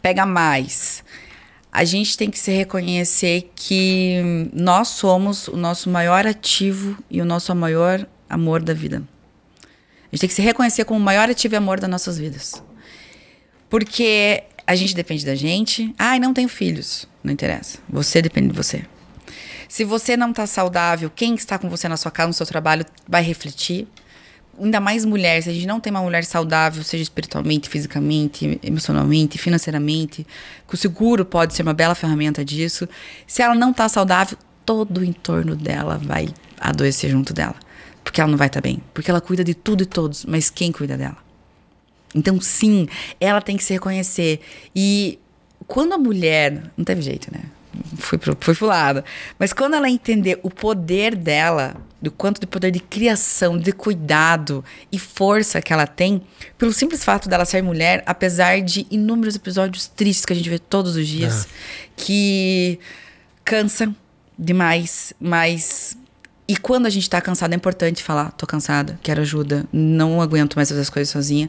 pega 0.00 0.24
mais. 0.24 1.02
A 1.72 1.84
gente 1.84 2.16
tem 2.16 2.30
que 2.30 2.38
se 2.38 2.50
reconhecer 2.50 3.50
que 3.54 4.48
nós 4.52 4.88
somos 4.88 5.46
o 5.48 5.56
nosso 5.56 5.88
maior 5.88 6.26
ativo 6.26 6.98
e 7.08 7.20
o 7.20 7.24
nosso 7.24 7.54
maior 7.54 8.06
amor 8.28 8.60
da 8.62 8.74
vida. 8.74 9.02
A 10.12 10.16
gente 10.16 10.20
tem 10.20 10.28
que 10.28 10.34
se 10.34 10.42
reconhecer 10.42 10.84
como 10.84 10.98
o 10.98 11.02
maior 11.02 11.30
ativo 11.30 11.54
e 11.54 11.56
amor 11.56 11.78
das 11.78 11.88
nossas 11.88 12.18
vidas. 12.18 12.60
Porque 13.68 14.42
a 14.66 14.74
gente 14.74 14.94
depende 14.94 15.24
da 15.24 15.36
gente. 15.36 15.94
Ai, 15.96 16.18
não 16.18 16.34
tenho 16.34 16.48
filhos. 16.48 17.08
Não 17.22 17.32
interessa. 17.32 17.78
Você 17.88 18.20
depende 18.20 18.48
de 18.48 18.56
você. 18.56 18.84
Se 19.68 19.84
você 19.84 20.16
não 20.16 20.30
está 20.30 20.48
saudável, 20.48 21.08
quem 21.14 21.36
está 21.36 21.56
com 21.56 21.70
você 21.70 21.88
na 21.88 21.96
sua 21.96 22.10
casa, 22.10 22.26
no 22.26 22.34
seu 22.34 22.46
trabalho, 22.46 22.84
vai 23.08 23.22
refletir. 23.22 23.86
Ainda 24.62 24.78
mais 24.78 25.04
mulher, 25.04 25.42
se 25.42 25.48
a 25.48 25.52
gente 25.52 25.66
não 25.66 25.80
tem 25.80 25.90
uma 25.90 26.02
mulher 26.02 26.24
saudável, 26.24 26.82
seja 26.82 27.02
espiritualmente, 27.02 27.68
fisicamente, 27.68 28.60
emocionalmente, 28.62 29.38
financeiramente, 29.38 30.26
que 30.68 30.74
o 30.74 30.76
seguro 30.76 31.24
pode 31.24 31.54
ser 31.54 31.62
uma 31.62 31.72
bela 31.72 31.94
ferramenta 31.94 32.44
disso. 32.44 32.86
Se 33.26 33.40
ela 33.40 33.54
não 33.54 33.70
está 33.70 33.88
saudável, 33.88 34.36
todo 34.66 34.98
o 34.98 35.04
entorno 35.04 35.56
dela 35.56 35.96
vai 35.96 36.28
adoecer 36.60 37.10
junto 37.10 37.32
dela. 37.32 37.56
Porque 38.04 38.20
ela 38.20 38.30
não 38.30 38.36
vai 38.36 38.48
estar 38.48 38.60
bem. 38.60 38.82
Porque 38.92 39.10
ela 39.10 39.20
cuida 39.20 39.42
de 39.42 39.54
tudo 39.54 39.82
e 39.82 39.86
todos, 39.86 40.26
mas 40.26 40.50
quem 40.50 40.70
cuida 40.70 40.96
dela? 40.96 41.16
Então, 42.14 42.40
sim, 42.40 42.88
ela 43.20 43.40
tem 43.40 43.56
que 43.56 43.64
se 43.64 43.72
reconhecer. 43.72 44.40
E 44.74 45.18
quando 45.66 45.92
a 45.92 45.98
mulher. 45.98 46.70
Não 46.76 46.84
teve 46.84 47.00
jeito, 47.02 47.32
né? 47.32 47.42
Fui, 47.98 48.18
pro, 48.18 48.36
fui 48.40 48.54
pro 48.54 48.66
lado. 48.66 49.04
Mas 49.38 49.52
quando 49.52 49.74
ela 49.74 49.88
entender 49.88 50.40
o 50.42 50.50
poder 50.50 51.14
dela, 51.14 51.76
do 52.00 52.10
quanto 52.10 52.40
de 52.40 52.46
poder 52.46 52.70
de 52.70 52.80
criação, 52.80 53.58
de 53.58 53.72
cuidado 53.72 54.64
e 54.90 54.98
força 54.98 55.60
que 55.60 55.72
ela 55.72 55.86
tem, 55.86 56.22
pelo 56.56 56.72
simples 56.72 57.04
fato 57.04 57.28
dela 57.28 57.44
ser 57.44 57.62
mulher, 57.62 58.02
apesar 58.06 58.60
de 58.60 58.86
inúmeros 58.90 59.36
episódios 59.36 59.86
tristes 59.86 60.24
que 60.24 60.32
a 60.32 60.36
gente 60.36 60.48
vê 60.48 60.58
todos 60.58 60.96
os 60.96 61.06
dias, 61.06 61.46
que 61.96 62.78
cansam 63.44 63.94
demais, 64.38 65.12
mas 65.20 65.96
e 66.50 66.56
quando 66.56 66.86
a 66.86 66.90
gente 66.90 67.08
tá 67.08 67.20
cansada, 67.20 67.54
é 67.54 67.56
importante 67.56 68.02
falar, 68.02 68.32
tô 68.32 68.44
cansada, 68.44 68.98
quero 69.04 69.20
ajuda, 69.20 69.64
não 69.72 70.20
aguento 70.20 70.56
mais 70.56 70.68
fazer 70.68 70.80
as 70.80 70.90
coisas 70.90 71.08
sozinha. 71.08 71.48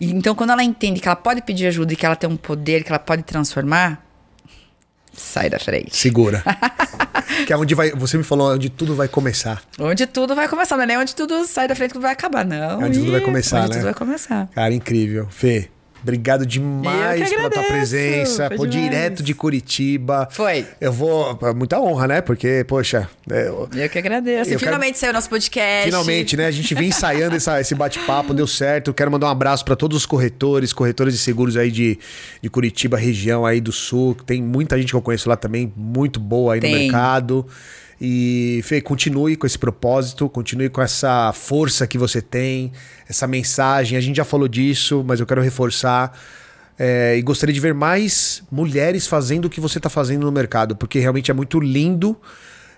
E, 0.00 0.10
então, 0.10 0.34
quando 0.34 0.50
ela 0.50 0.64
entende 0.64 0.98
que 0.98 1.06
ela 1.06 1.14
pode 1.14 1.40
pedir 1.42 1.68
ajuda 1.68 1.92
e 1.92 1.96
que 1.96 2.04
ela 2.04 2.16
tem 2.16 2.28
um 2.28 2.36
poder, 2.36 2.82
que 2.82 2.90
ela 2.90 2.98
pode 2.98 3.22
transformar, 3.22 4.04
sai 5.20 5.50
da 5.50 5.58
frente. 5.58 5.96
Segura. 5.96 6.42
que 7.46 7.52
é 7.52 7.56
onde 7.56 7.74
vai. 7.74 7.90
Você 7.92 8.16
me 8.16 8.24
falou 8.24 8.52
onde 8.52 8.70
tudo 8.70 8.94
vai 8.94 9.08
começar. 9.08 9.62
Onde 9.78 10.06
tudo 10.06 10.34
vai 10.34 10.48
começar, 10.48 10.76
não 10.76 10.84
é 10.84 10.86
nem 10.86 10.98
onde 10.98 11.14
tudo 11.14 11.44
sai 11.44 11.68
da 11.68 11.74
frente 11.74 11.92
que 11.92 11.98
vai 11.98 12.12
acabar, 12.12 12.44
não. 12.44 12.82
É 12.82 12.86
onde 12.86 12.98
tudo 12.98 13.12
vai 13.12 13.20
começar, 13.20 13.60
onde 13.60 13.68
né? 13.68 13.74
tudo 13.76 13.84
vai 13.84 13.94
começar. 13.94 14.48
Cara, 14.54 14.72
incrível. 14.72 15.28
Fê, 15.30 15.68
Obrigado 16.02 16.46
demais 16.46 17.28
pela 17.30 17.50
tua 17.50 17.62
presença. 17.64 18.48
Foi 18.48 18.56
Pô, 18.56 18.66
demais. 18.66 18.90
direto 18.90 19.22
de 19.22 19.34
Curitiba. 19.34 20.28
Foi. 20.30 20.66
Eu 20.80 20.92
vou. 20.92 21.38
é 21.42 21.52
Muita 21.52 21.78
honra, 21.80 22.06
né? 22.08 22.20
Porque, 22.20 22.64
poxa. 22.66 23.08
é, 23.30 23.48
eu- 23.48 23.68
Eu 23.74 23.88
que 23.88 23.98
agradeço. 23.98 24.50
Eu 24.50 24.56
e 24.56 24.58
finalmente 24.58 24.98
saiu 24.98 25.12
nosso 25.12 25.28
podcast. 25.28 25.84
Finalmente, 25.84 26.36
né? 26.36 26.46
A 26.46 26.50
gente 26.50 26.74
vem 26.74 26.88
ensaiando 26.88 27.36
essa- 27.36 27.60
esse 27.60 27.74
bate-papo, 27.74 28.32
deu 28.32 28.46
certo. 28.46 28.94
Quero 28.94 29.10
mandar 29.10 29.26
um 29.26 29.30
abraço 29.30 29.64
para 29.64 29.76
todos 29.76 29.96
os 29.96 30.06
corretores, 30.06 30.72
corretores 30.72 31.14
de 31.14 31.20
seguros 31.20 31.56
aí 31.56 31.70
de, 31.70 31.98
de 32.42 32.48
Curitiba, 32.50 32.96
região 32.96 33.44
aí 33.44 33.60
do 33.60 33.72
sul. 33.72 34.14
Tem 34.26 34.42
muita 34.42 34.78
gente 34.78 34.90
que 34.90 34.96
eu 34.96 35.02
conheço 35.02 35.28
lá 35.28 35.36
também, 35.36 35.72
muito 35.76 36.18
boa 36.18 36.54
aí 36.54 36.60
no 36.60 36.66
Tem. 36.66 36.90
E, 38.00 38.60
Fê, 38.64 38.80
continue 38.80 39.36
com 39.36 39.46
esse 39.46 39.58
propósito, 39.58 40.28
continue 40.28 40.70
com 40.70 40.80
essa 40.80 41.32
força 41.34 41.86
que 41.86 41.98
você 41.98 42.22
tem, 42.22 42.72
essa 43.08 43.26
mensagem. 43.26 43.98
A 43.98 44.00
gente 44.00 44.16
já 44.16 44.24
falou 44.24 44.48
disso, 44.48 45.04
mas 45.06 45.20
eu 45.20 45.26
quero 45.26 45.42
reforçar. 45.42 46.18
É, 46.78 47.14
e 47.18 47.20
gostaria 47.20 47.52
de 47.52 47.60
ver 47.60 47.74
mais 47.74 48.42
mulheres 48.50 49.06
fazendo 49.06 49.44
o 49.44 49.50
que 49.50 49.60
você 49.60 49.78
está 49.78 49.90
fazendo 49.90 50.24
no 50.24 50.32
mercado, 50.32 50.74
porque 50.74 50.98
realmente 50.98 51.30
é 51.30 51.34
muito 51.34 51.60
lindo. 51.60 52.16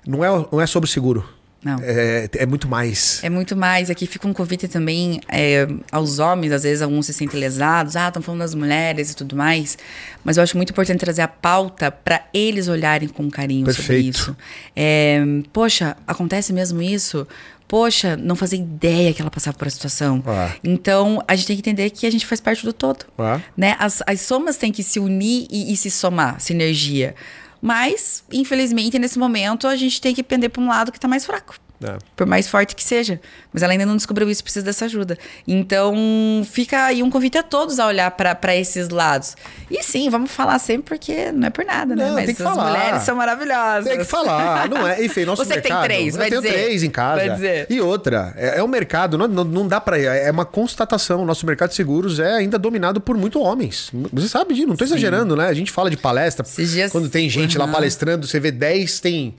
Não 0.04 0.24
é, 0.24 0.46
não 0.50 0.60
é 0.60 0.66
sobre 0.66 0.90
seguro. 0.90 1.24
Não. 1.64 1.78
É, 1.80 2.28
é 2.38 2.46
muito 2.46 2.66
mais. 2.66 3.22
É 3.22 3.30
muito 3.30 3.56
mais. 3.56 3.88
Aqui 3.88 4.06
fica 4.06 4.26
um 4.26 4.32
convite 4.32 4.66
também 4.66 5.20
é, 5.28 5.68
aos 5.92 6.18
homens, 6.18 6.52
às 6.52 6.64
vezes 6.64 6.82
alguns 6.82 7.06
se 7.06 7.12
sentem 7.12 7.38
lesados, 7.38 7.94
ah, 7.94 8.08
estão 8.08 8.20
falando 8.20 8.40
das 8.40 8.54
mulheres 8.54 9.10
e 9.12 9.16
tudo 9.16 9.36
mais. 9.36 9.78
Mas 10.24 10.36
eu 10.36 10.42
acho 10.42 10.56
muito 10.56 10.70
importante 10.70 10.98
trazer 10.98 11.22
a 11.22 11.28
pauta 11.28 11.90
para 11.90 12.24
eles 12.34 12.66
olharem 12.66 13.08
com 13.08 13.30
carinho 13.30 13.66
sobre 13.66 13.76
Perfeito. 13.76 14.16
isso. 14.16 14.36
É, 14.74 15.20
poxa, 15.52 15.96
acontece 16.06 16.52
mesmo 16.52 16.82
isso? 16.82 17.26
Poxa, 17.68 18.16
não 18.16 18.36
fazia 18.36 18.58
ideia 18.58 19.14
que 19.14 19.22
ela 19.22 19.30
passava 19.30 19.56
por 19.56 19.66
essa 19.66 19.76
situação. 19.76 20.22
Ah. 20.26 20.52
Então, 20.62 21.22
a 21.26 21.34
gente 21.34 21.46
tem 21.46 21.56
que 21.56 21.60
entender 21.60 21.88
que 21.90 22.06
a 22.06 22.10
gente 22.10 22.26
faz 22.26 22.38
parte 22.40 22.64
do 22.66 22.72
todo. 22.72 23.06
Ah. 23.16 23.40
Né? 23.56 23.76
As, 23.78 24.02
as 24.06 24.20
somas 24.20 24.58
têm 24.58 24.70
que 24.70 24.82
se 24.82 25.00
unir 25.00 25.46
e, 25.50 25.72
e 25.72 25.76
se 25.76 25.90
somar, 25.90 26.38
sinergia. 26.38 27.14
Mas, 27.64 28.24
infelizmente, 28.32 28.98
nesse 28.98 29.16
momento, 29.20 29.68
a 29.68 29.76
gente 29.76 30.00
tem 30.00 30.12
que 30.12 30.24
pender 30.24 30.50
para 30.50 30.60
um 30.60 30.66
lado 30.66 30.90
que 30.90 30.98
está 30.98 31.06
mais 31.06 31.24
fraco. 31.24 31.54
É. 31.82 31.98
Por 32.16 32.26
mais 32.26 32.48
forte 32.48 32.74
que 32.76 32.82
seja. 32.84 33.20
Mas 33.52 33.62
ela 33.62 33.72
ainda 33.72 33.84
não 33.86 33.96
descobriu 33.96 34.28
isso, 34.30 34.42
precisa 34.42 34.64
dessa 34.64 34.84
ajuda. 34.86 35.16
Então, 35.46 35.94
fica 36.50 36.84
aí 36.86 37.02
um 37.02 37.10
convite 37.10 37.38
a 37.38 37.42
todos 37.42 37.78
a 37.78 37.86
olhar 37.86 38.10
para 38.12 38.56
esses 38.56 38.88
lados. 38.88 39.36
E 39.70 39.82
sim, 39.82 40.08
vamos 40.10 40.30
falar 40.30 40.58
sempre, 40.58 40.96
porque 40.96 41.30
não 41.32 41.46
é 41.46 41.50
por 41.50 41.64
nada, 41.64 41.94
né? 41.94 42.06
Não, 42.06 42.14
Mas 42.14 42.26
tem 42.26 42.34
que 42.34 42.42
as 42.42 42.48
falar. 42.48 42.68
mulheres 42.70 43.02
são 43.02 43.16
maravilhosas. 43.16 43.84
Tem 43.88 43.98
que 43.98 44.04
falar, 44.04 44.68
não 44.68 44.86
é? 44.86 45.04
Enfim, 45.04 45.24
nosso 45.26 45.44
Você 45.44 45.54
que 45.54 45.60
tem 45.62 45.72
mercado. 45.72 45.84
três, 45.84 46.14
eu 46.14 46.20
vai 46.20 46.28
tenho 46.30 46.42
dizer. 46.42 46.52
três 46.54 46.82
em 46.82 46.90
casa. 46.90 47.16
Vai 47.26 47.30
dizer. 47.30 47.66
E 47.70 47.80
outra, 47.80 48.32
é, 48.36 48.58
é 48.58 48.62
um 48.62 48.68
mercado, 48.68 49.16
não, 49.18 49.28
não, 49.28 49.44
não 49.44 49.68
dá 49.68 49.80
pra. 49.80 49.98
É 49.98 50.30
uma 50.30 50.44
constatação. 50.44 51.22
O 51.22 51.26
nosso 51.26 51.44
mercado 51.46 51.70
de 51.70 51.76
seguros 51.76 52.18
é 52.20 52.32
ainda 52.34 52.58
dominado 52.58 53.00
por 53.00 53.16
muito 53.16 53.40
homens. 53.40 53.90
Você 54.12 54.28
sabe 54.28 54.54
disso, 54.54 54.66
não 54.68 54.76
tô 54.76 54.84
exagerando, 54.84 55.36
né? 55.36 55.46
A 55.48 55.54
gente 55.54 55.70
fala 55.70 55.90
de 55.90 55.96
palestra. 55.96 56.44
Dias- 56.56 56.90
Quando 56.92 57.08
tem 57.08 57.28
gente 57.28 57.58
lá 57.58 57.64
Aham. 57.64 57.72
palestrando, 57.72 58.26
você 58.26 58.38
vê 58.40 58.50
10, 58.50 59.00
tem. 59.00 59.34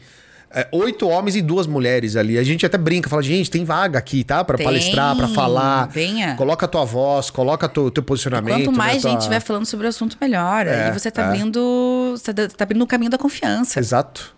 É, 0.53 0.67
Oito 0.71 1.07
homens 1.07 1.35
e 1.35 1.41
duas 1.41 1.65
mulheres 1.67 2.15
ali. 2.15 2.37
A 2.37 2.43
gente 2.43 2.65
até 2.65 2.77
brinca, 2.77 3.09
fala, 3.09 3.21
gente, 3.23 3.49
tem 3.49 3.65
vaga 3.65 3.97
aqui, 3.99 4.23
tá? 4.23 4.43
Pra 4.43 4.57
Tem, 4.57 4.65
palestrar, 4.65 5.15
pra 5.15 5.27
falar. 5.27 5.87
venha. 5.87 6.35
Coloca 6.35 6.65
a 6.65 6.69
tua 6.69 6.85
voz, 6.85 7.29
coloca 7.29 7.65
o 7.79 7.91
teu 7.91 8.03
posicionamento. 8.03 8.65
Quanto 8.65 8.77
mais 8.77 8.95
né, 8.95 9.01
tua- 9.01 9.09
gente 9.11 9.19
estiver 9.21 9.39
falando 9.39 9.65
sobre 9.65 9.85
o 9.85 9.89
assunto, 9.89 10.17
melhor. 10.21 10.67
É, 10.67 10.85
Aí 10.87 10.91
você 10.91 11.09
tá 11.11 11.23
é. 11.23 11.25
abrindo. 11.25 12.13
Você 12.15 12.33
tá 12.33 12.47
tá 12.47 12.63
abrindo 12.63 12.81
o 12.83 12.87
caminho 12.87 13.09
da 13.11 13.17
confiança. 13.17 13.79
Exato. 13.79 14.35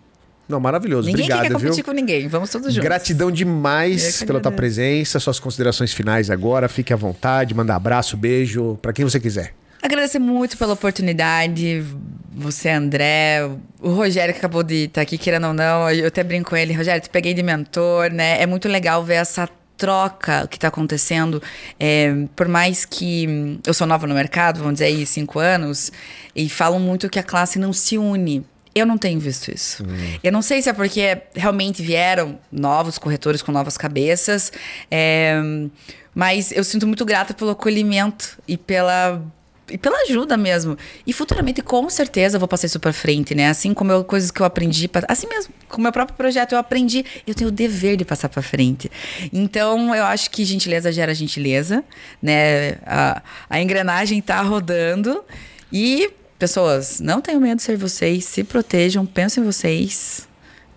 Não, 0.48 0.60
maravilhoso. 0.60 1.08
Ninguém 1.08 1.24
Obrigado, 1.24 1.42
quer 1.42 1.48
viu? 1.48 1.58
competir 1.58 1.84
com 1.84 1.90
ninguém. 1.92 2.28
Vamos 2.28 2.50
todos 2.50 2.68
juntos. 2.72 2.82
Gratidão 2.84 3.30
demais 3.32 4.22
pela 4.22 4.38
tua 4.40 4.52
presença, 4.52 5.18
suas 5.18 5.40
considerações 5.40 5.92
finais 5.92 6.30
agora. 6.30 6.68
Fique 6.68 6.92
à 6.92 6.96
vontade, 6.96 7.52
manda 7.52 7.74
abraço, 7.74 8.16
beijo, 8.16 8.78
pra 8.80 8.92
quem 8.92 9.04
você 9.04 9.18
quiser. 9.18 9.54
Agradecer 9.86 10.18
muito 10.18 10.58
pela 10.58 10.72
oportunidade, 10.72 11.86
você, 12.34 12.70
André, 12.70 13.48
o 13.80 13.90
Rogério 13.90 14.34
que 14.34 14.38
acabou 14.38 14.64
de 14.64 14.86
estar 14.86 15.00
aqui, 15.00 15.16
querendo 15.16 15.46
ou 15.46 15.54
não, 15.54 15.88
eu 15.88 16.08
até 16.08 16.24
brinco 16.24 16.50
com 16.50 16.56
ele, 16.56 16.74
Rogério, 16.74 17.00
te 17.00 17.08
peguei 17.08 17.32
de 17.32 17.40
mentor, 17.40 18.10
né? 18.10 18.42
É 18.42 18.46
muito 18.46 18.66
legal 18.66 19.04
ver 19.04 19.14
essa 19.14 19.48
troca 19.76 20.48
que 20.48 20.56
está 20.56 20.66
acontecendo. 20.66 21.40
É, 21.78 22.12
por 22.34 22.48
mais 22.48 22.84
que 22.84 23.28
hum, 23.28 23.60
eu 23.64 23.72
sou 23.72 23.86
nova 23.86 24.08
no 24.08 24.14
mercado, 24.16 24.58
vamos 24.58 24.72
dizer 24.72 24.86
aí, 24.86 25.06
cinco 25.06 25.38
anos, 25.38 25.92
e 26.34 26.48
falam 26.48 26.80
muito 26.80 27.08
que 27.08 27.20
a 27.20 27.22
classe 27.22 27.56
não 27.56 27.72
se 27.72 27.96
une. 27.96 28.44
Eu 28.74 28.86
não 28.86 28.98
tenho 28.98 29.20
visto 29.20 29.54
isso. 29.54 29.84
Eu 30.20 30.32
não 30.32 30.42
sei 30.42 30.60
se 30.62 30.68
é 30.68 30.72
porque 30.72 31.16
realmente 31.32 31.80
vieram 31.80 32.40
novos 32.50 32.98
corretores 32.98 33.40
com 33.40 33.52
novas 33.52 33.78
cabeças, 33.78 34.52
é, 34.90 35.40
mas 36.12 36.50
eu 36.50 36.64
sinto 36.64 36.88
muito 36.88 37.04
grata 37.04 37.32
pelo 37.32 37.50
acolhimento 37.50 38.36
e 38.48 38.56
pela 38.56 39.22
e 39.70 39.76
pela 39.76 39.96
ajuda 40.02 40.36
mesmo. 40.36 40.76
E 41.06 41.12
futuramente, 41.12 41.62
com 41.62 41.88
certeza, 41.90 42.36
eu 42.36 42.40
vou 42.40 42.48
passar 42.48 42.66
isso 42.66 42.78
pra 42.78 42.92
frente, 42.92 43.34
né? 43.34 43.48
Assim 43.48 43.74
como 43.74 43.92
eu, 43.92 44.04
coisas 44.04 44.30
que 44.30 44.40
eu 44.40 44.46
aprendi, 44.46 44.88
assim 45.08 45.26
mesmo, 45.26 45.52
com 45.68 45.78
o 45.78 45.80
meu 45.80 45.92
próprio 45.92 46.16
projeto, 46.16 46.52
eu 46.52 46.58
aprendi, 46.58 47.04
eu 47.26 47.34
tenho 47.34 47.48
o 47.48 47.52
dever 47.52 47.96
de 47.96 48.04
passar 48.04 48.28
pra 48.28 48.42
frente. 48.42 48.90
Então, 49.32 49.94
eu 49.94 50.04
acho 50.04 50.30
que 50.30 50.44
gentileza 50.44 50.92
gera 50.92 51.14
gentileza, 51.14 51.84
né? 52.22 52.78
A, 52.86 53.22
a 53.50 53.60
engrenagem 53.60 54.20
tá 54.20 54.40
rodando. 54.42 55.24
E, 55.72 56.10
pessoas, 56.38 57.00
não 57.00 57.20
tenham 57.20 57.40
medo 57.40 57.56
de 57.56 57.62
ser 57.62 57.76
vocês, 57.76 58.24
se 58.24 58.44
protejam, 58.44 59.04
pensem 59.04 59.42
em 59.42 59.46
vocês. 59.46 60.28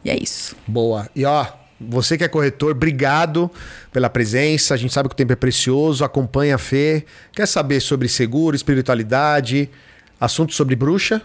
E 0.03 0.09
é 0.09 0.17
isso. 0.21 0.55
Boa. 0.65 1.09
E 1.15 1.25
ó, 1.25 1.45
você 1.79 2.17
que 2.17 2.23
é 2.23 2.27
corretor, 2.27 2.71
obrigado 2.71 3.49
pela 3.91 4.09
presença. 4.09 4.73
A 4.73 4.77
gente 4.77 4.93
sabe 4.93 5.07
que 5.09 5.13
o 5.13 5.15
tempo 5.15 5.33
é 5.33 5.35
precioso. 5.35 6.03
Acompanha 6.03 6.55
a 6.55 6.57
Fê. 6.57 7.05
Quer 7.31 7.47
saber 7.47 7.79
sobre 7.79 8.07
seguro, 8.07 8.55
espiritualidade, 8.55 9.69
assuntos 10.19 10.55
sobre 10.55 10.75
bruxa? 10.75 11.21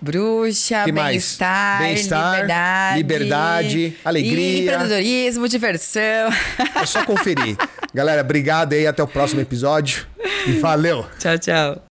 Bruxa, 0.00 0.84
bem-estar, 0.84 1.78
Bem-estar, 1.78 2.32
liberdade, 2.34 2.96
liberdade, 2.98 3.96
alegria. 4.04 4.62
empreendedorismo, 4.62 5.48
diversão. 5.48 6.02
É 6.74 6.84
só 6.84 7.02
conferir. 7.04 7.56
Galera, 7.94 8.20
obrigado 8.20 8.74
aí. 8.74 8.86
Até 8.86 9.02
o 9.02 9.08
próximo 9.08 9.40
episódio. 9.40 10.06
E 10.46 10.52
valeu! 10.58 11.06
tchau, 11.18 11.38
tchau. 11.38 11.82